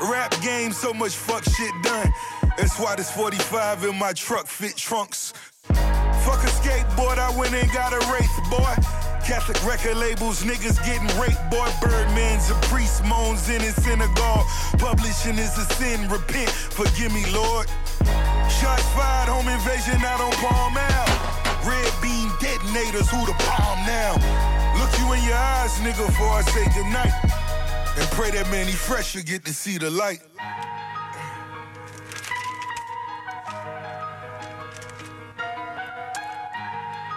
[0.00, 2.12] Rap game, so much fuck shit done.
[2.56, 5.32] That's why this 45 in my truck fit trunks.
[6.24, 8.74] Fuck a skateboard, I went and got a wraith, boy.
[9.24, 11.68] Catholic record labels, niggas getting raped, boy.
[11.80, 14.46] Birdman's a priest, moans in his synagogue.
[14.78, 17.68] Publishing is a sin, repent, forgive me, Lord.
[18.50, 21.68] Shots fired, home invasion out on Palm Ave.
[21.68, 24.12] Red beam detonators, who the palm now?
[24.76, 27.43] Look you in your eyes, nigga, before I say goodnight.
[27.96, 30.20] And pray that Mannie Fresh will get to see the light.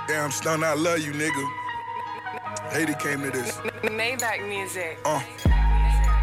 [0.08, 2.72] Damn, stun, I love you, nigga.
[2.72, 3.58] Hate it came to this.
[3.84, 5.00] Maybach music.
[5.04, 5.22] Uh.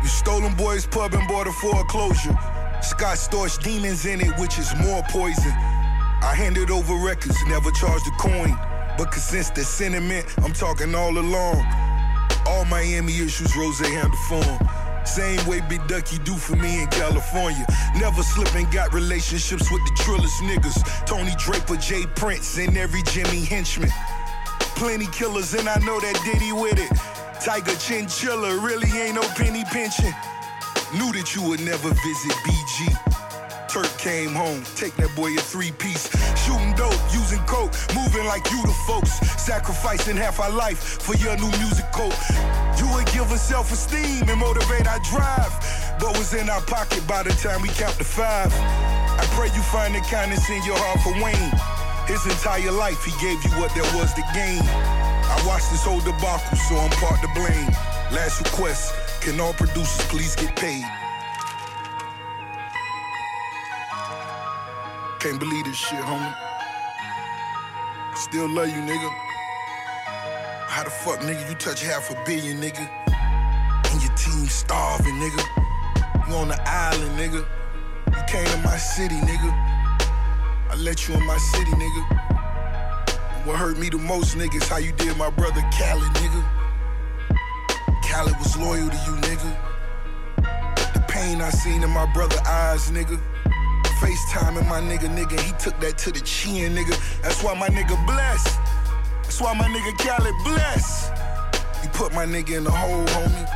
[0.03, 2.39] You stolen boys pub and bought a foreclosure.
[2.83, 5.53] Scott Storch demons in it, which is more poison.
[5.53, 8.57] I handed over records, never charged a coin.
[8.97, 11.57] But cause since the sentiment, I'm talking all along.
[12.47, 14.59] All Miami issues, Rose handle form.
[15.05, 17.67] Same way Big Ducky do for me in California.
[17.97, 21.07] Never slipping, got relationships with the trillest niggas.
[21.07, 22.07] Tony Draper, J.
[22.17, 23.91] Prince, and every Jimmy Henchman.
[24.77, 26.91] Plenty killers, and I know that Diddy with it.
[27.41, 30.15] Tiger Chinchilla, really ain't no penny pinching.
[30.95, 33.24] Knew that you would never visit BG.
[33.75, 36.07] Turk came home, take that boy a three piece.
[36.39, 39.19] Shooting dope, using coke, moving like you the folks.
[39.35, 42.15] Sacrificing half our life for your new music coat.
[42.79, 45.51] You would give us self esteem and motivate our drive.
[45.99, 48.55] But was in our pocket by the time we count to five.
[48.55, 51.51] I pray you find the kindness in your heart for Wayne.
[52.07, 54.63] His entire life, he gave you what there was to gain.
[54.63, 57.75] I watched this whole debacle, so I'm part to blame.
[58.15, 60.87] Last request, can all producers please get paid?
[65.25, 66.35] Can't believe this shit, homie.
[68.15, 69.09] Still love you, nigga.
[70.69, 72.87] How the fuck, nigga, you touch half a billion, nigga?
[73.91, 76.29] And your team starving, nigga.
[76.29, 77.43] You on the island, nigga.
[78.09, 79.51] You came to my city, nigga.
[80.69, 83.47] I let you in my city, nigga.
[83.47, 86.45] What hurt me the most, nigga, is how you did my brother Khaled, nigga.
[88.07, 89.57] Khaled was loyal to you, nigga.
[90.93, 93.19] The pain I seen in my brother eyes, nigga.
[94.01, 95.39] FaceTiming my nigga, nigga.
[95.41, 96.95] He took that to the chin, nigga.
[97.23, 98.59] That's why my nigga blessed.
[99.23, 101.13] That's why my nigga Khaled blessed.
[101.83, 103.49] You put my nigga in the hole, homie.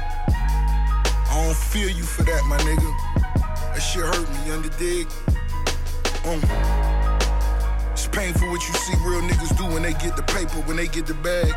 [1.31, 2.90] I don't feel you for that, my nigga.
[3.74, 5.06] That shit hurt me, under dig.
[6.24, 6.89] Um.
[7.98, 10.86] It's painful what you see real niggas do when they get the paper, when they
[10.86, 11.48] get the bag.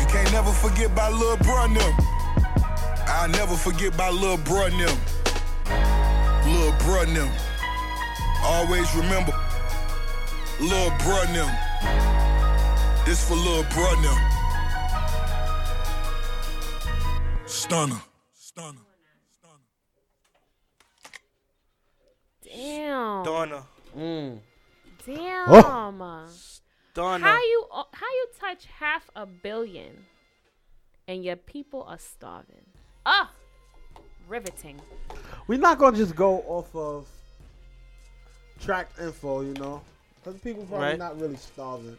[0.00, 1.68] You can't never forget about Lil Bruh.
[3.06, 5.17] I'll never forget about Lil Bruh.
[6.48, 7.30] Lil Bruh and them.
[8.42, 9.32] Always remember,
[10.60, 11.50] Lil Bruh and them.
[13.04, 14.18] This for Lil Bruh and them.
[17.46, 18.00] Stunner.
[18.34, 18.80] Stunner.
[22.42, 23.24] Damn.
[23.24, 23.66] Donna.
[23.96, 24.40] Mm.
[25.04, 25.44] Damn.
[25.48, 26.26] Oh.
[26.94, 27.24] Donna.
[27.24, 30.06] How you uh, how you touch half a billion,
[31.06, 32.66] and your people are starving?
[33.04, 33.32] Ah,
[34.28, 34.80] riveting.
[35.46, 37.06] We're not gonna just go off of
[38.60, 39.80] track info, you know,
[40.22, 40.98] because people probably Right.
[40.98, 41.96] not really starving.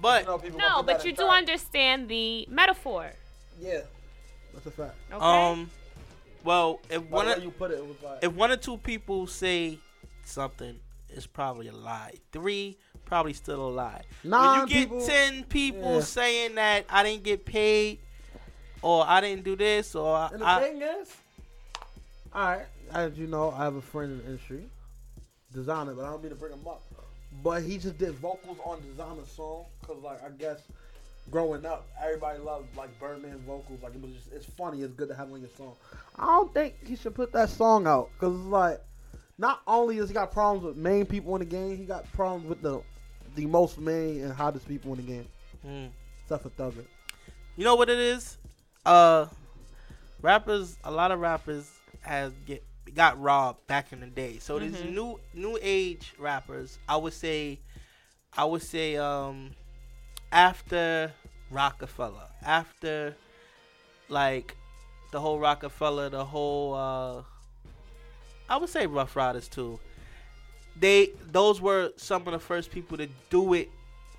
[0.00, 1.36] But know, No, but you do track.
[1.38, 3.10] understand the metaphor.
[3.60, 3.80] Yeah,
[4.54, 4.94] that's a fact.
[5.12, 5.24] Okay.
[5.24, 5.70] Um,
[6.44, 8.78] well, if By one of you put it, it was like if one or two
[8.78, 9.78] people say
[10.24, 10.78] something,
[11.08, 12.14] it's probably a lie.
[12.32, 14.02] Three, probably still a lie.
[14.22, 16.00] Nine when you get people- ten people Yeah.
[16.02, 17.98] saying that I didn't get paid,
[18.82, 21.12] or I didn't do this, or I, And the I- thing is,
[22.32, 24.64] all right, as you know, I have a friend in the industry,
[25.54, 26.82] Desiigner, but I don't mean to bring him up.
[27.42, 30.60] But he just did vocals on Desiigner song because, like, I guess
[31.30, 33.80] growing up, everybody loved like Birdman's vocals.
[33.82, 35.74] Like, it was just, it's funny, it's good to have on your song.
[36.18, 38.80] I don't think he should put that song out because, like,
[39.38, 42.46] not only has he got problems with main people in the game, he got problems
[42.48, 42.80] with the
[43.36, 45.28] the most main and hottest people in the game,
[45.62, 45.86] Hmm.
[46.24, 46.84] except for Thugger.
[47.56, 48.38] You know what it is?
[48.84, 49.26] Uh,
[50.22, 50.76] rappers.
[50.84, 51.70] A lot of rappers
[52.00, 54.38] has get got robbed back in the day.
[54.38, 54.94] So these Mhm.
[54.94, 57.60] new new age rappers, I would say,
[58.36, 59.54] I would say, um,
[60.32, 61.12] after
[61.50, 63.16] Roc-A-Fella, after
[64.08, 64.56] like
[65.12, 67.22] the whole Roc-A-Fella, the whole uh,
[68.48, 69.78] I would say Ruff Ryders too.
[70.74, 73.70] They those were some of the first people to do it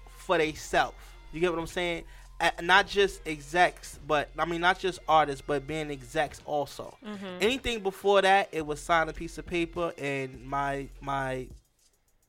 [0.10, 0.96] for themselves.
[1.34, 2.06] You get what I'm saying?
[2.42, 6.98] A- not just execs, but I mean not just artists, but being execs also.
[7.06, 7.42] Mhm.
[7.42, 11.48] Anything before that, it was sign a piece of paper and my my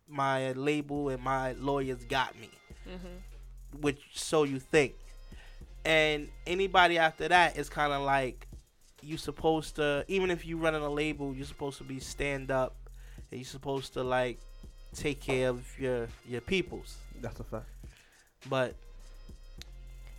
[0.09, 2.51] my label and my lawyers got me
[2.86, 3.80] Mhm.
[3.80, 4.94] which so you think.
[5.84, 8.47] And anybody after that is kind of like
[9.01, 12.76] you supposed to even if you running a label, you're supposed to be stand up
[13.30, 14.39] and you're supposed to like
[14.94, 16.98] take care of your your peoples.
[17.20, 17.66] That's a fact.
[18.51, 18.76] But it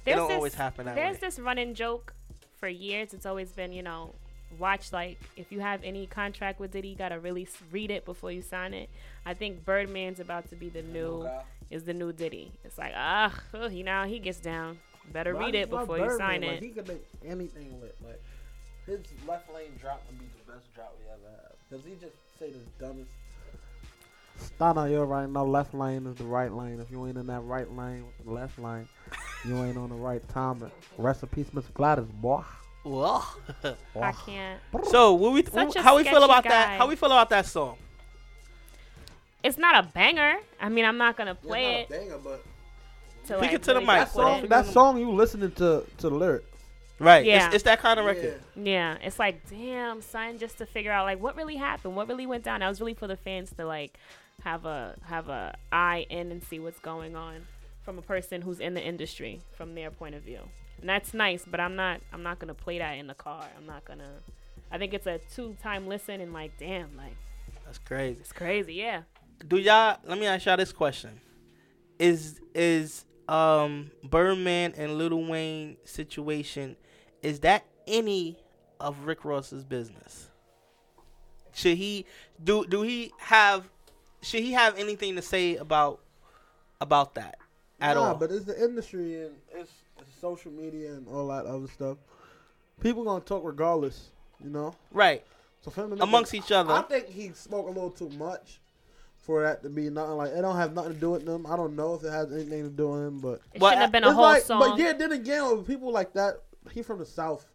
[0.04, 1.20] There's don't this, always happen that There's way.
[1.22, 2.14] this running joke
[2.60, 3.14] for years.
[3.14, 4.16] It's always been, you know,
[4.60, 8.32] watch like if you have any contract with Diddy, you gotta really read it before
[8.32, 8.90] you sign it.
[9.26, 11.28] I think Birdman's about to be the new
[11.70, 12.52] is the new Diddy.
[12.64, 14.80] It's like ah, uh, you know he gets down.
[15.12, 16.64] Better But read it just love before you sign like, it.
[16.64, 17.96] He could make anything lit.
[18.04, 18.22] Like
[18.86, 21.52] his left lane drop would be the best drop we ever had.
[21.70, 23.12] Cause he just say the dumbest.
[24.44, 25.30] Stunner, you're right.
[25.30, 26.80] know left lane is the right lane.
[26.80, 28.88] If you ain't in that right lane with the left lane,
[29.46, 30.72] you ain't on the right time.
[30.98, 31.74] Rest in peace, Mr.
[31.74, 32.44] Gladys, boy.
[32.84, 33.26] Well,
[33.96, 34.60] I can't.
[34.90, 36.50] So, what we Such how we feel about guy.
[36.50, 36.78] that?
[36.78, 37.78] How we feel about that song?
[39.42, 40.36] It's not a banger.
[40.60, 41.90] I mean, I'm not gonna play it.
[41.90, 42.44] banger, but
[43.28, 43.88] to, Speak like, it to the mic.
[43.88, 46.48] That song, that song, you listening to to the lyrics.
[47.00, 47.26] Right.
[47.26, 47.48] Yeah.
[47.48, 48.42] It's, it's that kind of record.
[48.56, 52.26] Yeah, it's like, damn, son, just to figure out like what really happened, what really
[52.26, 52.62] went down.
[52.62, 53.98] That was really for the fans to like
[54.44, 57.48] have a have a eye in and see what's going on
[57.84, 60.40] from a person who's in the industry from their point of view.
[60.80, 63.46] And that's nice, but I'm not I'm not gonna play that in the car.
[63.58, 64.10] I'm not gonna.
[64.72, 67.16] I think it's a two time listen and like, damn, like
[67.66, 68.20] That's crazy.
[68.20, 68.74] it's crazy.
[68.74, 69.04] Yeah.
[69.48, 69.98] Do y'all?
[70.06, 71.22] Let me ask y'all this question:
[72.00, 76.76] Is is um Birdman and Little Wayne situation?
[77.22, 78.38] Is that any
[78.80, 80.30] of Rick Ross's business?
[81.54, 82.06] Should he
[82.44, 82.66] do?
[82.66, 83.70] Do he have?
[84.24, 86.00] Should he have anything to say about
[86.82, 87.38] about that
[87.80, 88.16] at nah, all?
[88.16, 91.98] but it's the industry and it's, it's social media and all that other stuff.
[92.82, 94.10] People gonna talk regardless,
[94.44, 94.74] you know.
[94.92, 95.24] Right.
[95.62, 96.74] So for him to make Amongst a- each other.
[96.74, 98.60] I think he spoke a little too much
[99.18, 100.32] for that to be nothing like.
[100.32, 101.46] It don't have nothing to do with them.
[101.46, 103.92] I don't know if it has anything to do with him, but It shouldn't have
[103.92, 104.60] been a whole like, song.
[104.60, 106.42] But yeah, then again, with people like that,
[106.72, 107.46] he from the south.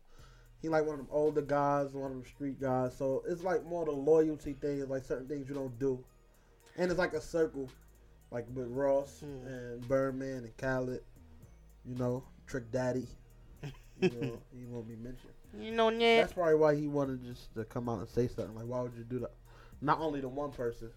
[0.60, 2.96] He like one of them older guys, one of them street guys.
[2.96, 6.02] So it's like more the loyalty thing, like certain things you don't do,
[6.78, 7.68] and it's like a circle,
[8.30, 9.46] like with Ross Hmm.
[9.46, 11.02] and Birdman and Khaled,
[11.84, 13.06] you know, Trick Daddy.
[14.00, 15.32] You know, he won't be mentioned.
[15.58, 16.20] You know, yeah.
[16.20, 18.54] That's probably why he wanted just to come out and say something.
[18.54, 19.32] Like, why would you do that?
[19.80, 20.90] Not only the one person,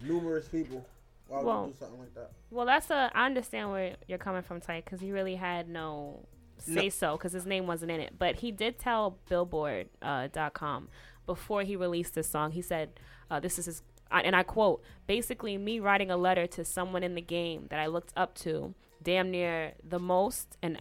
[0.00, 0.84] numerous people.
[1.28, 2.30] Why would Well, you do something like that?
[2.50, 3.10] Well, that's a.
[3.14, 6.26] I understand where you're coming from, Ty, because he really had no
[6.66, 6.80] No.
[6.80, 8.14] say so, because his name wasn't in it.
[8.18, 10.88] But he did tell Billboard.com uh, com
[11.26, 12.52] before he released this song.
[12.52, 12.98] He said,
[13.30, 13.82] uh, "This is his."
[14.20, 17.86] And I quote, basically, me writing a letter to someone in the game that I
[17.86, 20.80] looked up to damn near the most, and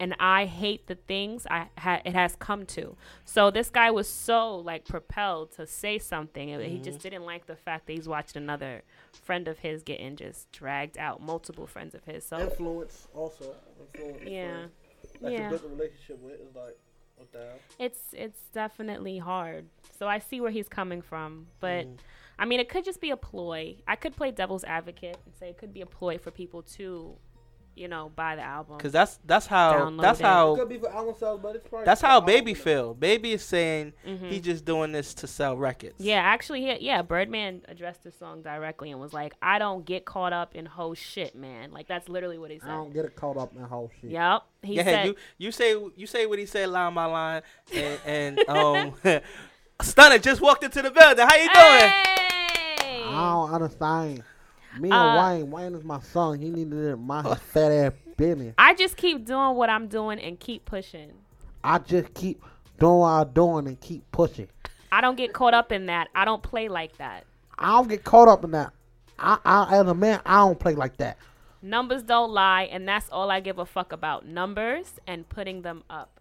[0.00, 2.96] and I hate the things I ha- it has come to.
[3.24, 7.46] So this guy was so like propelled to say something, and he just didn't like
[7.46, 8.82] the fact that he's watched another
[9.12, 12.24] friend of his getting just dragged out, multiple friends of his.
[12.24, 13.54] So Influence also.
[13.94, 14.66] Influence Yeah.
[15.20, 15.50] That Yeah.
[15.52, 16.78] a relationship with is like,
[17.16, 17.58] what the hell?
[17.80, 19.66] it's it's definitely hard.
[19.98, 21.96] So I see where he's coming from, but Mhm.
[22.38, 23.76] I mean, it could just be a ploy.
[23.86, 27.16] I could play devil's advocate and say it could be a ploy for people to,
[27.74, 28.78] you know, buy the album.
[28.78, 30.24] Cause that's that's how that's it.
[30.24, 32.64] how It could be for album sales, but it's probably that's how Baby sales.
[32.64, 32.94] feel.
[32.94, 34.30] Baby is saying Mhm.
[34.30, 35.94] he just doing this to sell records.
[35.98, 40.04] Yeah, actually, he, yeah, Birdman addressed the song directly and was like, "I don't get
[40.04, 42.68] caught up in whole shit, man." Like that's literally what he said.
[42.70, 44.10] I don't get caught up in that whole shit.
[44.10, 45.06] Yep, he yeah, said.
[45.06, 47.42] you you say you say what he said line by line,
[47.74, 48.94] and, and um,
[49.82, 51.24] Stunner just walked into the building.
[51.28, 52.27] How you doing?
[53.08, 54.22] I don't understand.
[54.78, 56.38] Me and Uh, Wayne, Wayne is my son.
[56.38, 58.54] He needed to mind his fat ass business.
[58.58, 61.12] I just keep doing what I'm doing and keep pushing.
[61.64, 62.42] I just keep
[62.78, 64.48] doing what I'm doing and keep pushing.
[64.92, 66.08] I don't get caught up in that.
[66.14, 67.24] I don't play like that.
[67.58, 68.72] I don't get caught up in that.
[69.18, 71.18] I, I as a man, I don't play like that.
[71.60, 74.24] Numbers don't lie, and that's all I give a fuck about.
[74.24, 76.20] Numbers and putting them up.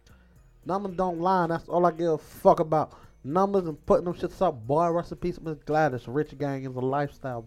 [0.66, 1.44] Numbers don't lie.
[1.44, 2.92] and That's all I give a fuck about.
[3.28, 4.66] Numbers and putting them shits up.
[4.66, 6.08] Boy, rest in peace, Miss Gladys.
[6.08, 7.46] Rich gang is a lifestyle.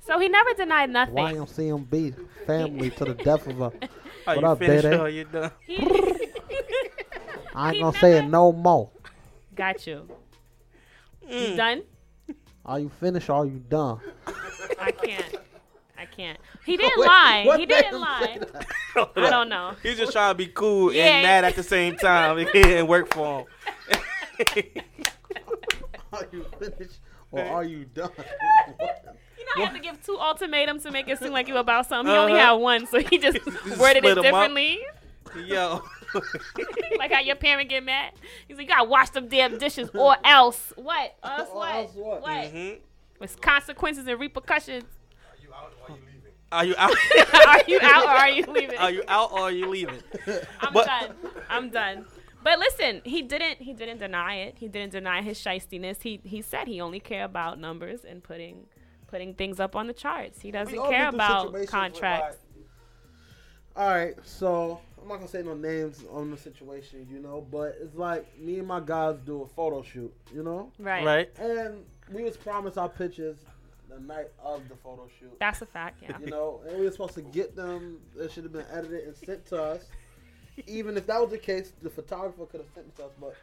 [0.00, 1.14] So he never denied nothing.
[1.14, 2.14] YMCMB
[2.46, 3.64] family to the death of her.
[3.64, 3.70] Are
[4.24, 5.00] what you up, finished Dede?
[5.00, 5.50] or you done?
[7.54, 8.90] I ain't gonna say it no more.
[9.54, 10.08] Got you.
[11.30, 11.50] Mm.
[11.50, 11.82] You done?
[12.64, 14.00] Are you finished or are you done?
[14.80, 15.36] I can't.
[15.98, 16.38] I can't.
[16.64, 17.56] He didn't What- lie.
[17.58, 18.38] he didn't lie.
[18.96, 19.74] I don't know.
[19.82, 21.04] He's just trying to be cool Yeah.
[21.04, 22.38] and mad at the same time.
[22.38, 23.46] It didn't work for him.
[26.12, 27.00] Are you finished
[27.30, 28.10] or are you done?
[29.36, 31.86] You know, I have to give two ultimatums to make it seem like you about
[31.86, 32.10] something.
[32.10, 32.46] He only Uh-huh.
[32.46, 34.22] had one, so he just Just worded split it 'em up.
[34.24, 34.78] differently.
[35.44, 35.82] Yo.
[36.98, 38.12] like how your parent get mad.
[38.48, 40.72] He's like, you gotta wash them damn dishes or else.
[40.76, 41.16] What?
[41.22, 41.94] Or else what?
[41.96, 42.22] what?
[42.22, 42.30] What?
[42.54, 42.78] Mhm.
[43.18, 44.84] With consequences and repercussions.
[45.30, 46.32] Are you out or are you leaving?
[46.52, 46.96] Are you out?
[47.48, 48.78] are you out or are you leaving?
[48.78, 50.00] Are you out or are you leaving?
[50.60, 51.14] I'm But- done.
[51.50, 52.06] I'm done.
[52.44, 53.62] But listen, he didn't.
[53.62, 54.56] He didn't deny it.
[54.58, 56.02] He didn't deny his shystiness.
[56.02, 58.66] He he said he only care about numbers and putting
[59.08, 60.42] putting things up on the charts.
[60.42, 62.36] He doesn't care about situations contracts.
[63.76, 67.76] All right, so I'm not gonna say no names on the situation, you know, but
[67.80, 71.04] it's like me and my guys do a photo shoot, you know, Right.
[71.04, 71.38] Right.
[71.38, 73.38] And we was promised our pictures
[73.88, 75.38] the night of the photo shoot.
[75.40, 76.18] That's a fact, yeah.
[76.20, 77.98] You know, and we were supposed to get them.
[78.16, 79.84] It should have been edited and sent to us.
[80.66, 83.34] Even if that was the case, the photographer could have sent it to us, but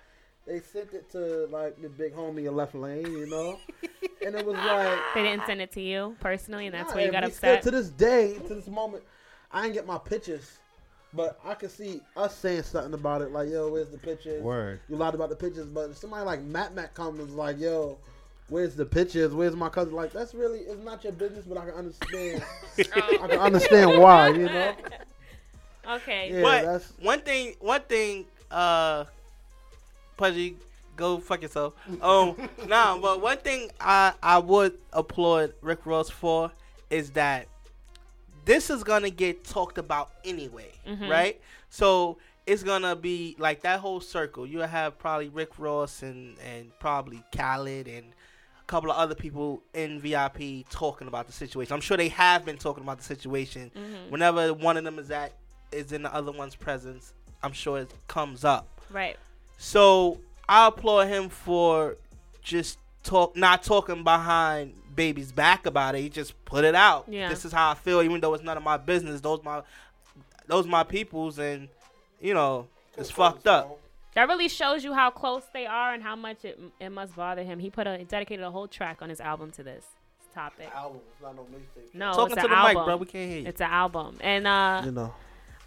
[0.46, 3.58] they sent it to like the big homie in left lane, you know,
[4.26, 7.06] and it was like They didn't send it to you personally, and that's Nah, why
[7.06, 7.62] you got upset.
[7.62, 9.04] Still, to this day, to this moment,
[9.52, 10.58] I ain't get my pictures.
[11.14, 14.42] But I can see us saying something about it, like, yo, where's the pictures?
[14.42, 14.80] Word.
[14.88, 17.98] You lied about the pictures, but if somebody like Matt Matt comes is like, yo,
[18.48, 19.34] where's the pictures?
[19.34, 19.94] Where's my cousin?
[19.94, 22.44] Like, that's really, it's not your business, but I can understand.
[22.80, 24.74] I can understand why, you know?
[25.92, 26.32] Okay.
[26.34, 29.06] Yeah, but that's- one thing, one thing, uh,
[30.18, 30.56] Pudgy,
[30.96, 31.74] go fuck yourself.
[32.02, 32.36] Um,
[32.68, 36.52] nah, but one thing I I would applaud Rick Ross for
[36.90, 37.48] is that
[38.46, 41.10] this is gonna get talked about anyway, Mhm.
[41.10, 41.42] right?
[41.70, 44.46] So it's gonna be like that whole circle.
[44.46, 48.14] You'll have probably Rick Ross and and probably Khaled and
[48.62, 51.74] a couple of other people in VIP talking about the situation.
[51.74, 53.72] I'm sure they have been talking about the situation.
[53.76, 54.10] Mhm.
[54.12, 55.34] Whenever one of them is at
[55.72, 58.68] is in the other one's presence, I'm sure it comes up.
[58.90, 59.18] Right.
[59.58, 61.98] So I applaud him for
[62.42, 66.02] just talk, not talking behind baby's back about it.
[66.02, 67.06] He just put it out.
[67.08, 67.30] Yeah.
[67.30, 69.22] This is how I feel, even though it's none of my business.
[69.22, 69.62] Those my,
[70.48, 71.70] those my peoples, and
[72.20, 72.68] you know
[72.98, 73.78] it's fucked up.
[74.14, 77.44] That really shows you how close they are and how much it, it must bother
[77.44, 77.60] him.
[77.60, 79.86] He put a dedicated a whole track on his album to this
[80.34, 80.70] topic.
[80.76, 81.94] Album, it's not no mixtape.
[81.94, 82.98] No, Talking it's to an the mic, bro.
[82.98, 83.48] We can't hear you.
[83.48, 85.14] It's an album, and uh, You know.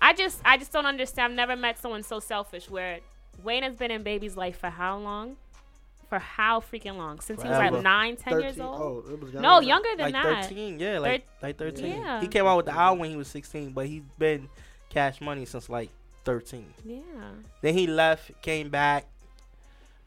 [0.05, 1.33] I just I just don't understand.
[1.33, 2.69] I've never met someone so selfish.
[2.69, 2.99] Where
[3.43, 5.37] Wayne has been in baby's life for how long?
[6.11, 7.21] For how freaking long?
[7.21, 7.77] Since he was Forever.
[7.77, 8.79] like nine, ten years old.
[8.79, 10.45] Oh, it was no, than younger than like that.
[10.45, 11.87] 13, yeah, like Thir- like 13.
[11.87, 12.21] Yeah.
[12.21, 14.51] He came out with the album when he was 16, but he's been
[14.91, 15.89] Cash Money since like
[16.27, 16.67] 13.
[16.85, 17.01] Yeah.
[17.63, 19.07] Then he left, came back.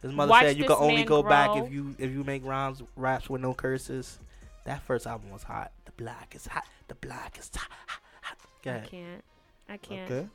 [0.03, 2.45] His mother Watch said you can only man go back if you if you make
[2.45, 4.19] rhymes raps with no curses.
[4.65, 5.71] That first album was hot.
[5.85, 6.65] The black is hot.
[6.87, 7.71] The black is hot.
[7.87, 8.37] hot, hot.
[8.61, 8.91] Go I ahead.
[8.91, 9.23] can't.
[9.69, 10.09] I can't.
[10.11, 10.27] Okay.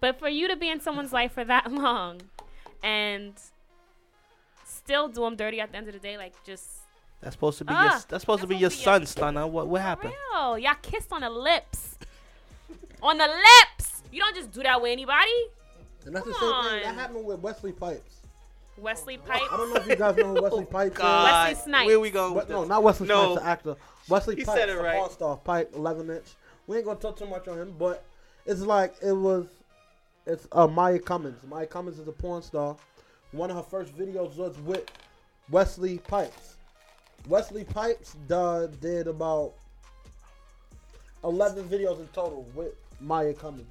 [0.00, 2.20] But for you to be in someone's life for that long
[2.82, 3.34] and
[4.64, 6.66] still do them dirty at the end of the day, like just
[7.20, 9.46] That's supposed to be Ah, your that's supposed to be your son, stunner.
[9.46, 10.14] What what happened?
[10.32, 11.98] oh, y'all kissed on the lips.
[13.02, 14.02] on the lips.
[14.10, 15.30] You don't just do that with anybody.
[16.06, 16.94] And that's the Come same thing on.
[16.96, 18.16] that happened with Wesley Pipes.
[18.78, 19.44] Wesley Pipes.
[19.52, 21.50] I don't know if you guys know who Wesley Pipes God.
[21.50, 21.56] is.
[21.58, 21.86] Wesley Snipes.
[21.86, 22.68] Where we going What- with no, this?
[22.70, 23.32] not Wesley No.
[23.34, 23.76] Snipes, the actor.
[24.08, 24.96] Wesley He Pipes, said it the right.
[24.96, 26.24] porn star, Pipe, 11 inch.
[26.66, 28.02] We ain't gonna talk too much on him, but
[28.50, 29.46] it's like it was.
[30.26, 31.40] It's uh, Maya Cummins.
[31.48, 32.76] Maya Cummins is a porn star.
[33.32, 34.90] One of her first videos was with
[35.50, 36.56] Wesley Pipes.
[37.28, 39.52] Wesley Pipes uh, did about
[41.22, 43.70] 11 videos in total with Maya Cummins.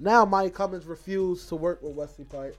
[0.00, 2.56] Now Maya Cummins refused to work with Wesley Pipes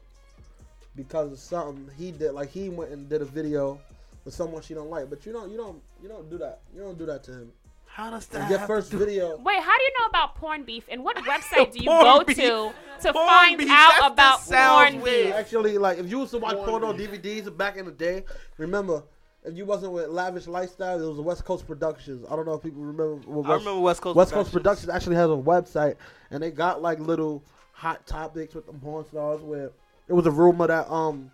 [0.96, 2.34] because of something he did.
[2.34, 3.80] Like he went and did a video
[4.24, 5.10] with someone she don't like.
[5.10, 6.62] But you don't, you don't, you don't do that.
[6.76, 7.52] You don't do that to him.
[7.94, 8.50] How does that?
[8.50, 9.38] Your first video.
[9.38, 10.86] Wait, how do you know about porn beef?
[10.90, 12.38] And what website do you go beef.
[12.38, 15.26] to to Porn find beef, out that about porn weird.
[15.28, 15.36] beef?
[15.36, 18.24] Actually, like if you used to watch porno DVDs back in the day,
[18.58, 19.04] remember.
[19.46, 22.26] If you wasn't with Lavish Lifestyle, it was West Coast Productions.
[22.32, 23.16] I don't know if people remember.
[23.30, 24.86] what I remember West Coast West Coast Productions.
[24.86, 25.96] Productions actually has a website,
[26.32, 27.44] and they got like little
[27.74, 29.42] hot topics with the porn stars.
[29.42, 29.70] Where
[30.08, 31.30] it was a rumor that um,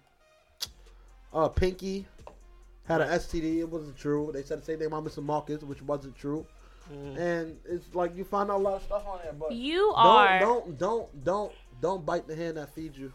[1.33, 2.07] uh, Pinky
[2.89, 3.59] had an STD.
[3.59, 4.31] It wasn't true.
[4.33, 5.23] They said the same thing about Mr.
[5.23, 6.45] Marcus, which wasn't true.
[6.91, 7.17] Mm.
[7.19, 9.95] And it's like you find out a lot of stuff on there, but You don't,
[9.95, 11.51] are- don't don't don't
[11.81, 13.13] don't bite the hand that feeds you.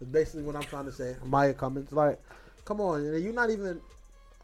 [0.00, 1.16] Is basically what I'm trying to say.
[1.24, 2.20] Maya Cummins, like,
[2.64, 3.80] come on, you're not even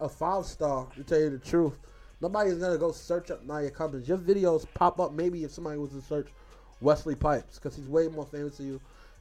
[0.00, 0.88] a five star.
[0.96, 1.74] To tell you the truth,
[2.20, 4.08] nobody's gonna go search up Maya Cummins.
[4.08, 6.26] Your videos pop up maybe if somebody was to search
[6.80, 8.80] Wesley Pipes because he's way more famous than you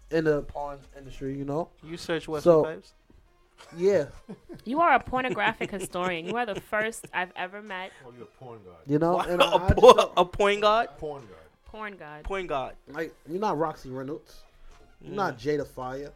[0.09, 1.37] in the porn industry.
[1.37, 1.69] You know.
[1.83, 2.93] You search Wesley So, Pipes?
[3.77, 4.05] Yeah.
[4.65, 6.25] You are a pornographic historian.
[6.25, 7.91] You are the first I've ever met.
[8.07, 8.77] Oh, you're a porn god.
[8.87, 10.87] You know, and I, a, I just por- don't- a point guard.
[10.97, 11.37] Porn god.
[11.65, 12.23] Porn god.
[12.23, 12.75] Point guard.
[12.87, 14.43] like you're not Roxy Reynolds.
[15.01, 15.41] You're not mm.
[15.41, 16.11] Jada Fire.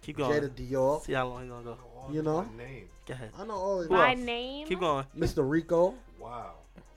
[0.00, 0.40] Keep going.
[0.40, 1.04] Jada Dior.
[1.04, 1.76] See how long he's gonna go.
[2.10, 2.42] You know.
[2.56, 2.88] Name.
[3.06, 3.30] Go ahead.
[3.38, 4.66] I know all of Who By name.
[4.66, 5.04] Keep going.
[5.16, 5.48] Mr.
[5.48, 5.94] Rico.
[6.18, 6.52] Wow.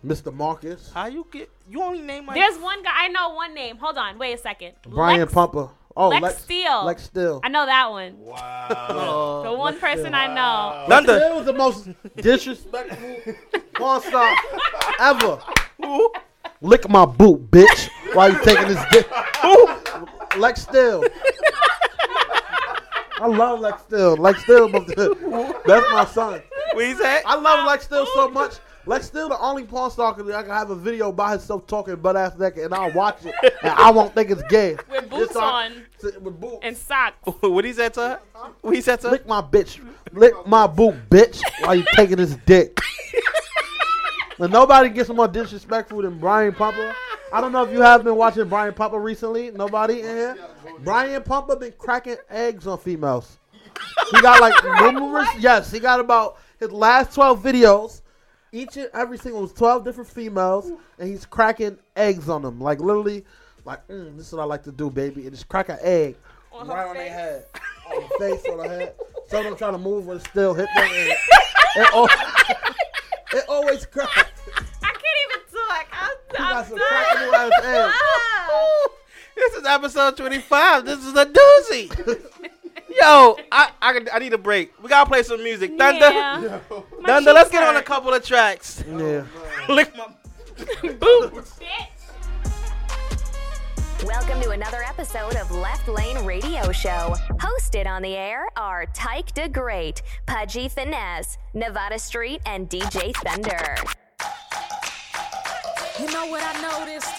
[0.05, 0.33] Mr.
[0.33, 0.91] Marcus.
[0.93, 1.49] How you get?
[1.69, 2.35] You only name like.
[2.35, 2.91] There's one guy.
[2.93, 3.77] I know one name.
[3.77, 4.17] Hold on.
[4.17, 4.73] Wait a second.
[4.87, 5.69] Brian Lex, Pumper.
[5.97, 6.85] Oh, Lex, Lex Steele.
[6.85, 7.39] Lex Steele.
[7.43, 8.17] I know that one.
[8.19, 9.41] Wow.
[9.45, 10.85] the one person I know.
[10.89, 13.33] Lex Steele was the most disrespectful
[13.75, 14.35] porn star
[14.99, 15.39] ever.
[16.61, 17.89] Lick my boot, bitch.
[18.13, 19.09] While you taking this dick.
[20.37, 21.03] Lex Steele.
[23.17, 24.17] I love Lex Steele.
[24.17, 24.67] Lex Steele,
[25.65, 26.41] that's my son.
[26.73, 27.21] What he said?
[27.25, 28.55] I love Lex Steele so much.
[28.87, 31.95] Lex Steele, the only porn star that I can have a video by himself talking
[31.95, 33.33] butt ass naked, and I'll watch it,
[33.63, 34.77] and I won't think it's gay.
[34.91, 35.85] With boots Just I- on
[36.21, 36.59] With boots.
[36.61, 37.15] and socks.
[37.41, 38.19] what he said to her?
[38.61, 39.11] What he said to her?
[39.13, 39.79] Lick my bitch.
[40.11, 41.41] Lick my boot, bitch.
[41.61, 42.79] While you taking this dick.
[44.39, 46.93] and nobody gets more disrespectful than Brian Pumper.
[47.33, 49.49] I don't know if you have been watching Brian Pumper recently.
[49.51, 50.37] Nobody in here.
[50.83, 53.39] Brian Pumper been cracking eggs on females.
[54.11, 55.27] He got like numerous.
[55.39, 58.01] Yes, he got about his last twelve videos.
[58.55, 62.61] Each and every single was twelve different females, and he's cracking eggs on them.
[62.61, 63.25] Like literally,
[63.65, 65.23] like mm, this is what I like to do, baby.
[65.23, 66.15] And just crack an egg
[66.53, 67.45] On right on their head,
[67.93, 68.95] on the face, on the head.
[69.27, 70.83] Some of them trying to move, but still hit them.
[70.85, 71.09] And
[71.75, 72.05] it, al-
[73.33, 74.41] it always cracks.
[74.81, 75.87] I can't even talk.
[75.91, 76.87] I'm, He I'm got some done.
[76.87, 77.95] crackable ass eggs.
[79.35, 80.85] This is episode 25.
[80.85, 82.44] This is a doozy.
[82.97, 84.71] Yo, I, I I need a break.
[84.81, 85.77] We gotta play some music.
[85.77, 86.59] Thunder, Yeah.
[87.01, 87.33] My Thunder.
[87.33, 87.85] Let's cheeks get on a hurt.
[87.85, 88.83] couple of tracks.
[88.89, 89.25] Oh, yeah.
[89.73, 90.07] Lick my.
[90.93, 91.43] Boom.
[94.05, 97.15] Welcome to another episode of Left Lane Radio Show.
[97.33, 103.75] Hosted on the air are Tyke the Great, Pudgy Finesse, Nevada Street, and DJ Thunder.
[105.99, 107.11] You know what I noticed?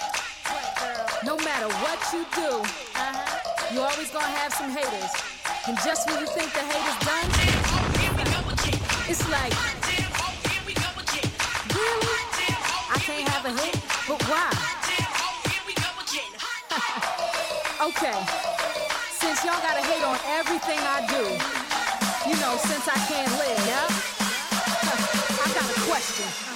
[1.25, 3.75] No matter what you do, uh-huh.
[3.75, 5.36] you always gonna have some haters.
[5.69, 7.27] And just when you think the hate is done,
[9.09, 9.53] it's like,
[11.75, 12.17] really?
[12.91, 13.75] I can't have a hit,
[14.07, 14.51] but why?
[17.89, 18.19] okay,
[19.19, 21.23] since y'all gotta hate on everything I do,
[22.31, 23.87] you know, since I can't live, yeah?
[25.45, 26.56] I got a question.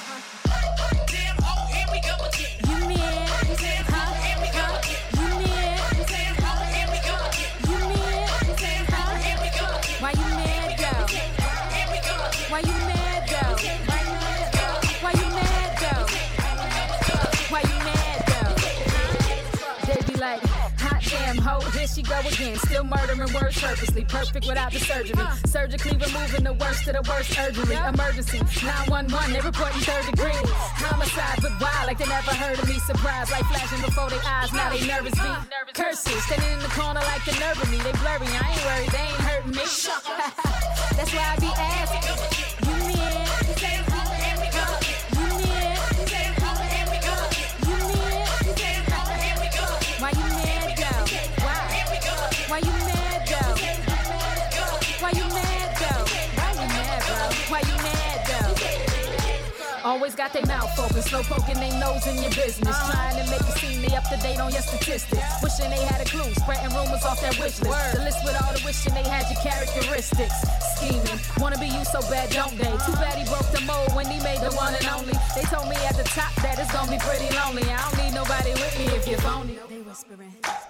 [22.10, 22.56] Go again.
[22.66, 25.14] Still murdering words purposely, perfect without the surgery.
[25.46, 27.76] Surgically removing the worst of the worst urgently.
[27.76, 30.34] Emergency, 911, they reporting third degree.
[30.82, 31.86] Homicide, but why?
[31.86, 32.78] Like they never heard of me.
[32.82, 35.30] Surprise, like flashing before their eyes, now they nervous be.
[35.72, 37.78] Curses, standing in the corner like the nerve of me.
[37.78, 39.64] They blurry, I ain't worried, they ain't hurting me.
[40.98, 42.04] That's why I be asking.
[42.66, 42.80] You
[59.90, 62.70] Always got their mouth open, slow poking their nose in your business.
[62.70, 62.94] Uh-huh.
[62.94, 65.18] Trying to make it seem they up to date on your statistics.
[65.42, 67.98] Wishing they had a clue, spreading rumors off that wish list.
[67.98, 70.38] The list with all the wishing they had your characteristics.
[70.78, 72.70] Scheming, wanna be you so bad, don't they?
[72.86, 73.02] Too uh-huh.
[73.02, 75.18] bad he broke the mold when he made the one and only.
[75.34, 77.66] They told me at the top that it's gonna be pretty lonely.
[77.66, 79.58] I don't need nobody with me if you're phony.
[79.66, 80.69] They whispering.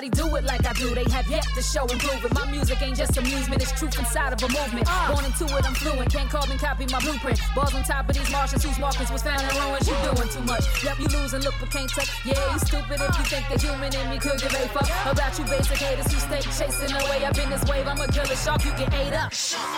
[0.00, 0.94] Nobody do it like I do.
[0.94, 2.34] They have yet to show improvement.
[2.34, 4.86] My music ain't just amusement, it's truth inside of a movement.
[4.88, 5.12] Uh.
[5.12, 6.12] Born into it, I'm fluent.
[6.12, 7.40] Can't carbon copy my blueprint.
[7.54, 9.88] Balls on top of these Martians whose markings was found in ruins.
[9.88, 10.64] You doing too much.
[10.84, 12.08] Yep, you losing, look but can't take.
[12.24, 15.38] Yeah, you stupid if you think the human in me could give a fuck about
[15.38, 17.86] you basic haters who stay chasing the way up in this wave.
[17.86, 19.32] I'm a killer shark, you get ate up.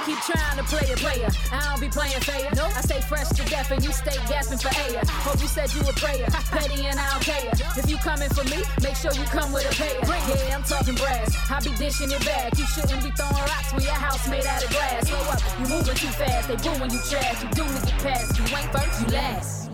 [0.07, 1.31] Keep trying to play a player.
[1.51, 2.51] I don't be playing fair.
[2.55, 5.03] I stay fresh to death and you stay gasping for air.
[5.27, 6.27] Hope you said you a prayer.
[6.55, 7.51] Petty and I don't care.
[7.74, 9.74] If you coming for me, make sure you come with a
[10.20, 10.48] pair.
[10.48, 11.51] Yeah, I'm talking brass.
[11.51, 12.56] I be dishing it back.
[12.59, 15.09] You shouldn't be throwing rocks when your house made out of glass.
[15.09, 16.48] Slow up, you moving too fast.
[16.48, 17.43] They booing you trash.
[17.43, 18.39] You to get past.
[18.39, 19.70] You ain't first, you last.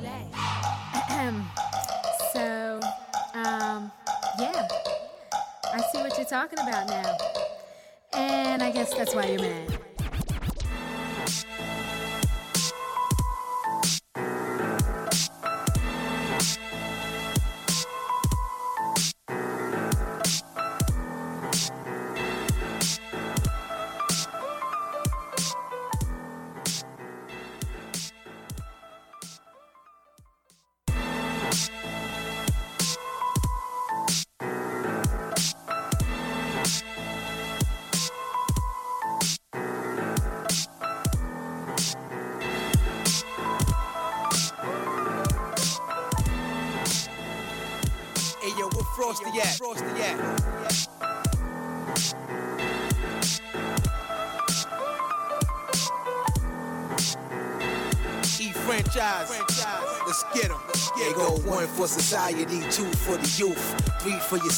[2.32, 2.80] so,
[3.34, 3.90] um,
[4.38, 4.68] yeah.
[5.72, 7.16] I see what you're talking about now.
[8.14, 9.78] And I guess that's why you're mad.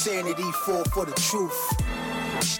[0.00, 1.76] Sanity, four for the truth.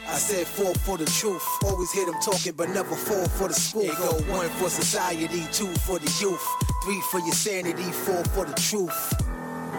[0.06, 1.42] I said four for the truth.
[1.64, 3.88] Always hear them talking, but never fall for the spoof.
[3.88, 6.44] They go one for society, two for the youth,
[6.84, 9.19] three for your sanity, four for the truth.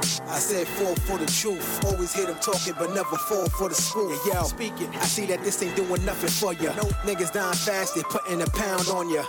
[0.02, 1.86] I said fall for the truth.
[1.86, 4.20] Always hear them talking, but never fall for the spoof.
[4.26, 4.90] Yeah, yo, speaking.
[4.96, 6.74] I see that this ain't doing nothing for ya.
[6.76, 6.94] Nope.
[7.04, 9.24] Niggas dying fast, they putting a pound on ya.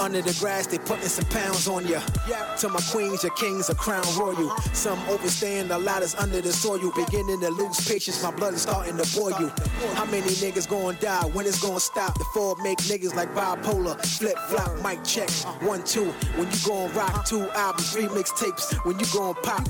[0.00, 2.00] Under the grass, they putting some pounds on ya.
[2.28, 2.54] Yeah.
[2.56, 4.50] To my queens, your kings, a crown royal.
[4.50, 4.72] Uh-huh.
[4.72, 6.92] Some overstand the ladders under the soil.
[6.94, 9.50] Beginning to lose patience, my blood is starting to boil you.
[9.94, 11.24] How many niggas gonna die?
[11.32, 12.18] When it's gonna stop?
[12.18, 14.00] The four make niggas like bipolar.
[14.18, 15.28] Flip flop, mic check.
[15.28, 15.66] Uh-huh.
[15.66, 16.06] One, two.
[16.36, 17.22] When you gon' rock uh-huh.
[17.24, 18.74] two albums, three mixtapes.
[18.84, 19.66] When you gon' pop,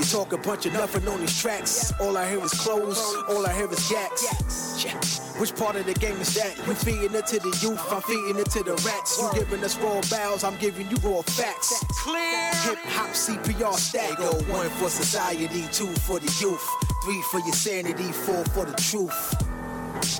[0.00, 1.92] you talk a bunch of nothing on these tracks.
[2.00, 2.98] All I hear is clothes,
[3.28, 4.84] all I hear is yaks.
[4.84, 4.94] Yeah.
[5.38, 6.56] Which part of the game is that?
[6.66, 9.20] You feeding it to the youth, I'm feeding it to the rats.
[9.20, 11.84] You giving us raw bows, I'm giving you raw facts.
[12.02, 12.50] Clear.
[12.64, 14.16] Hip hop CPR stack.
[14.16, 16.66] Go one for society, two for the youth,
[17.04, 19.34] three for your sanity, four for the truth.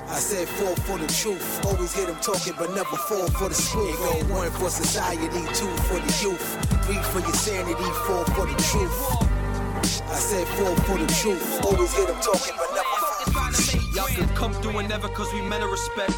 [0.09, 1.65] I said four for the truth.
[1.65, 3.97] Always hear them talking, but never fall for the spoof.
[3.97, 8.55] Go one for society, two for the youth, three for your sanity, four for the
[8.61, 9.40] truth.
[9.81, 11.65] I said four for the truth.
[11.65, 13.95] Always hear them talking, but never fall for the spoof.
[13.95, 16.13] Y'all can come through and never cause we men of respect.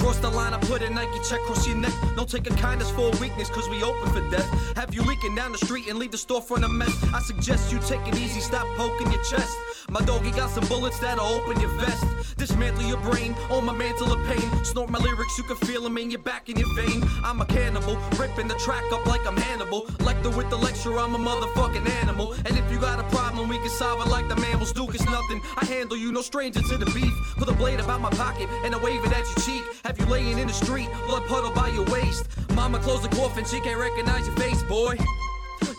[0.00, 1.92] Cross the line, I put a Nike check across your neck.
[2.16, 4.48] Don't take a kindness for a weakness, cause we open for death.
[4.76, 6.96] Have you leaking down the street and leave the storefront a mess?
[7.12, 9.54] I suggest you take it easy, stop poking your chest.
[9.90, 12.04] My doggy got some bullets that'll open your vest.
[12.36, 14.64] Dismantle your brain on my mantle of pain.
[14.64, 17.02] Snort my lyrics, you can feel them in your back and your vein.
[17.22, 19.82] I'm a cannibal, ripping the track up like I'm Hannibal.
[19.98, 22.32] Lecter with the lecture, I'm a motherfucking animal.
[22.46, 24.86] And if you got a problem, we can solve it like the mammals do.
[24.86, 27.12] Cause nothing, I handle you, no stranger to the beef.
[27.36, 29.64] Put a blade about my pocket and I wave it at your cheek.
[29.90, 32.24] Have you laying in the street, blood puddle by your waist.
[32.54, 34.96] Mama close the coffin, she can't recognize your face, boy.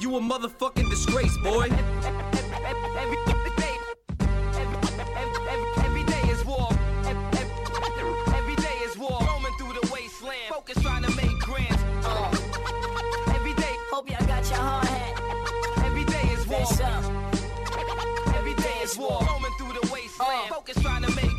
[0.02, 1.70] You a motherfucking disgrace, boy.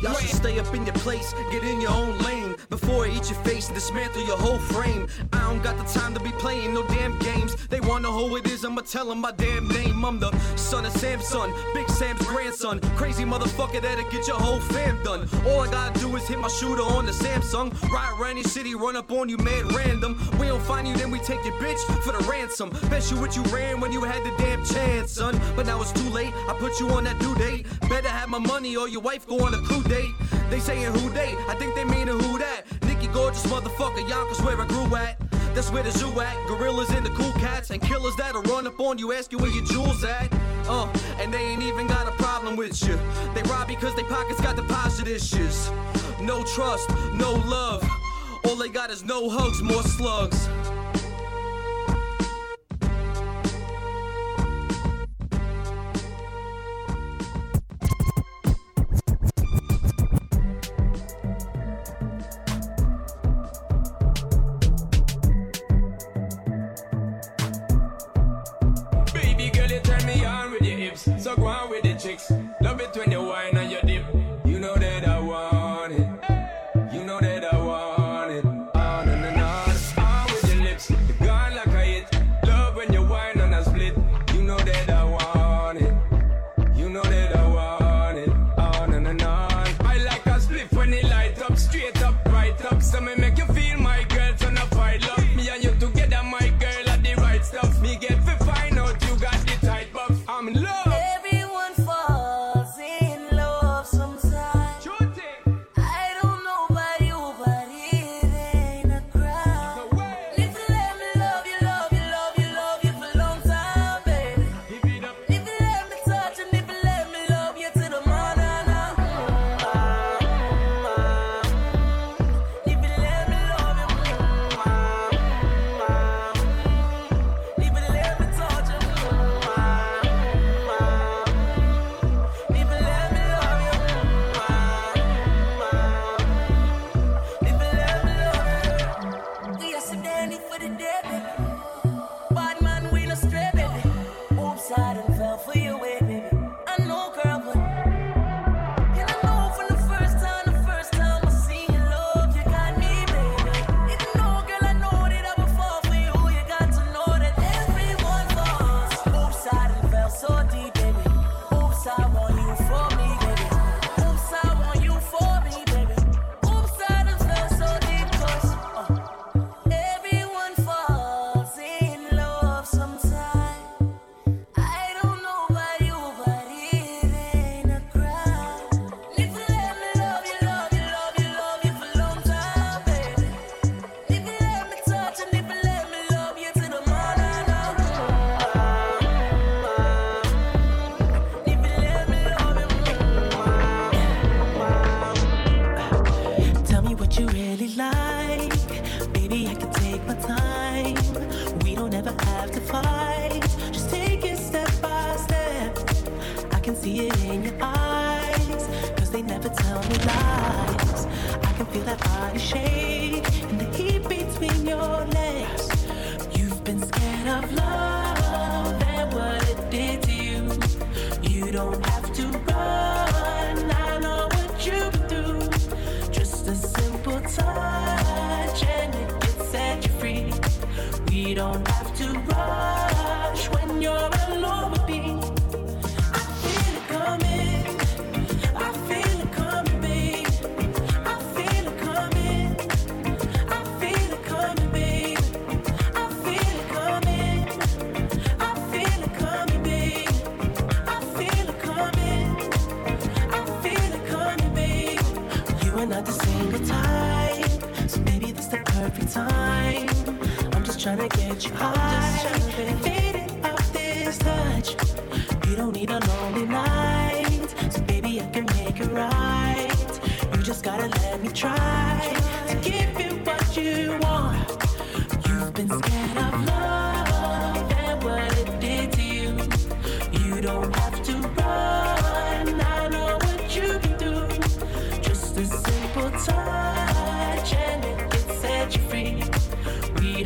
[0.03, 2.55] Y'all should stay up in your place, get in your own lane.
[2.69, 5.07] Before I eat your face dismantle your whole frame.
[5.31, 7.55] I don't got the time to be playing no damn games.
[7.69, 10.03] They wanna know who it is, I'ma tell them my damn name.
[10.03, 12.81] I'm the son of Samson, Big Sam's grandson.
[12.97, 15.29] Crazy motherfucker that'll get your whole fam done.
[15.47, 17.71] All I gotta do is hit my shooter on the Samsung.
[17.89, 20.19] Ride around your city, run up on you mad random.
[20.37, 22.71] We don't find you, then we take your bitch for the ransom.
[22.89, 25.39] Bet you what you ran when you had the damn chance, son.
[25.55, 27.67] But now it's too late, I put you on that due date.
[27.87, 29.92] Better have my money or your wife go on a crew date.
[30.49, 32.63] They saying who they, I think they mean who that.
[32.85, 35.19] Nikki gorgeous motherfucker, Yonkers where I grew at.
[35.55, 36.35] That's where the zoo at.
[36.47, 39.51] Gorillas and the cool cats and killers that'll run up on you, ask you where
[39.51, 40.31] your jewels at.
[40.67, 40.87] Uh,
[41.19, 42.99] and they ain't even got a problem with you.
[43.33, 45.69] They rob because they pockets got deposit issues.
[46.21, 47.83] No trust, no love.
[48.45, 50.49] All they got is no hugs, more slugs.
[72.03, 72.31] Chicks.
[72.59, 73.11] Love it when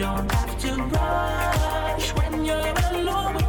[0.08, 3.47] don't have to rush when you're alone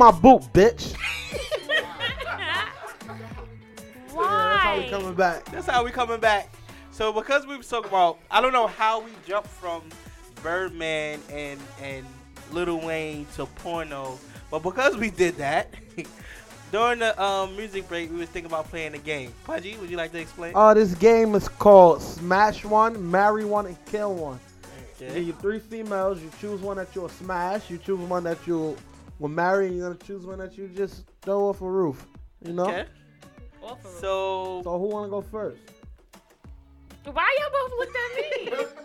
[0.00, 0.94] my boot, bitch.
[4.12, 4.24] Why?
[4.24, 5.44] That's how we coming back.
[5.44, 6.50] That's how we coming back.
[6.90, 9.82] So because we was talking about, I don't know how we jumped from
[10.42, 12.06] Birdman and and
[12.50, 14.18] Little Wayne to porno,
[14.50, 15.74] but because we did that
[16.72, 19.34] during the um, music break, we was thinking about playing the game.
[19.44, 20.54] Pudgy, would you like to explain?
[20.56, 24.40] Uh, this game is called Smash One, Marry One, and Kill One.
[24.96, 25.20] Okay.
[25.20, 26.22] You three females.
[26.22, 27.68] You choose one that you'll smash.
[27.68, 28.78] You choose one that you
[29.20, 29.68] will marry.
[29.68, 32.04] And you're gonna choose one that you just throw off a roof.
[32.44, 32.64] You know.
[32.66, 32.86] Okay.
[34.00, 35.58] So So who wanna go first?
[37.04, 38.84] Why y'all both looked at me?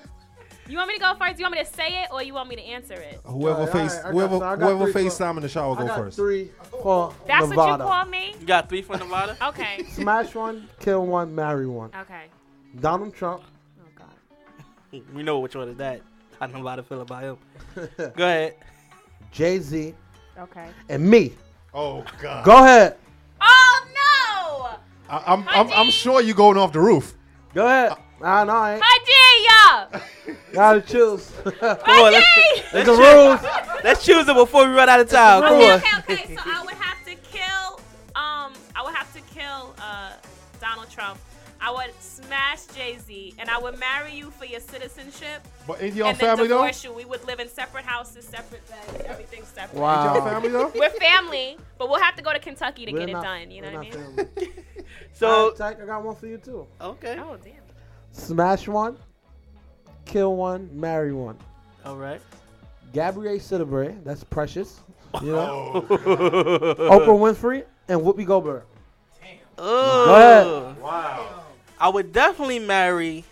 [0.72, 1.38] you want me to go first?
[1.38, 3.20] You want me to say it or you want me to answer it?
[3.26, 5.76] Whoever Alright, face alright, I got- whoever so whoever face for- time in the shower
[5.76, 6.16] I go got first.
[6.18, 6.52] Three
[6.82, 7.84] for That's Nevada.
[7.84, 8.36] what you call me?
[8.40, 9.38] You got three for Nevada?
[9.50, 9.84] Okay.
[9.90, 11.92] Smash one, kill one, marry one.
[12.02, 12.26] Okay.
[12.80, 13.44] Donald Trump.
[13.82, 15.02] Oh God.
[15.14, 16.02] we know which one is that.
[16.42, 17.38] I know how to feel about him.
[17.98, 18.56] Go ahead.
[19.32, 19.94] Jay Z.
[20.38, 20.68] Okay.
[20.90, 21.34] And me.
[21.74, 22.46] Oh God.
[22.46, 22.98] Go ahead.
[23.42, 24.78] Oh no!
[25.10, 27.14] I, I'm, I'm I'm sure you're going off the roof.
[27.54, 27.94] Go ahead.
[28.22, 28.54] I know.
[28.54, 28.84] I ain't.
[29.92, 31.32] Pudgy, Gotta choose.
[31.44, 33.84] Come on, let's, It's let's the choose- rules.
[33.84, 35.42] Let's choose it before we run out of time.
[35.44, 35.80] Come Okay, on.
[35.80, 36.36] okay, okay.
[36.36, 37.80] So I would have to kill.
[38.16, 40.14] Um, I would have to kill uh
[40.62, 41.20] Donald Trump.
[41.66, 45.48] I would smash Jay Z, and I would marry you for your citizenship.
[45.66, 46.58] But ain't y'all and then family though?
[46.58, 46.94] divorce you.
[46.94, 49.80] We would live in separate houses, separate beds, everything separate.
[49.80, 50.06] Wow.
[50.06, 50.72] Ain't y'all family though?
[50.76, 53.52] We're family, but we'll have to go to Kentucky to We're get not- it done.
[53.52, 54.16] You know we're what I mean?
[54.28, 54.52] family.
[55.14, 56.68] So Alright, I got one for you too.
[56.80, 57.18] okay.
[57.20, 57.54] Oh damn.
[58.12, 58.98] Smash one,
[60.06, 61.38] kill one, marry one.
[61.86, 62.22] All right.
[62.94, 64.82] Gabrielle Sidibe, that's precious.
[65.22, 65.72] You know.
[65.74, 65.82] Oh.
[65.98, 68.64] Oprah Winfrey and Whoopi Goldberg.
[69.58, 70.06] Oh.
[70.06, 70.82] Go ahead.
[70.82, 71.45] Wow.
[71.80, 73.24] I would definitely marry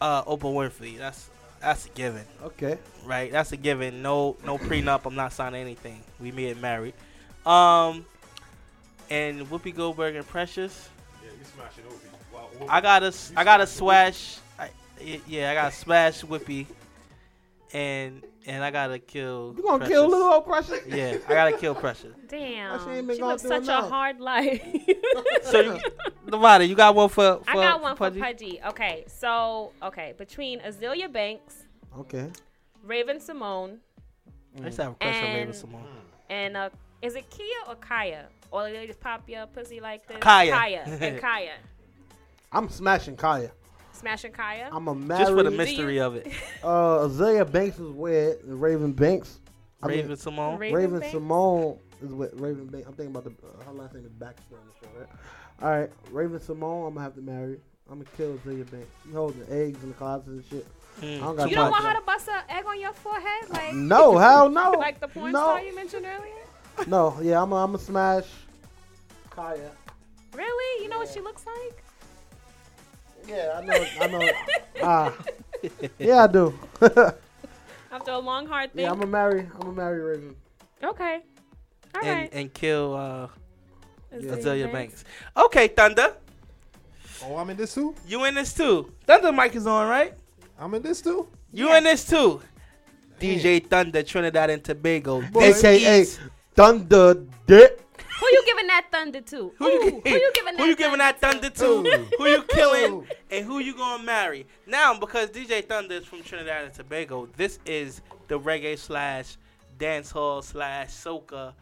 [0.00, 0.98] uh, Oprah Winfrey.
[0.98, 1.28] That's
[1.60, 2.78] that's a given, Okay.
[3.04, 3.30] right?
[3.30, 4.02] That's a given.
[4.02, 5.02] No no prenup.
[5.06, 6.02] I'm not signing anything.
[6.20, 6.94] We may get married.
[7.46, 8.04] Um,
[9.10, 10.88] and Whoopi Goldberg and Precious.
[11.22, 11.96] Yeah, you smashing Opie.
[12.34, 12.66] Wow.
[12.68, 14.38] I gotta s- I gotta swash.
[14.58, 14.70] I,
[15.00, 16.66] y- yeah, I gotta smash Whoopi,
[17.72, 19.54] and and I gotta kill.
[19.56, 19.92] You gonna Precious.
[19.94, 20.80] kill little old Precious?
[20.86, 22.14] Yeah, I gotta kill Precious.
[22.28, 22.78] Damn.
[22.84, 24.62] She ain't been She going lives through such a hard life.
[25.42, 25.78] So, you,
[26.26, 27.40] Nevada, you got one for?
[27.44, 28.18] for I got one Pudgy?
[28.20, 28.60] for Pudgy.
[28.68, 31.64] Okay, so okay, between Azealia Banks,
[31.98, 32.30] Okay.
[32.84, 33.78] Raven Simone,
[34.60, 35.84] I used to have a crush on Raven Simone.
[36.30, 36.70] and uh,
[37.02, 38.26] is it Kia or Kaya?
[38.50, 40.18] Or they just pop your pussy like this?
[40.20, 40.52] Kaya.
[40.52, 41.52] Kaya and Kaya.
[42.52, 43.50] I'm smashing Kaya.
[44.02, 44.68] Smashing Kaya.
[44.72, 45.20] I'm a married.
[45.20, 46.26] Just for the mystery of it.
[46.62, 49.40] Uh, Azealia Banks is with Raven Banks.
[49.82, 50.58] I mean, Raven Simone?
[50.58, 51.12] Raven, Raven Banks?
[51.12, 52.86] Simone is with Raven Banks.
[52.86, 55.08] I'm thinking about the uh, her last name is Baxter on the show, right?
[55.60, 56.86] All right, Raven Simone.
[56.86, 57.58] I'm gonna have to marry.
[57.90, 58.86] I'm gonna kill Azealia Banks.
[59.04, 60.66] She holding the eggs in the closet and shit.
[61.02, 63.50] I don't got You don't want for her to bust an egg on your forehead?
[63.50, 64.70] Like No, hell no.
[64.78, 65.38] like the porn No.
[65.40, 66.86] star you mentioned earlier?
[66.86, 68.26] No, yeah, I'm a, I'm a smash.
[69.30, 69.70] Kaya.
[70.34, 70.84] Really?
[70.84, 71.81] You know what she looks like?
[73.26, 73.86] Yeah, I know.
[74.00, 74.30] I know.
[74.82, 75.14] Ah,
[75.98, 76.58] yeah, I do.
[77.92, 78.82] After a long hard thing.
[78.84, 79.40] yeah, I'm gonna marry.
[79.54, 80.36] I'm gonna marry Raven.
[80.82, 81.20] okay.
[81.94, 82.30] All and, right.
[82.32, 83.28] and kill uh,
[84.14, 85.02] Azealia Azealia Banks.
[85.02, 85.04] Banks.
[85.36, 86.14] Okay, Thunder.
[87.24, 87.94] Oh, I'm in this too.
[88.06, 88.92] You in this too?
[89.06, 90.14] Thunder mic is on, right?
[90.58, 91.28] I'm in this too.
[91.52, 92.40] You in this too?
[93.20, 95.20] DJ Thunder, Trinidad and Tobago.
[95.32, 96.18] This AKA is-
[96.54, 97.78] Thunder Dick.
[98.22, 99.52] Who you giving that thunder to?
[99.58, 100.58] Who, who, you giving that?
[100.58, 102.06] Who you giving that thunder to?
[102.18, 103.06] who you killing?
[103.32, 104.46] And who you gonna marry?
[104.66, 109.38] Now, because DJ Thunder is from Trinidad and Tobago, this is the reggae slash
[109.78, 111.54] dancehall slash soca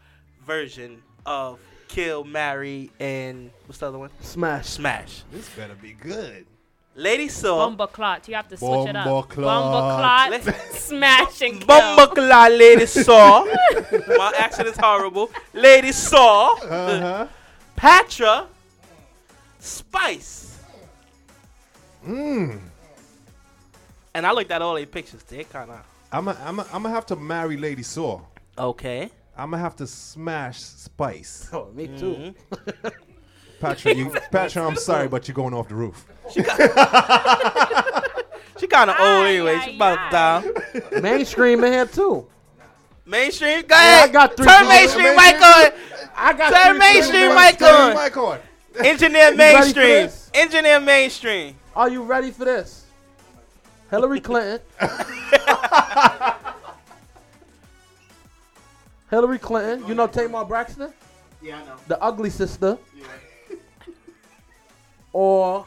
[0.44, 4.10] version of Kill, Marry, and what's the other one?
[4.20, 4.66] Smash.
[4.66, 5.22] Smash.
[5.30, 6.44] This better be good.
[6.94, 7.66] Lady Saw.
[7.66, 8.28] Bomba clot.
[8.28, 9.04] You have to switch it up.
[9.04, 10.42] Bomba Bomba clot.
[10.42, 10.72] clot.
[10.72, 11.66] Smash and kill.
[11.66, 13.44] Bomba clot, Lady Saw.
[13.44, 15.30] My accent is horrible.
[15.54, 16.54] Lady Saw.
[16.54, 17.26] Uh-huh.
[17.76, 18.46] Patra.
[19.58, 20.58] Spice.
[22.06, 22.58] Mmm.
[24.14, 25.22] And I looked at all their pictures.
[25.22, 25.80] They kind of.
[26.12, 28.20] I'm a, I'm a, I'm gonna have to marry Lady Saw.
[28.58, 29.10] Okay.
[29.36, 31.48] I'm gonna have to smash Spice.
[31.52, 32.34] Oh, me too.
[33.60, 36.06] Patra, you, Patra, I'm sorry, but you're going off the roof.
[36.32, 36.42] She
[38.66, 39.60] kind of old anyway.
[39.64, 41.00] She about to die.
[41.00, 42.26] Mainstream in here too.
[43.04, 43.62] Mainstream?
[43.62, 44.08] Go Yeah, ahead.
[44.08, 45.72] I got three Turn mainstream mic on.
[46.16, 47.34] I got Turn three mainstream people.
[47.36, 47.94] mic Turn on.
[48.04, 48.38] mic on.
[48.84, 50.08] Engineer You mainstream.
[50.34, 51.56] Engineer mainstream.
[51.74, 52.84] Are you ready for this?
[53.90, 54.60] Hillary Clinton.
[59.10, 59.86] Hillary Clinton.
[59.88, 60.92] You know Tamar Braxton?
[61.42, 61.76] Yeah, I know.
[61.88, 62.78] The ugly sister.
[62.96, 63.04] Yeah.
[65.12, 65.66] Or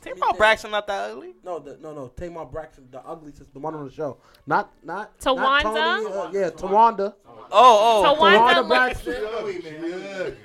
[0.00, 1.34] Tamar Braxton not that ugly.
[1.44, 2.08] no, the, no, no.
[2.08, 4.18] Tamar Braxton, the ugly sister, the one on the show.
[4.46, 5.18] Not, not.
[5.18, 5.62] Towanda?
[5.62, 7.14] Not Tony, uh, yeah, Towanda.
[7.26, 8.16] Oh, oh.
[8.16, 10.36] Towanda Towanda Braxton.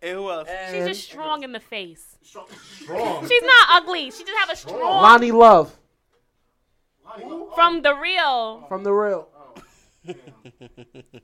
[0.00, 0.48] And who else?
[0.70, 2.18] She's just strong in the face.
[2.22, 2.46] Strong.
[3.28, 4.10] She's not ugly.
[4.10, 5.20] She just have a strong.
[5.20, 5.76] Loni Love
[7.54, 8.64] From the real.
[8.68, 9.28] from the real.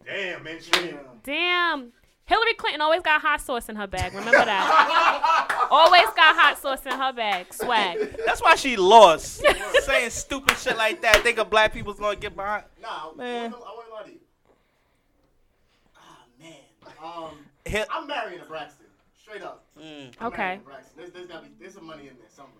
[0.04, 0.98] Damn, mainstream.
[1.22, 1.92] Damn.
[2.26, 4.14] Hillary Clinton always got hot sauce in her bag.
[4.14, 5.68] Remember that?
[5.70, 7.52] always got hot sauce in her bag.
[7.52, 8.16] Swag.
[8.24, 9.42] That's why she lost.
[9.82, 11.18] Saying stupid shit like that.
[11.18, 12.64] Thinking black people's gonna get behind.
[12.80, 13.52] Nah, Man.
[13.52, 14.20] I want to lie to you.
[15.96, 16.52] Ah, man.
[17.02, 17.30] Um,
[17.66, 18.86] Hit- I'm marrying a Braxton.
[19.20, 19.64] Straight up.
[19.78, 20.12] Mm.
[20.22, 20.60] Okay.
[20.64, 20.94] Braxton.
[20.96, 22.54] There's, there's gotta be there's some money in there somewhere.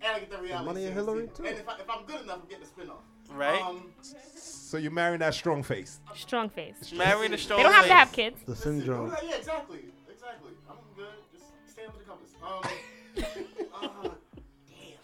[0.00, 0.64] And I get the reality.
[0.66, 1.42] money in Hillary, too.
[1.42, 1.48] too.
[1.48, 3.02] And if, I, if I'm good enough, I'm getting a spin-off.
[3.30, 3.60] Right.
[3.62, 3.92] Um,
[4.36, 6.00] So you're marrying that strong face.
[6.14, 6.92] Strong face.
[6.92, 7.66] Marrying a strong face.
[7.66, 7.98] They don't have to face.
[7.98, 8.40] have kids.
[8.46, 9.14] The syndrome.
[9.24, 9.80] yeah, exactly.
[10.10, 10.50] Exactly.
[10.68, 11.06] I'm good.
[11.32, 12.28] Just stay with the covers.
[12.42, 12.62] Um,
[14.04, 14.08] uh,
[14.68, 14.98] damn.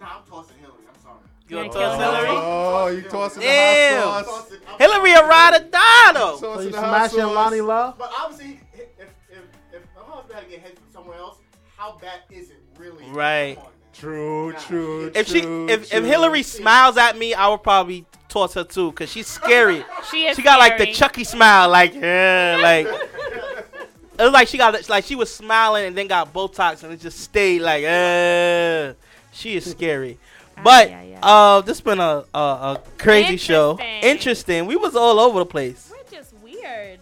[0.00, 0.84] Nah, I'm tossing Hillary.
[0.88, 1.18] I'm sorry.
[1.48, 2.28] You gonna toss Hillary?
[2.30, 4.02] Oh, you tossing the Damn.
[4.08, 4.52] hot sauce.
[4.78, 6.36] Hillary a ride or die though.
[6.38, 7.52] So Tossing you the hot smashing sauce.
[7.52, 7.98] Loni Love?
[7.98, 9.38] But obviously, if if if,
[9.74, 11.38] if her husband had to get head from somewhere else,
[11.76, 13.04] how bad is it really?
[13.10, 13.56] Right.
[13.56, 13.81] Come on, man.
[14.02, 15.12] True, true.
[15.14, 16.02] If she, true, if, if true.
[16.02, 19.84] Hillary smiles at me, I would probably toss her too, cause she's scary.
[20.10, 20.94] She is She got like the scary.
[20.94, 22.86] Chucky smile, like yeah, like
[24.18, 26.98] it was like she got like she was smiling and then got Botox and it
[26.98, 28.94] just stayed like uh
[29.30, 30.18] She is scary.
[30.64, 33.78] But yeah, uh, this been a, a a crazy show.
[33.78, 34.10] Interesting.
[34.10, 34.66] Interesting.
[34.66, 35.92] We was all over the place.
[35.92, 36.98] We're just weird.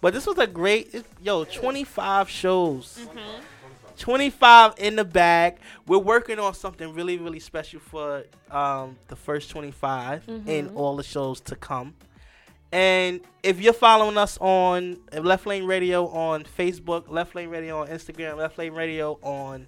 [0.00, 3.00] But this was a great it- yo, 25 shows.
[3.00, 3.42] Mm-hmm.
[3.98, 5.56] 25 in the bag.
[5.86, 10.76] We're working on something really, really special for um, the first 25 and Mhm.
[10.76, 11.94] all the shows to come.
[12.72, 17.88] And if you're following us on Left Lane Radio on Facebook, Left Lane Radio on
[17.88, 19.66] Instagram, Left Lane Radio on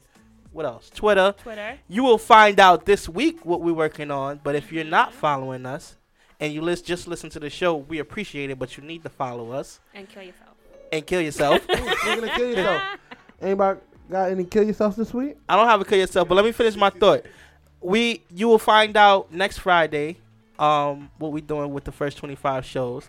[0.52, 0.90] what else?
[0.90, 1.34] Twitter.
[1.38, 1.78] Twitter.
[1.88, 4.40] You will find out this week what we're working on.
[4.42, 5.96] But if you're not following us
[6.40, 8.58] and you lis- just listen to the show, we appreciate it.
[8.58, 10.56] But you need to follow us And kill yourself.
[10.92, 11.60] and kill yourself.
[11.68, 12.82] You're gonna kill yourself.
[13.40, 13.80] Anybody
[14.10, 15.36] got any kill yourself this week?
[15.48, 17.24] I don't have a kill yourself, but let me finish my thought.
[17.80, 20.16] We you will find out next Friday
[20.58, 23.08] um what we're doing with the first 25 shows.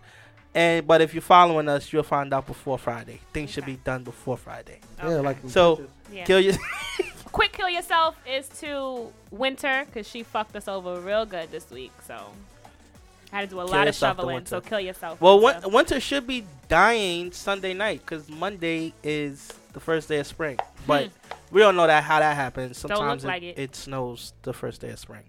[0.54, 3.20] And but if you're following us, you'll find out before Friday.
[3.34, 4.80] Things should be done before Friday.
[4.98, 5.82] Yeah, like So.
[6.12, 6.26] Yeah.
[6.26, 6.54] kill your
[7.32, 11.92] Quick kill yourself is to Winter because she fucked us over real good this week.
[12.08, 12.16] So
[13.32, 15.22] Had to do a Kill lot of shoveling, so kill yourself.
[15.22, 15.70] Well, winter.
[15.70, 20.58] winter should be dying Sunday night because Monday is the first day of spring.
[20.88, 21.12] But
[21.52, 22.82] we don't know that how that happens.
[22.82, 23.76] Don't look Sometimes like it, it.
[23.76, 25.24] snows the first day of spring.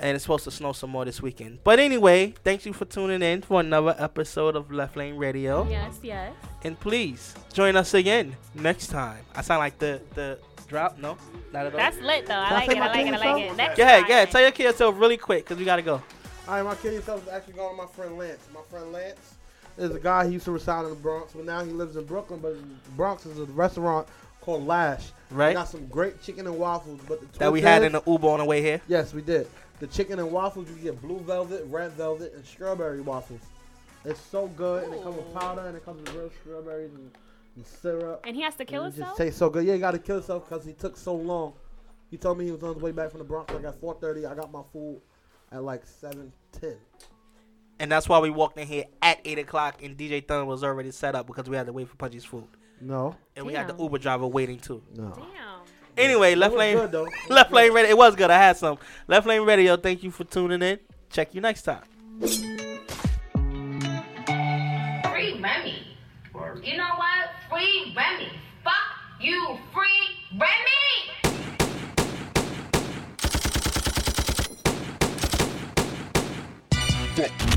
[0.00, 1.60] And it's supposed to snow some more this weekend.
[1.62, 5.68] But anyway, thank you for tuning in for another episode of Left Lane Radio.
[5.70, 6.32] Yes, yes.
[6.64, 9.24] And please join us again next time.
[9.36, 10.98] I sound like the the drop.
[10.98, 11.16] No,
[11.52, 11.78] not at all.
[11.78, 12.34] That's lit though.
[12.34, 12.76] I Can I like it.
[12.76, 13.14] I like it.
[13.14, 13.56] I like it.
[13.56, 14.08] Next Go ahead, time.
[14.08, 14.30] go ahead.
[14.32, 16.02] Tell your kid yourself really quick because we gotta go.
[16.48, 18.48] All right, my kid yourself is actually going to my friend Lance.
[18.52, 19.34] My friend Lance
[19.78, 22.04] is a guy he used to reside in the Bronx, but now he lives in
[22.04, 22.40] Brooklyn.
[22.40, 22.56] But
[22.96, 24.06] Bronx is a restaurant
[24.40, 25.10] called Lash.
[25.30, 25.48] Right.
[25.48, 27.00] They got some great chicken and waffles.
[27.08, 28.80] But the That we had is- in the Uber on the way here.
[28.88, 29.48] Yes, we did.
[29.80, 33.40] The chicken and waffles, you get blue velvet, red velvet, and strawberry waffles.
[34.04, 37.10] It's so good, and it comes with powder, and it comes with real strawberries and,
[37.56, 38.20] and syrup.
[38.26, 39.16] And he has to kill and It himself.
[39.16, 39.64] just tastes so good.
[39.64, 41.54] Yeah, he got to kill himself because he took so long.
[42.10, 44.26] He told me he was on his way back from the Bronx like at 4:30.
[44.30, 45.00] I got my food
[45.50, 46.76] at like 7:10.
[47.78, 50.90] And that's why we walked in here at 8 o'clock and DJ Thun was already
[50.92, 52.44] set up because we had to wait for Punchy's food.
[52.80, 53.16] No.
[53.36, 53.82] And we had the Damn.
[53.82, 54.82] Uber driver waiting too.
[54.94, 55.12] No.
[55.14, 55.24] Damn.
[55.96, 57.06] Anyway, left was lane, good, though.
[57.24, 57.56] It was left good.
[57.56, 57.90] lane radio.
[57.90, 58.30] It was good.
[58.30, 59.76] I had some left lane radio.
[59.76, 60.78] Thank you for tuning in.
[61.10, 61.82] Check you next time.
[62.20, 62.60] Free
[65.40, 65.86] Remy.
[66.62, 67.30] You know what?
[67.50, 68.28] Free Remy.
[68.64, 68.74] Fuck
[69.20, 70.50] you, free Remy.
[77.16, 77.53] Are you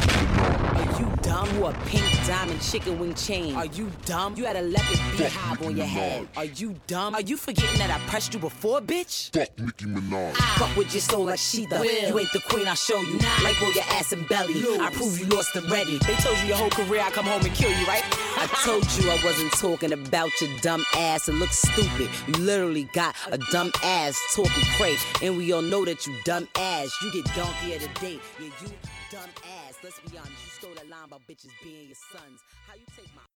[1.27, 1.55] dumb?
[1.55, 3.55] You a pink diamond chicken wing chain.
[3.55, 4.35] Are you dumb?
[4.35, 6.27] You had a leopard beehive on your head.
[6.37, 7.15] Are you dumb?
[7.15, 9.31] Are you forgetting that I pressed you before, bitch?
[9.33, 10.35] Fuck Nicki Minaj.
[10.35, 11.77] Fuck with your soul like she the.
[12.07, 13.19] You ain't the queen, I'll show you.
[13.43, 14.55] Like roll your ass and belly.
[14.79, 15.97] I prove you lost already.
[15.99, 18.03] They told you your whole career I come home and kill you, right?
[18.37, 21.27] I told you I wasn't talking about your dumb ass.
[21.27, 22.09] It looks stupid.
[22.27, 25.03] You literally got a dumb ass talking crazy.
[25.21, 26.89] And we all know that you dumb ass.
[27.03, 28.19] You get donkey of the day.
[28.39, 28.69] Yeah, you
[29.11, 29.29] dumb
[29.65, 29.75] ass.
[29.83, 30.46] Let's be honest.
[30.89, 32.39] Line about bitches being your sons.
[32.65, 33.21] How you take my